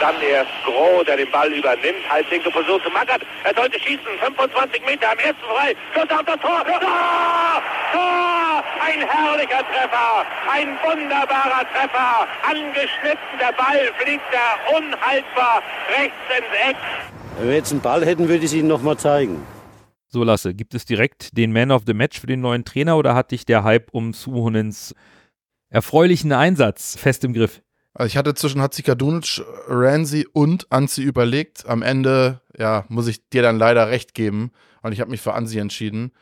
[0.00, 2.08] Dann erst Groh, der den Ball übernimmt.
[2.08, 3.22] Halblinke versucht zu Mackert.
[3.44, 4.06] Er sollte schießen.
[4.20, 5.74] 25 Meter am ersten frei.
[5.92, 6.64] Schuss auf das Tor.
[6.64, 7.62] Tor!
[7.92, 8.64] Tor!
[8.80, 10.24] Ein herrlicher Treffer.
[10.50, 12.26] Ein wunderbarer Treffer.
[12.42, 13.38] Angeschnitten.
[13.40, 16.76] Der Ball fliegt da unhaltbar rechts ins Eck.
[17.38, 19.44] Wenn wir jetzt einen Ball hätten, würde ich es Ihnen nochmal zeigen.
[20.08, 23.14] So, Lasse, gibt es direkt den Man of the Match für den neuen Trainer oder
[23.14, 24.94] hat dich der Hype um Suhonens
[25.70, 27.60] erfreulichen Einsatz fest im Griff?
[27.98, 31.66] Also ich hatte zwischen Hatzikadunic, Ramsey und Anzi überlegt.
[31.66, 34.52] Am Ende, ja, muss ich dir dann leider recht geben.
[34.82, 36.12] Und ich habe mich für Anzi entschieden.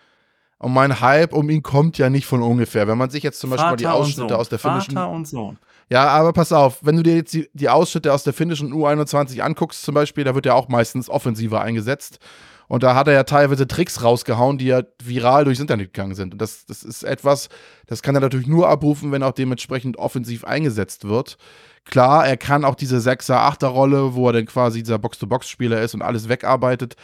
[0.58, 2.88] Und mein Hype um ihn kommt ja nicht von ungefähr.
[2.88, 4.94] Wenn man sich jetzt zum Beispiel mal die Vater Ausschnitte aus der finnischen.
[4.94, 5.58] Vater und Sohn.
[5.90, 9.40] Ja, aber pass auf, wenn du dir jetzt die, die Ausschnitte aus der finnischen U21
[9.40, 12.20] anguckst, zum Beispiel, da wird er auch meistens offensiver eingesetzt.
[12.68, 16.32] Und da hat er ja teilweise Tricks rausgehauen, die ja viral durchs Internet gegangen sind.
[16.32, 17.48] Und das, das ist etwas,
[17.86, 21.36] das kann er natürlich nur abrufen, wenn auch dementsprechend offensiv eingesetzt wird.
[21.84, 25.94] Klar, er kann auch diese 6er, 8er Rolle, wo er dann quasi dieser Box-to-Box-Spieler ist
[25.94, 26.96] und alles wegarbeitet.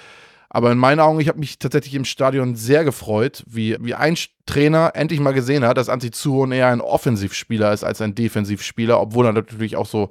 [0.55, 4.18] Aber in meinen Augen, ich habe mich tatsächlich im Stadion sehr gefreut, wie, wie ein
[4.44, 9.01] Trainer endlich mal gesehen hat, dass Anti Zuhon eher ein Offensivspieler ist als ein Defensivspieler,
[9.01, 10.10] obwohl er natürlich auch so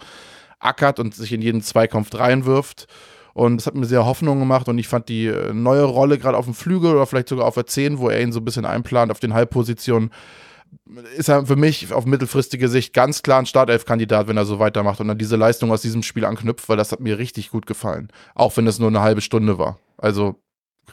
[0.60, 2.88] ackert und sich in jeden Zweikampf reinwirft.
[3.34, 6.38] Und das hat mir sehr Hoffnung gemacht und ich fand die äh, neue Rolle gerade
[6.38, 8.66] auf dem Flügel oder vielleicht sogar auf der 10, wo er ihn so ein bisschen
[8.66, 10.12] einplant auf den Halbpositionen,
[11.16, 15.00] ist er für mich auf mittelfristige Sicht ganz klar ein Startelf-Kandidat, wenn er so weitermacht
[15.00, 18.10] und dann diese Leistung aus diesem Spiel anknüpft, weil das hat mir richtig gut gefallen.
[18.36, 19.80] Auch wenn es nur eine halbe Stunde war.
[19.98, 20.36] Also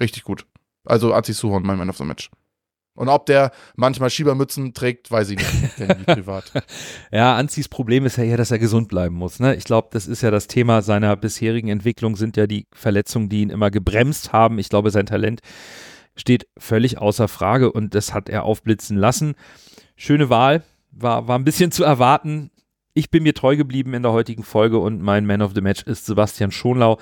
[0.01, 0.47] richtig gut.
[0.85, 2.31] Also Azi Suhon, mein Man of the Match.
[2.98, 6.06] Und ob der manchmal Schiebermützen trägt, weiß ich nicht.
[6.06, 6.52] Privat.
[7.12, 9.38] Ja, Anzis Problem ist ja eher, dass er gesund bleiben muss.
[9.38, 9.54] Ne?
[9.54, 13.42] Ich glaube, das ist ja das Thema seiner bisherigen Entwicklung, sind ja die Verletzungen, die
[13.42, 14.58] ihn immer gebremst haben.
[14.58, 15.42] Ich glaube, sein Talent
[16.16, 19.36] steht völlig außer Frage und das hat er aufblitzen lassen.
[19.94, 22.50] Schöne Wahl, war, war ein bisschen zu erwarten.
[22.94, 25.84] Ich bin mir treu geblieben in der heutigen Folge und mein Man of the Match
[25.84, 26.98] ist Sebastian Schonlau,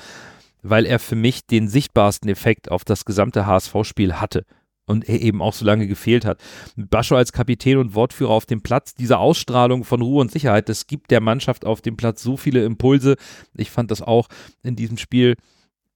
[0.62, 4.44] weil er für mich den sichtbarsten Effekt auf das gesamte HSV-Spiel hatte
[4.87, 6.41] und er eben auch so lange gefehlt hat.
[6.77, 10.69] Mit Bascho als Kapitän und Wortführer auf dem Platz, diese Ausstrahlung von Ruhe und Sicherheit,
[10.69, 13.17] das gibt der Mannschaft auf dem Platz so viele Impulse.
[13.55, 14.29] Ich fand das auch
[14.63, 15.37] in diesem Spiel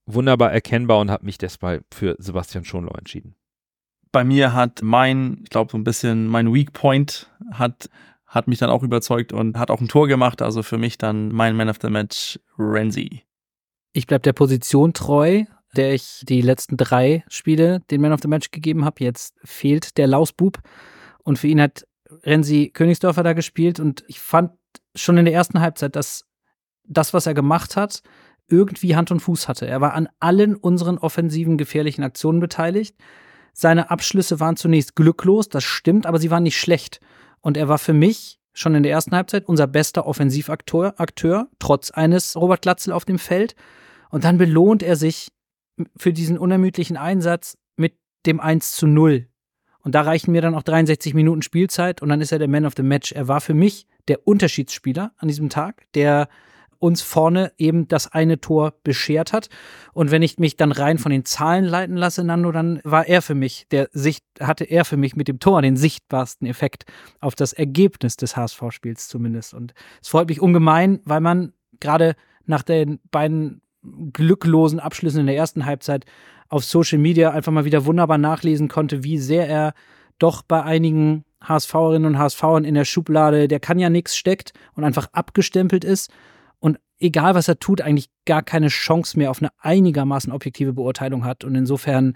[0.05, 3.35] wunderbar erkennbar und habe mich deshalb für Sebastian Schonlau entschieden.
[4.11, 7.89] Bei mir hat mein, ich glaube so ein bisschen mein Weak Point hat
[8.31, 11.33] hat mich dann auch überzeugt und hat auch ein Tor gemacht, also für mich dann
[11.33, 13.23] mein Man of the Match Renzi.
[13.91, 15.43] Ich bleibe der Position treu,
[15.75, 19.03] der ich die letzten drei Spiele den Man of the Match gegeben habe.
[19.03, 20.59] Jetzt fehlt der Lausbub
[21.23, 21.85] und für ihn hat
[22.23, 24.51] Renzi Königsdörfer da gespielt und ich fand
[24.95, 26.25] schon in der ersten Halbzeit, dass
[26.83, 28.01] das, was er gemacht hat,
[28.47, 29.65] irgendwie Hand und Fuß hatte.
[29.65, 32.95] Er war an allen unseren offensiven gefährlichen Aktionen beteiligt.
[33.53, 36.99] Seine Abschlüsse waren zunächst glücklos, das stimmt, aber sie waren nicht schlecht.
[37.39, 41.91] Und er war für mich schon in der ersten Halbzeit unser bester Offensivakteur, Akteur, trotz
[41.91, 43.55] eines Robert Glatzel auf dem Feld.
[44.09, 45.31] Und dann belohnt er sich
[45.95, 47.95] für diesen unermüdlichen Einsatz mit
[48.25, 49.27] dem 1 zu 0.
[49.83, 52.65] Und da reichen mir dann auch 63 Minuten Spielzeit und dann ist er der Man
[52.65, 53.11] of the Match.
[53.11, 56.27] Er war für mich der Unterschiedsspieler an diesem Tag, der
[56.81, 59.49] uns vorne eben das eine Tor beschert hat.
[59.93, 63.21] Und wenn ich mich dann rein von den Zahlen leiten lasse, Nando, dann war er
[63.21, 66.85] für mich, der Sicht, hatte er für mich mit dem Tor den sichtbarsten Effekt
[67.19, 69.53] auf das Ergebnis des HSV-Spiels zumindest.
[69.53, 73.61] Und es freut mich ungemein, weil man gerade nach den beiden
[74.13, 76.05] glücklosen Abschlüssen in der ersten Halbzeit
[76.49, 79.73] auf Social Media einfach mal wieder wunderbar nachlesen konnte, wie sehr er
[80.19, 84.83] doch bei einigen HSVerinnen und HSVern in der Schublade, der kann ja nichts steckt und
[84.83, 86.11] einfach abgestempelt ist
[86.59, 91.25] und egal was er tut, eigentlich gar keine Chance mehr auf eine einigermaßen objektive Beurteilung
[91.25, 91.43] hat.
[91.43, 92.15] Und insofern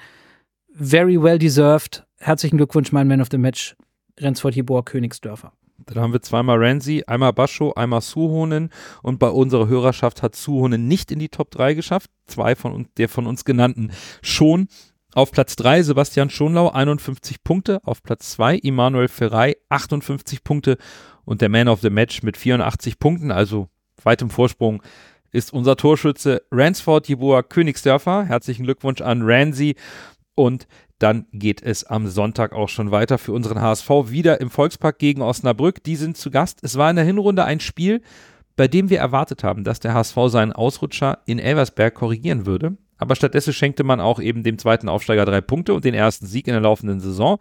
[0.72, 2.06] very well deserved.
[2.18, 3.76] Herzlichen Glückwunsch, mein Man of the Match,
[4.20, 5.52] Rensford Hibor Königsdörfer.
[5.78, 8.70] Dann haben wir zweimal Ramsey, einmal Bascho, einmal Suhonen
[9.02, 12.10] und bei unserer Hörerschaft hat Suhonen nicht in die Top 3 geschafft.
[12.26, 13.92] Zwei von uns, der von uns genannten
[14.22, 14.68] schon.
[15.14, 17.80] Auf Platz 3 Sebastian Schonlau, 51 Punkte.
[17.84, 20.78] Auf Platz 2 Immanuel Ferrei, 58 Punkte.
[21.24, 23.70] Und der Man of the Match mit 84 Punkten, also
[24.04, 24.84] weitem Vorsprung,
[25.32, 28.26] ist unser Torschütze Ransford Jeboa Königsdörfer.
[28.26, 29.76] Herzlichen Glückwunsch an Ramsey.
[30.36, 30.68] Und
[31.00, 35.22] dann geht es am Sonntag auch schon weiter für unseren HSV wieder im Volkspark gegen
[35.22, 35.84] Osnabrück.
[35.84, 36.60] Die sind zu Gast.
[36.62, 38.02] Es war in der Hinrunde ein Spiel,
[38.56, 42.78] bei dem wir erwartet haben, dass der HSV seinen Ausrutscher in Elversberg korrigieren würde.
[42.98, 46.48] Aber stattdessen schenkte man auch eben dem zweiten Aufsteiger drei Punkte und den ersten Sieg
[46.48, 47.40] in der laufenden Saison.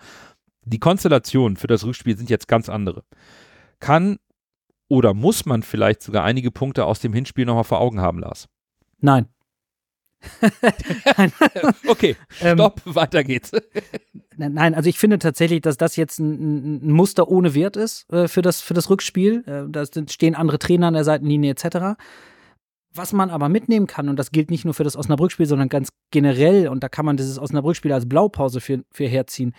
[0.65, 3.05] Die Konstellationen für das Rückspiel sind jetzt ganz andere.
[3.79, 4.19] Kann
[4.89, 8.49] oder muss man vielleicht sogar einige Punkte aus dem Hinspiel nochmal vor Augen haben, Lars?
[9.01, 9.29] Nein.
[11.87, 13.53] okay, stopp, ähm, weiter geht's.
[14.37, 18.29] Nein, also ich finde tatsächlich, dass das jetzt ein, ein Muster ohne Wert ist äh,
[18.29, 19.45] für, das, für das Rückspiel.
[19.47, 21.97] Äh, da stehen andere Trainer an der Seitenlinie etc.
[22.95, 25.91] Was man aber mitnehmen kann, und das gilt nicht nur für das Osnabrück-Spiel, sondern ganz
[26.11, 29.55] generell, und da kann man dieses Osnabrück-Spiel als Blaupause für, für herziehen.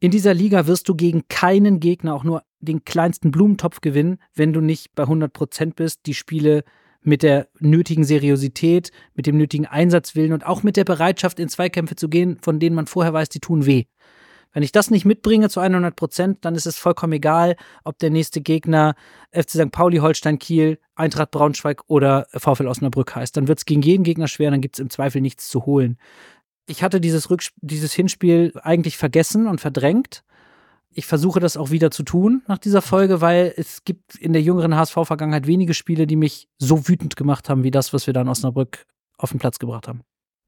[0.00, 4.52] In dieser Liga wirst du gegen keinen Gegner auch nur den kleinsten Blumentopf gewinnen, wenn
[4.52, 6.64] du nicht bei 100 Prozent bist, die Spiele
[7.04, 11.96] mit der nötigen Seriosität, mit dem nötigen Einsatzwillen und auch mit der Bereitschaft, in Zweikämpfe
[11.96, 13.84] zu gehen, von denen man vorher weiß, die tun weh.
[14.54, 18.10] Wenn ich das nicht mitbringe zu 100 Prozent, dann ist es vollkommen egal, ob der
[18.10, 18.94] nächste Gegner
[19.32, 19.72] FC St.
[19.72, 23.36] Pauli, Holstein Kiel, Eintracht Braunschweig oder VfL Osnabrück heißt.
[23.36, 25.98] Dann wird es gegen jeden Gegner schwer, dann gibt es im Zweifel nichts zu holen.
[26.66, 27.28] Ich hatte dieses,
[27.60, 30.22] dieses Hinspiel eigentlich vergessen und verdrängt.
[30.96, 34.42] Ich versuche das auch wieder zu tun nach dieser Folge, weil es gibt in der
[34.42, 38.20] jüngeren HSV-Vergangenheit wenige Spiele, die mich so wütend gemacht haben, wie das, was wir da
[38.20, 38.86] in Osnabrück
[39.18, 40.02] auf den Platz gebracht haben.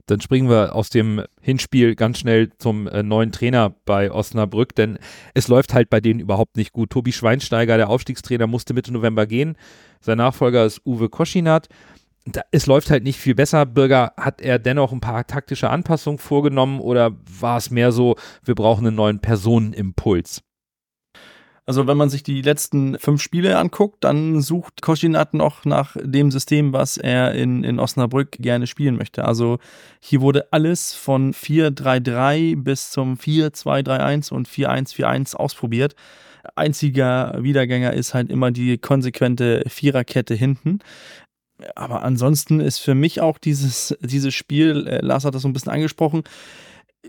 [0.07, 4.99] Dann springen wir aus dem Hinspiel ganz schnell zum äh, neuen Trainer bei Osnabrück, denn
[5.35, 6.91] es läuft halt bei denen überhaupt nicht gut.
[6.91, 9.57] Tobi Schweinsteiger, der Aufstiegstrainer, musste Mitte November gehen.
[10.01, 11.69] Sein Nachfolger ist Uwe Koschinat.
[12.27, 13.65] Da, es läuft halt nicht viel besser.
[13.67, 18.57] Bürger, hat er dennoch ein paar taktische Anpassungen vorgenommen oder war es mehr so, wir
[18.57, 20.43] brauchen einen neuen Personenimpuls?
[21.69, 26.31] Also wenn man sich die letzten fünf Spiele anguckt, dann sucht Koschinat noch nach dem
[26.31, 29.25] System, was er in, in Osnabrück gerne spielen möchte.
[29.25, 29.59] Also
[30.01, 35.97] hier wurde alles von 4-3-3 bis zum 4-2-3-1 und 4-1-4-1 ausprobiert.
[36.55, 40.79] Einziger Wiedergänger ist halt immer die konsequente Viererkette hinten.
[41.75, 45.53] Aber ansonsten ist für mich auch dieses, dieses Spiel, äh, Lars hat das so ein
[45.53, 46.25] bisschen angesprochen,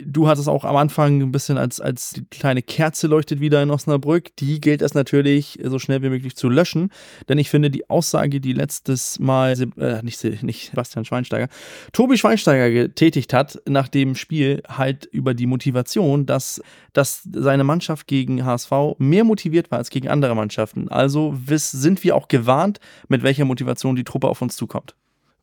[0.06, 4.36] Du hattest auch am Anfang ein bisschen als, als kleine Kerze leuchtet wieder in Osnabrück.
[4.38, 6.92] Die gilt es natürlich so schnell wie möglich zu löschen.
[7.30, 11.48] Denn ich finde die Aussage, die letztes Mal, äh, nicht, nicht Sebastian Schweinsteiger,
[11.94, 16.62] Tobi Schweinsteiger getätigt hat nach dem Spiel halt über die Motivation, dass,
[16.94, 20.90] dass seine Mannschaft gegen HSV mehr motiviert war als gegen andere Mannschaften.
[20.90, 24.96] Also sind wir auch gewarnt, mit welcher Motivation die Truppe auf uns zukommt.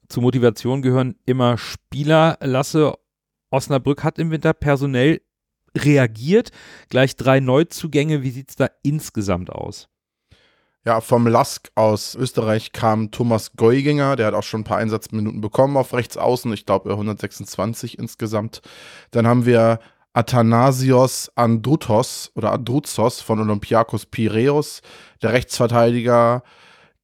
[0.08, 2.38] Zur Motivation gehören immer Spieler.
[2.40, 2.94] Lasse
[3.54, 5.20] Osnabrück hat im Winter personell
[5.76, 6.50] reagiert.
[6.88, 8.22] Gleich drei Neuzugänge.
[8.22, 9.88] Wie sieht es da insgesamt aus?
[10.86, 15.40] Ja, vom Lask aus Österreich kam Thomas Geuginger, der hat auch schon ein paar Einsatzminuten
[15.40, 18.60] bekommen auf rechts außen, ich glaube 126 insgesamt.
[19.10, 19.78] Dann haben wir
[20.12, 24.82] Athanasios Andrutos oder Andruzos von Olympiakos Piraeus,
[25.22, 26.42] der Rechtsverteidiger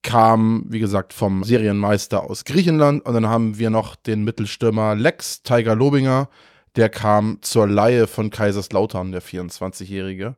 [0.03, 3.05] kam, wie gesagt, vom Serienmeister aus Griechenland.
[3.05, 6.29] Und dann haben wir noch den Mittelstürmer Lex Tiger Lobinger.
[6.75, 10.35] Der kam zur Laie von Kaiserslautern, der 24-Jährige.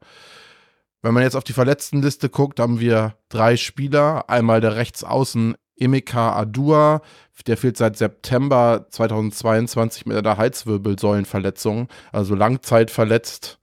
[1.02, 4.30] Wenn man jetzt auf die Verletztenliste guckt, haben wir drei Spieler.
[4.30, 7.02] Einmal der Rechtsaußen Emeka Adua,
[7.48, 13.60] der fehlt seit September 2022 mit einer Halswirbelsäulenverletzung, also Langzeit verletzt.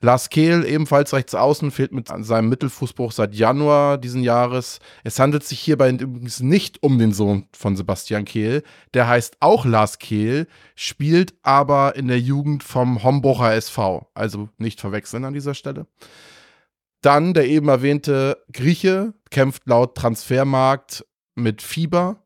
[0.00, 4.78] Lars Kehl, ebenfalls rechts außen, fehlt mit seinem Mittelfußbruch seit Januar diesen Jahres.
[5.02, 8.62] Es handelt sich hierbei übrigens nicht um den Sohn von Sebastian Kehl.
[8.94, 10.46] Der heißt auch Lars Kehl,
[10.76, 14.08] spielt aber in der Jugend vom Homburger SV.
[14.14, 15.88] Also nicht verwechseln an dieser Stelle.
[17.00, 21.04] Dann der eben erwähnte Grieche, kämpft laut Transfermarkt
[21.34, 22.22] mit Fieber.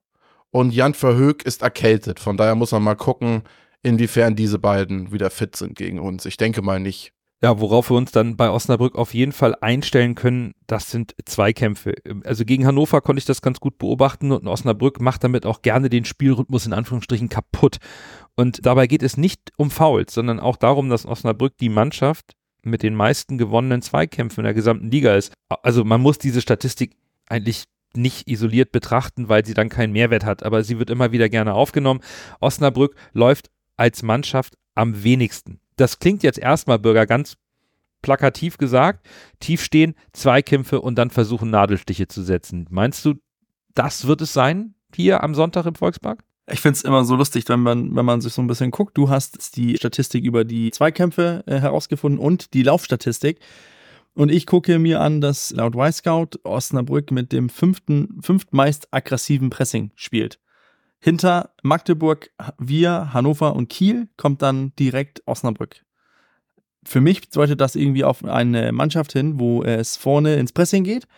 [0.51, 2.20] Und Jan Verhoek ist erkältet.
[2.20, 3.44] Von daher muss man mal gucken,
[3.82, 6.27] inwiefern diese beiden wieder fit sind gegen uns.
[6.27, 7.15] Ich denke mal nicht.
[7.44, 11.94] Ja, worauf wir uns dann bei Osnabrück auf jeden Fall einstellen können, das sind Zweikämpfe.
[12.23, 15.90] Also gegen Hannover konnte ich das ganz gut beobachten und Osnabrück macht damit auch gerne
[15.90, 17.78] den Spielrhythmus in Anführungsstrichen kaputt.
[18.36, 22.85] Und dabei geht es nicht um Fouls, sondern auch darum, dass Osnabrück die Mannschaft mit
[22.85, 25.32] den meisten gewonnenen Zweikämpfen in der gesamten Liga ist.
[25.48, 26.97] Also man muss diese Statistik
[27.28, 27.64] eigentlich
[27.97, 31.55] nicht isoliert betrachten, weil sie dann keinen Mehrwert hat, aber sie wird immer wieder gerne
[31.55, 32.02] aufgenommen.
[32.40, 37.36] Osnabrück läuft als Mannschaft am wenigsten das klingt jetzt erstmal, Bürger, ganz
[38.03, 39.07] plakativ gesagt,
[39.40, 42.66] tief stehen, Zweikämpfe und dann versuchen, Nadelstiche zu setzen.
[42.70, 43.15] Meinst du,
[43.74, 46.24] das wird es sein hier am Sonntag im Volkspark?
[46.51, 48.99] Ich finde es immer so lustig, wenn man, wenn man sich so ein bisschen guckt.
[48.99, 53.39] Du hast die Statistik über die Zweikämpfe äh, herausgefunden und die Laufstatistik.
[54.15, 59.93] Und ich gucke mir an, dass laut Y-Scout Osnabrück mit dem fünften, fünftmeist aggressiven Pressing
[59.94, 60.39] spielt.
[61.05, 65.85] Hinter Magdeburg, wir, Hannover und Kiel kommt dann direkt Osnabrück.
[66.85, 71.09] Für mich deutet das irgendwie auf eine Mannschaft hin, wo es vorne ins Pressing geht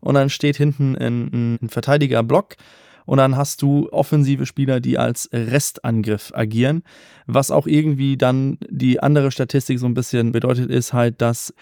[0.00, 2.56] und dann steht hinten ein, ein Verteidigerblock
[3.04, 6.82] und dann hast du offensive Spieler, die als Restangriff agieren,
[7.26, 11.52] was auch irgendwie dann die andere Statistik so ein bisschen bedeutet ist halt, dass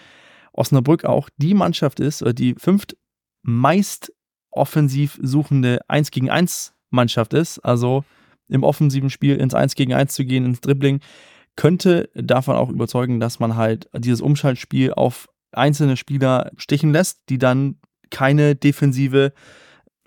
[0.53, 2.95] Osnabrück auch die Mannschaft ist, oder die fünft
[3.41, 4.13] meist
[4.51, 8.03] offensiv suchende 1 gegen 1 Mannschaft ist, also
[8.47, 10.99] im offensiven Spiel ins 1 gegen 1 zu gehen, ins Dribbling,
[11.55, 17.37] könnte davon auch überzeugen, dass man halt dieses Umschaltspiel auf einzelne Spieler stichen lässt, die
[17.37, 17.77] dann
[18.09, 19.33] keine defensive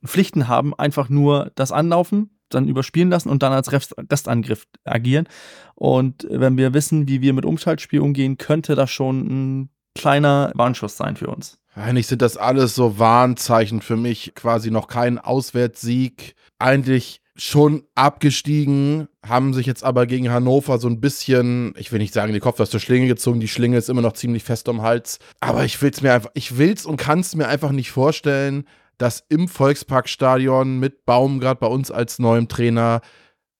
[0.04, 5.28] Pflichten haben, einfach nur das Anlaufen, dann überspielen lassen und dann als Restangriff agieren.
[5.74, 9.20] Und wenn wir wissen, wie wir mit Umschaltspiel umgehen, könnte das schon
[9.62, 11.58] ein kleiner Warnschuss sein für uns.
[11.74, 14.34] Eigentlich sind das alles so Warnzeichen für mich.
[14.34, 21.00] Quasi noch kein Auswärtssieg eigentlich schon abgestiegen, haben sich jetzt aber gegen Hannover so ein
[21.00, 24.00] bisschen, ich will nicht sagen, die Kopf aus der Schlinge gezogen, die Schlinge ist immer
[24.00, 27.48] noch ziemlich fest am Hals, aber ich will's mir einfach, ich will's und kann's mir
[27.48, 28.64] einfach nicht vorstellen,
[28.96, 33.02] dass im Volksparkstadion mit Baumgart bei uns als neuem Trainer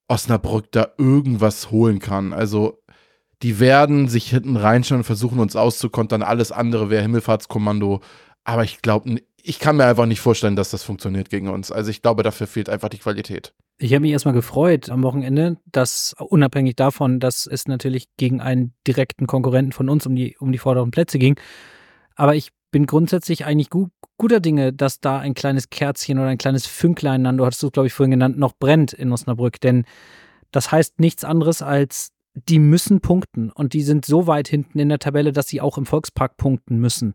[0.08, 2.32] Osnabrück da irgendwas holen kann.
[2.32, 2.82] Also
[3.42, 6.22] die werden sich hinten reinschauen und versuchen uns auszukontern.
[6.22, 8.00] Alles andere wäre Himmelfahrtskommando.
[8.44, 9.16] Aber ich glaube,
[9.48, 11.70] ich kann mir einfach nicht vorstellen, dass das funktioniert gegen uns.
[11.70, 13.54] Also ich glaube, dafür fehlt einfach die Qualität.
[13.78, 18.74] Ich habe mich erstmal gefreut am Wochenende, dass unabhängig davon, dass es natürlich gegen einen
[18.86, 21.38] direkten Konkurrenten von uns um die, um die vorderen Plätze ging.
[22.16, 26.38] Aber ich bin grundsätzlich eigentlich gut, guter Dinge, dass da ein kleines Kerzchen oder ein
[26.38, 29.60] kleines Fünklein, Nando hattest du, glaube ich, vorhin genannt, noch brennt in Osnabrück.
[29.60, 29.84] Denn
[30.50, 34.90] das heißt nichts anderes als, die müssen punkten und die sind so weit hinten in
[34.90, 37.14] der Tabelle, dass sie auch im Volkspark punkten müssen.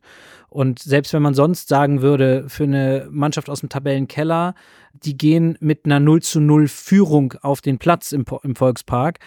[0.50, 4.56] Und selbst wenn man sonst sagen würde, für eine Mannschaft aus dem Tabellenkeller,
[4.94, 9.20] die gehen mit einer 0 zu 0 Führung auf den Platz im, im Volkspark,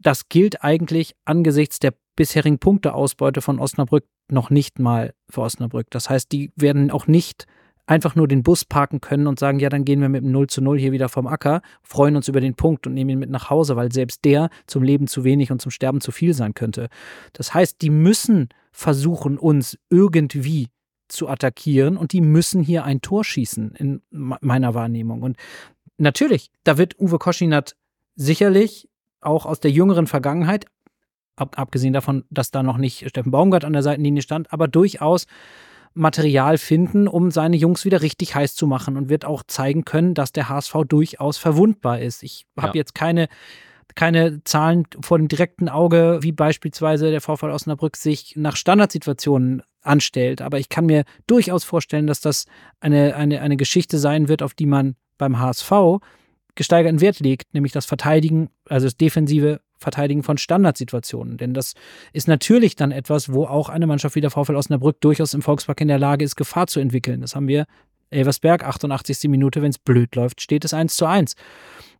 [0.00, 5.86] das gilt eigentlich angesichts der bisherigen Punkteausbeute von Osnabrück noch nicht mal für Osnabrück.
[5.90, 7.46] Das heißt, die werden auch nicht
[7.86, 10.46] einfach nur den Bus parken können und sagen, ja, dann gehen wir mit dem 0
[10.46, 13.30] zu 0 hier wieder vom Acker, freuen uns über den Punkt und nehmen ihn mit
[13.30, 16.54] nach Hause, weil selbst der zum Leben zu wenig und zum Sterben zu viel sein
[16.54, 16.88] könnte.
[17.32, 20.68] Das heißt, die müssen versuchen, uns irgendwie
[21.08, 25.22] zu attackieren und die müssen hier ein Tor schießen, in meiner Wahrnehmung.
[25.22, 25.36] Und
[25.98, 27.76] natürlich, da wird Uwe Koschinat
[28.14, 28.88] sicherlich
[29.20, 30.66] auch aus der jüngeren Vergangenheit,
[31.36, 35.26] ab, abgesehen davon, dass da noch nicht Steffen Baumgart an der Seitenlinie stand, aber durchaus
[35.94, 40.14] Material finden, um seine Jungs wieder richtig heiß zu machen und wird auch zeigen können,
[40.14, 42.22] dass der HSV durchaus verwundbar ist.
[42.22, 42.80] Ich habe ja.
[42.80, 43.28] jetzt keine,
[43.94, 50.40] keine Zahlen vor dem direkten Auge, wie beispielsweise der Vorfall Osnabrück sich nach Standardsituationen anstellt,
[50.40, 52.46] aber ich kann mir durchaus vorstellen, dass das
[52.80, 55.72] eine, eine, eine Geschichte sein wird, auf die man beim HSV
[56.54, 61.36] gesteigerten Wert legt, nämlich das Verteidigen, also das defensive Verteidigen von Standardsituationen.
[61.36, 61.74] Denn das
[62.12, 65.80] ist natürlich dann etwas, wo auch eine Mannschaft wie der VfL Osnabrück durchaus im Volkspark
[65.80, 67.20] in der Lage ist, Gefahr zu entwickeln.
[67.20, 67.66] Das haben wir
[68.10, 69.28] Elversberg, 88.
[69.28, 71.34] Minute, wenn es blöd läuft, steht es 1 zu 1.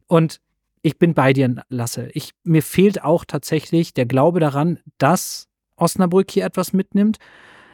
[0.06, 0.40] Und
[0.82, 2.08] ich bin bei dir, Lasse.
[2.12, 7.18] Ich, mir fehlt auch tatsächlich der Glaube daran, dass Osnabrück hier etwas mitnimmt.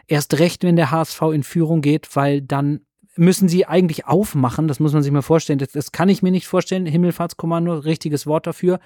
[0.07, 2.81] Erst recht, wenn der HSV in Führung geht, weil dann
[3.19, 4.69] müssen sie eigentlich aufmachen.
[4.69, 5.59] Das muss man sich mal vorstellen.
[5.59, 6.87] Das, das kann ich mir nicht vorstellen.
[6.87, 8.79] Himmelfahrtskommando, richtiges Wort dafür.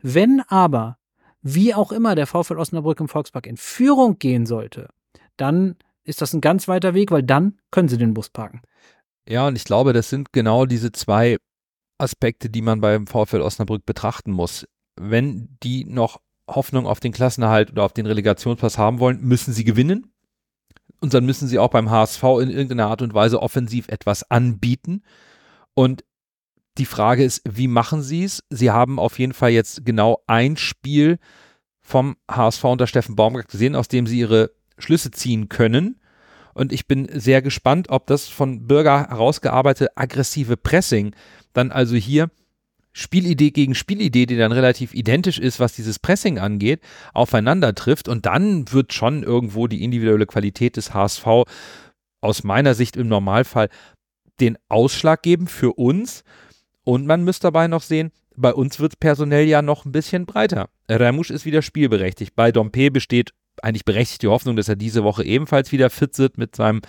[0.00, 0.96] Wenn aber,
[1.42, 4.88] wie auch immer, der VfL Osnabrück im Volkspark in Führung gehen sollte,
[5.36, 8.62] dann ist das ein ganz weiter Weg, weil dann können sie den Bus parken.
[9.28, 11.36] Ja, und ich glaube, das sind genau diese zwei
[11.98, 14.66] Aspekte, die man beim VfL Osnabrück betrachten muss.
[14.96, 19.64] Wenn die noch Hoffnung auf den Klassenerhalt oder auf den Relegationspass haben wollen, müssen sie
[19.64, 20.12] gewinnen.
[21.00, 25.02] Und dann müssen sie auch beim HSV in irgendeiner Art und Weise offensiv etwas anbieten.
[25.74, 26.04] Und
[26.78, 28.42] die Frage ist, wie machen sie es?
[28.50, 31.18] Sie haben auf jeden Fall jetzt genau ein Spiel
[31.80, 36.00] vom HSV unter Steffen Baumgart gesehen, aus dem sie ihre Schlüsse ziehen können.
[36.54, 41.14] Und ich bin sehr gespannt, ob das von Bürger herausgearbeitete aggressive Pressing
[41.52, 42.30] dann also hier
[42.92, 46.80] Spielidee gegen Spielidee, die dann relativ identisch ist, was dieses Pressing angeht,
[47.14, 48.08] aufeinander trifft.
[48.08, 51.26] Und dann wird schon irgendwo die individuelle Qualität des HSV
[52.20, 53.68] aus meiner Sicht im Normalfall
[54.40, 56.24] den Ausschlag geben für uns.
[56.84, 60.26] Und man müsste dabei noch sehen, bei uns wird es personell ja noch ein bisschen
[60.26, 60.70] breiter.
[60.88, 62.34] Ramusch ist wieder spielberechtigt.
[62.34, 66.38] Bei Dompe besteht eigentlich berechtigt die Hoffnung, dass er diese Woche ebenfalls wieder fit wird
[66.38, 66.80] mit seinem,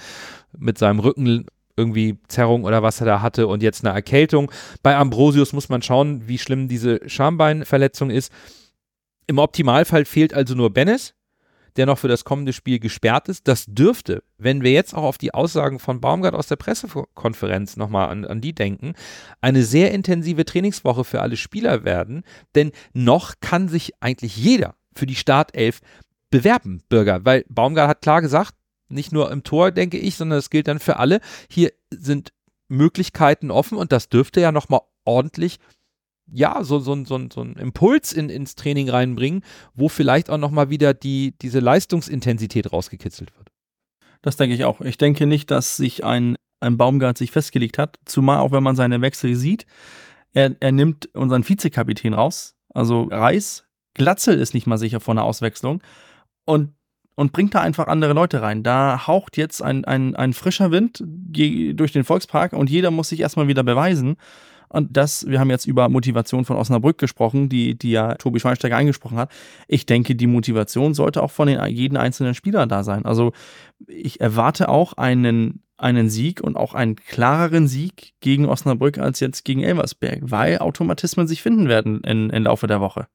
[0.57, 1.45] mit seinem Rücken
[1.75, 4.51] irgendwie Zerrung oder was er da hatte und jetzt eine Erkältung.
[4.83, 8.31] Bei Ambrosius muss man schauen, wie schlimm diese Schambeinverletzung ist.
[9.27, 11.13] Im Optimalfall fehlt also nur Bennis,
[11.75, 13.47] der noch für das kommende Spiel gesperrt ist.
[13.47, 18.09] Das dürfte, wenn wir jetzt auch auf die Aussagen von Baumgart aus der Pressekonferenz nochmal
[18.09, 18.93] an, an die denken,
[19.39, 22.23] eine sehr intensive Trainingswoche für alle Spieler werden,
[22.55, 25.79] denn noch kann sich eigentlich jeder für die Startelf
[26.29, 28.55] bewerben, Bürger, weil Baumgart hat klar gesagt,
[28.91, 31.21] nicht nur im Tor, denke ich, sondern das gilt dann für alle.
[31.49, 32.33] Hier sind
[32.67, 35.59] Möglichkeiten offen und das dürfte ja nochmal ordentlich
[36.31, 39.43] ja, so, so, so, so einen Impuls in, ins Training reinbringen,
[39.73, 43.49] wo vielleicht auch nochmal wieder die, diese Leistungsintensität rausgekitzelt wird.
[44.21, 44.81] Das denke ich auch.
[44.81, 48.75] Ich denke nicht, dass sich ein, ein Baumgart sich festgelegt hat, zumal auch wenn man
[48.75, 49.65] seine Wechsel sieht.
[50.33, 53.65] Er, er nimmt unseren Vizekapitän raus, also Reis.
[53.93, 55.81] Glatzel ist nicht mal sicher vor einer Auswechslung.
[56.45, 56.73] Und
[57.21, 58.63] und bringt da einfach andere Leute rein.
[58.63, 63.19] Da haucht jetzt ein, ein, ein frischer Wind durch den Volkspark und jeder muss sich
[63.19, 64.15] erstmal wieder beweisen.
[64.69, 68.75] Und das, wir haben jetzt über Motivation von Osnabrück gesprochen, die, die ja Tobi Schweinsteiger
[68.75, 69.31] angesprochen hat.
[69.67, 73.05] Ich denke, die Motivation sollte auch von den, jeden einzelnen Spieler da sein.
[73.05, 73.33] Also
[73.85, 79.45] ich erwarte auch einen, einen Sieg und auch einen klareren Sieg gegen Osnabrück als jetzt
[79.45, 83.05] gegen Elversberg, weil Automatismen sich finden werden im Laufe der Woche.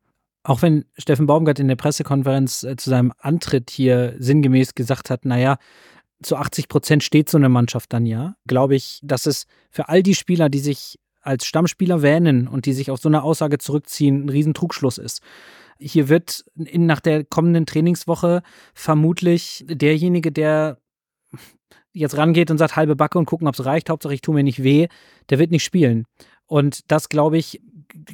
[0.46, 5.24] Auch wenn Steffen Baumgart in der Pressekonferenz äh, zu seinem Antritt hier sinngemäß gesagt hat,
[5.24, 5.58] naja,
[6.22, 10.04] zu 80 Prozent steht so eine Mannschaft dann ja, glaube ich, dass es für all
[10.04, 14.24] die Spieler, die sich als Stammspieler wähnen und die sich auf so eine Aussage zurückziehen,
[14.24, 15.20] ein Riesentrugschluss ist.
[15.80, 18.42] Hier wird in, nach der kommenden Trainingswoche
[18.72, 20.78] vermutlich derjenige, der
[21.92, 24.44] jetzt rangeht und sagt, halbe Backe und gucken, ob es reicht, Hauptsache ich tue mir
[24.44, 24.86] nicht weh,
[25.28, 26.04] der wird nicht spielen.
[26.46, 27.60] Und das, glaube ich,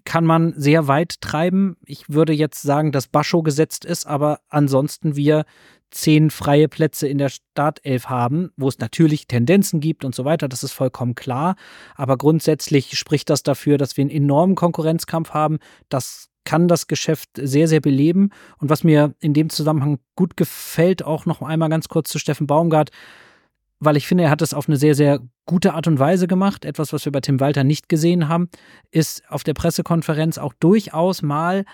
[0.04, 1.76] kann man sehr weit treiben.
[1.84, 5.44] Ich würde jetzt sagen, dass Bascho gesetzt ist, aber ansonsten wir
[5.90, 10.48] zehn freie Plätze in der Startelf haben, wo es natürlich Tendenzen gibt und so weiter,
[10.48, 11.54] das ist vollkommen klar.
[11.94, 15.58] Aber grundsätzlich spricht das dafür, dass wir einen enormen Konkurrenzkampf haben.
[15.88, 18.30] Das kann das Geschäft sehr, sehr beleben.
[18.58, 22.46] Und was mir in dem Zusammenhang gut gefällt, auch noch einmal ganz kurz zu Steffen
[22.46, 22.90] Baumgart,
[23.84, 26.64] weil ich finde, er hat es auf eine sehr, sehr gute Art und Weise gemacht.
[26.64, 28.48] Etwas, was wir bei Tim Walter nicht gesehen haben,
[28.92, 31.64] ist auf der Pressekonferenz auch durchaus mal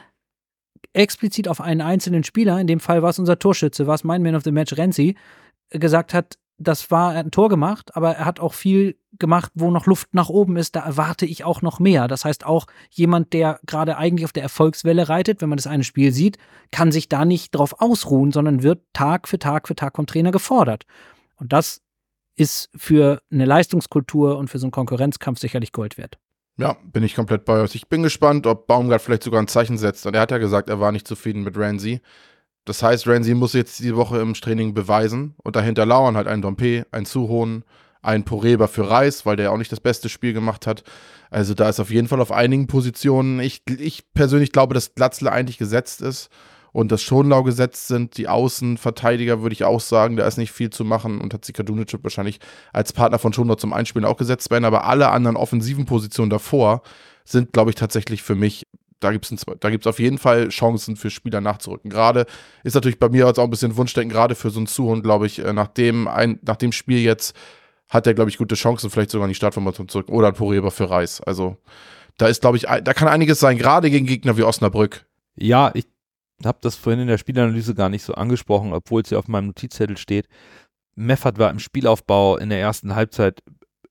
[0.94, 4.22] explizit auf einen einzelnen Spieler, in dem Fall war es unser Torschütze, war es mein
[4.22, 5.16] Man of the Match Renzi,
[5.70, 9.86] gesagt hat, das war ein Tor gemacht, aber er hat auch viel gemacht, wo noch
[9.86, 10.74] Luft nach oben ist.
[10.74, 12.08] Da erwarte ich auch noch mehr.
[12.08, 15.84] Das heißt, auch jemand, der gerade eigentlich auf der Erfolgswelle reitet, wenn man das eine
[15.84, 16.36] Spiel sieht,
[16.72, 20.32] kann sich da nicht drauf ausruhen, sondern wird Tag für Tag für Tag vom Trainer
[20.32, 20.84] gefordert.
[21.36, 21.80] Und das
[22.38, 26.18] ist für eine Leistungskultur und für so einen Konkurrenzkampf sicherlich Gold wert.
[26.56, 27.74] Ja, bin ich komplett bei euch.
[27.74, 30.06] Ich bin gespannt, ob Baumgart vielleicht sogar ein Zeichen setzt.
[30.06, 32.00] Und er hat ja gesagt, er war nicht zufrieden mit Ramsey.
[32.64, 35.34] Das heißt, Ramsey muss jetzt die Woche im Training beweisen.
[35.42, 37.64] Und dahinter lauern halt ein Dompe, ein Zuhohn,
[38.02, 40.84] ein Poreba für Reis, weil der auch nicht das beste Spiel gemacht hat.
[41.30, 43.40] Also da ist auf jeden Fall auf einigen Positionen.
[43.40, 46.28] Ich, ich persönlich glaube, dass Glatzle eigentlich gesetzt ist
[46.72, 48.16] und das Schonlau gesetzt sind.
[48.16, 51.54] Die Außenverteidiger würde ich auch sagen, da ist nicht viel zu machen und hat sich
[51.54, 52.40] Kadunic wahrscheinlich
[52.72, 56.82] als Partner von Schonlau zum Einspielen auch gesetzt werden, aber alle anderen offensiven Positionen davor
[57.24, 58.66] sind, glaube ich, tatsächlich für mich
[59.00, 61.90] da gibt es auf jeden Fall Chancen für Spieler nachzurücken.
[61.90, 62.26] Gerade
[62.64, 65.26] ist natürlich bei mir jetzt auch ein bisschen Wunschdenken, gerade für so einen Zuhund, glaube
[65.26, 67.36] ich, äh, nach dem, ein, nach dem Spiel jetzt
[67.88, 70.08] hat er, glaube ich, gute Chancen, vielleicht sogar in die Startformation zurück.
[70.08, 71.20] Oder ein Poreba für Reis.
[71.20, 71.56] Also
[72.18, 75.06] da ist, glaube ich, da kann einiges sein, gerade gegen Gegner wie Osnabrück.
[75.36, 75.86] Ja, ich
[76.44, 79.48] habe das vorhin in der Spielanalyse gar nicht so angesprochen, obwohl es ja auf meinem
[79.48, 80.28] Notizzettel steht.
[80.94, 83.42] Meffert war im Spielaufbau in der ersten Halbzeit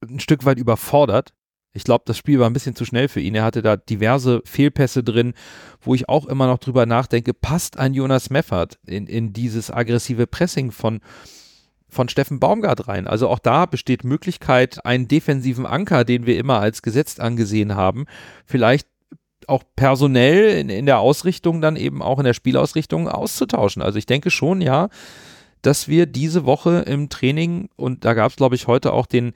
[0.02, 1.34] ein Stück weit überfordert.
[1.74, 3.36] Ich glaube, das Spiel war ein bisschen zu schnell für ihn.
[3.36, 5.34] Er hatte da diverse Fehlpässe drin,
[5.80, 10.26] wo ich auch immer noch drüber nachdenke, passt ein Jonas Meffert in, in dieses aggressive
[10.26, 11.02] Pressing von,
[11.88, 13.08] von Steffen Baumgart rein.
[13.08, 18.06] Also auch da besteht Möglichkeit, einen defensiven Anker, den wir immer als gesetzt angesehen haben,
[18.46, 18.88] vielleicht
[19.48, 23.82] auch personell in, in der Ausrichtung dann eben auch in der Spielausrichtung auszutauschen.
[23.82, 24.90] Also ich denke schon, ja,
[25.62, 29.34] dass wir diese Woche im Training, und da gab es, glaube ich, heute auch den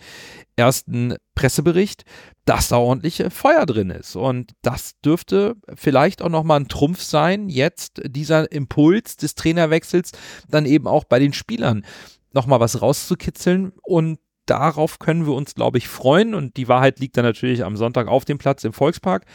[0.55, 2.05] ersten Pressebericht,
[2.45, 4.15] dass da ordentliche Feuer drin ist.
[4.15, 10.11] Und das dürfte vielleicht auch nochmal ein Trumpf sein, jetzt dieser Impuls des Trainerwechsels
[10.49, 11.85] dann eben auch bei den Spielern
[12.33, 16.33] nochmal was rauszukitzeln und darauf können wir uns, glaube ich, freuen.
[16.33, 19.25] Und die Wahrheit liegt dann natürlich am Sonntag auf dem Platz im Volkspark.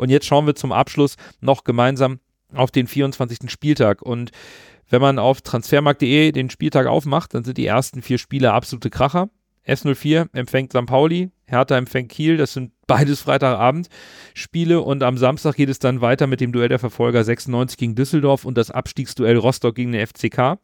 [0.00, 2.20] Und jetzt schauen wir zum Abschluss noch gemeinsam
[2.54, 3.50] auf den 24.
[3.50, 4.02] Spieltag.
[4.02, 4.30] Und
[4.88, 9.28] wenn man auf transfermarkt.de den Spieltag aufmacht, dann sind die ersten vier Spiele absolute Kracher.
[9.66, 10.86] S04 empfängt St.
[10.86, 13.88] Pauli, Hertha empfängt Kiel, das sind beides Freitagabend
[14.34, 17.94] Spiele und am Samstag geht es dann weiter mit dem Duell der Verfolger 96 gegen
[17.94, 20.58] Düsseldorf und das Abstiegsduell Rostock gegen den FCK.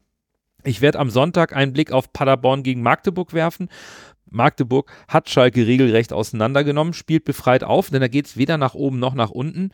[0.65, 3.69] Ich werde am Sonntag einen Blick auf Paderborn gegen Magdeburg werfen.
[4.31, 8.99] Magdeburg hat Schalke regelrecht auseinandergenommen, spielt befreit auf, denn da geht es weder nach oben
[8.99, 9.71] noch nach unten.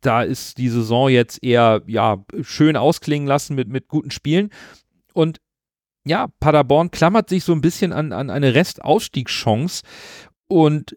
[0.00, 4.50] Da ist die Saison jetzt eher ja, schön ausklingen lassen mit, mit guten Spielen.
[5.14, 5.40] Und
[6.04, 9.82] ja, Paderborn klammert sich so ein bisschen an, an eine Restausstiegschance
[10.46, 10.96] und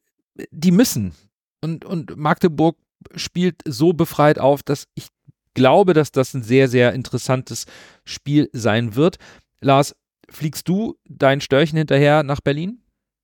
[0.52, 1.14] die müssen.
[1.62, 2.78] Und, und Magdeburg
[3.16, 5.08] spielt so befreit auf, dass ich
[5.54, 7.66] glaube, dass das ein sehr, sehr interessantes
[8.06, 9.18] Spiel sein wird.
[9.62, 9.96] Lars,
[10.30, 12.82] fliegst du dein Störchen hinterher nach Berlin?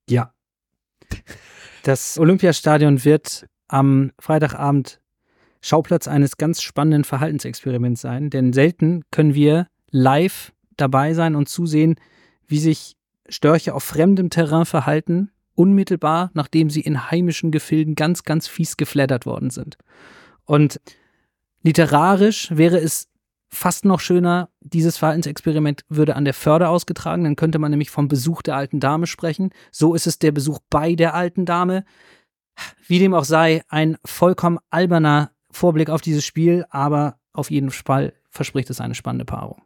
[0.09, 0.33] Ja.
[1.83, 4.99] Das Olympiastadion wird am Freitagabend
[5.61, 11.95] Schauplatz eines ganz spannenden Verhaltensexperiments sein, denn selten können wir live dabei sein und zusehen,
[12.47, 18.47] wie sich Störche auf fremdem Terrain verhalten, unmittelbar nachdem sie in heimischen Gefilden ganz, ganz
[18.47, 19.77] fies geflattert worden sind.
[20.43, 20.79] Und
[21.63, 23.07] literarisch wäre es
[23.55, 28.07] fast noch schöner, dieses Verhaltensexperiment würde an der Förde ausgetragen, dann könnte man nämlich vom
[28.07, 29.51] Besuch der alten Dame sprechen.
[29.71, 31.85] So ist es der Besuch bei der alten Dame.
[32.87, 38.13] Wie dem auch sei, ein vollkommen alberner Vorblick auf dieses Spiel, aber auf jeden Fall
[38.29, 39.61] verspricht es eine spannende Paarung.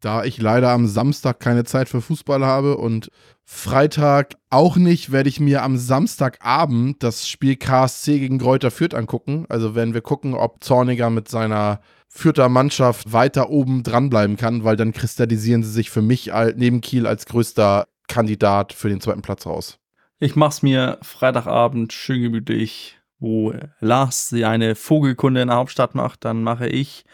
[0.00, 3.10] Da ich leider am Samstag keine Zeit für Fußball habe und
[3.44, 9.44] Freitag auch nicht, werde ich mir am Samstagabend das Spiel KSC gegen Greuther Fürth angucken.
[9.50, 11.80] Also werden wir gucken, ob Zorniger mit seiner
[12.12, 17.06] Fürther Mannschaft weiter oben dranbleiben kann, weil dann kristallisieren sie sich für mich neben Kiel
[17.06, 19.78] als größter Kandidat für den zweiten Platz raus.
[20.18, 26.24] Ich mach's mir Freitagabend schön gemütlich, wo Lars eine Vogelkunde in der Hauptstadt macht.
[26.24, 27.04] Dann mache ich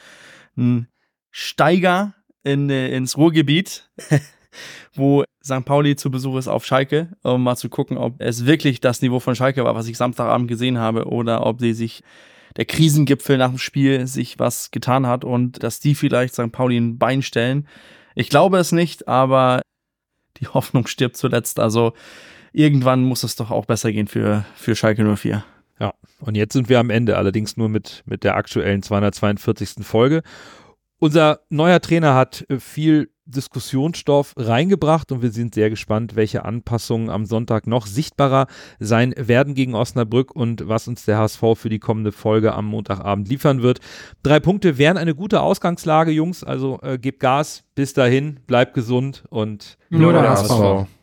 [0.57, 0.89] einen
[1.31, 3.91] Steiger in, ins Ruhrgebiet,
[4.95, 5.65] wo St.
[5.67, 9.21] Pauli zu Besuch ist auf Schalke, um mal zu gucken, ob es wirklich das Niveau
[9.21, 12.03] von Schalke war, was ich Samstagabend gesehen habe, oder ob sie sich
[12.57, 16.53] der Krisengipfel nach dem Spiel sich was getan hat und dass die vielleicht St.
[16.53, 17.67] Pauli ein Bein stellen.
[18.15, 19.63] Ich glaube es nicht, aber
[20.39, 21.61] die Hoffnung stirbt zuletzt.
[21.61, 21.93] Also
[22.53, 25.45] irgendwann muss es doch auch besser gehen für, für Schalke 04.
[25.79, 29.85] Ja, und jetzt sind wir am Ende, allerdings nur mit, mit der aktuellen 242.
[29.85, 30.23] Folge.
[30.99, 37.27] Unser neuer Trainer hat viel Diskussionsstoff reingebracht und wir sind sehr gespannt, welche Anpassungen am
[37.27, 38.47] Sonntag noch sichtbarer
[38.79, 43.29] sein werden gegen Osnabrück und was uns der HSV für die kommende Folge am Montagabend
[43.29, 43.81] liefern wird.
[44.23, 46.45] Drei Punkte wären eine gute Ausgangslage, Jungs.
[46.45, 47.65] Also äh, gebt Gas.
[47.75, 50.51] Bis dahin, bleibt gesund und nur der HSV.
[50.51, 50.96] HSV.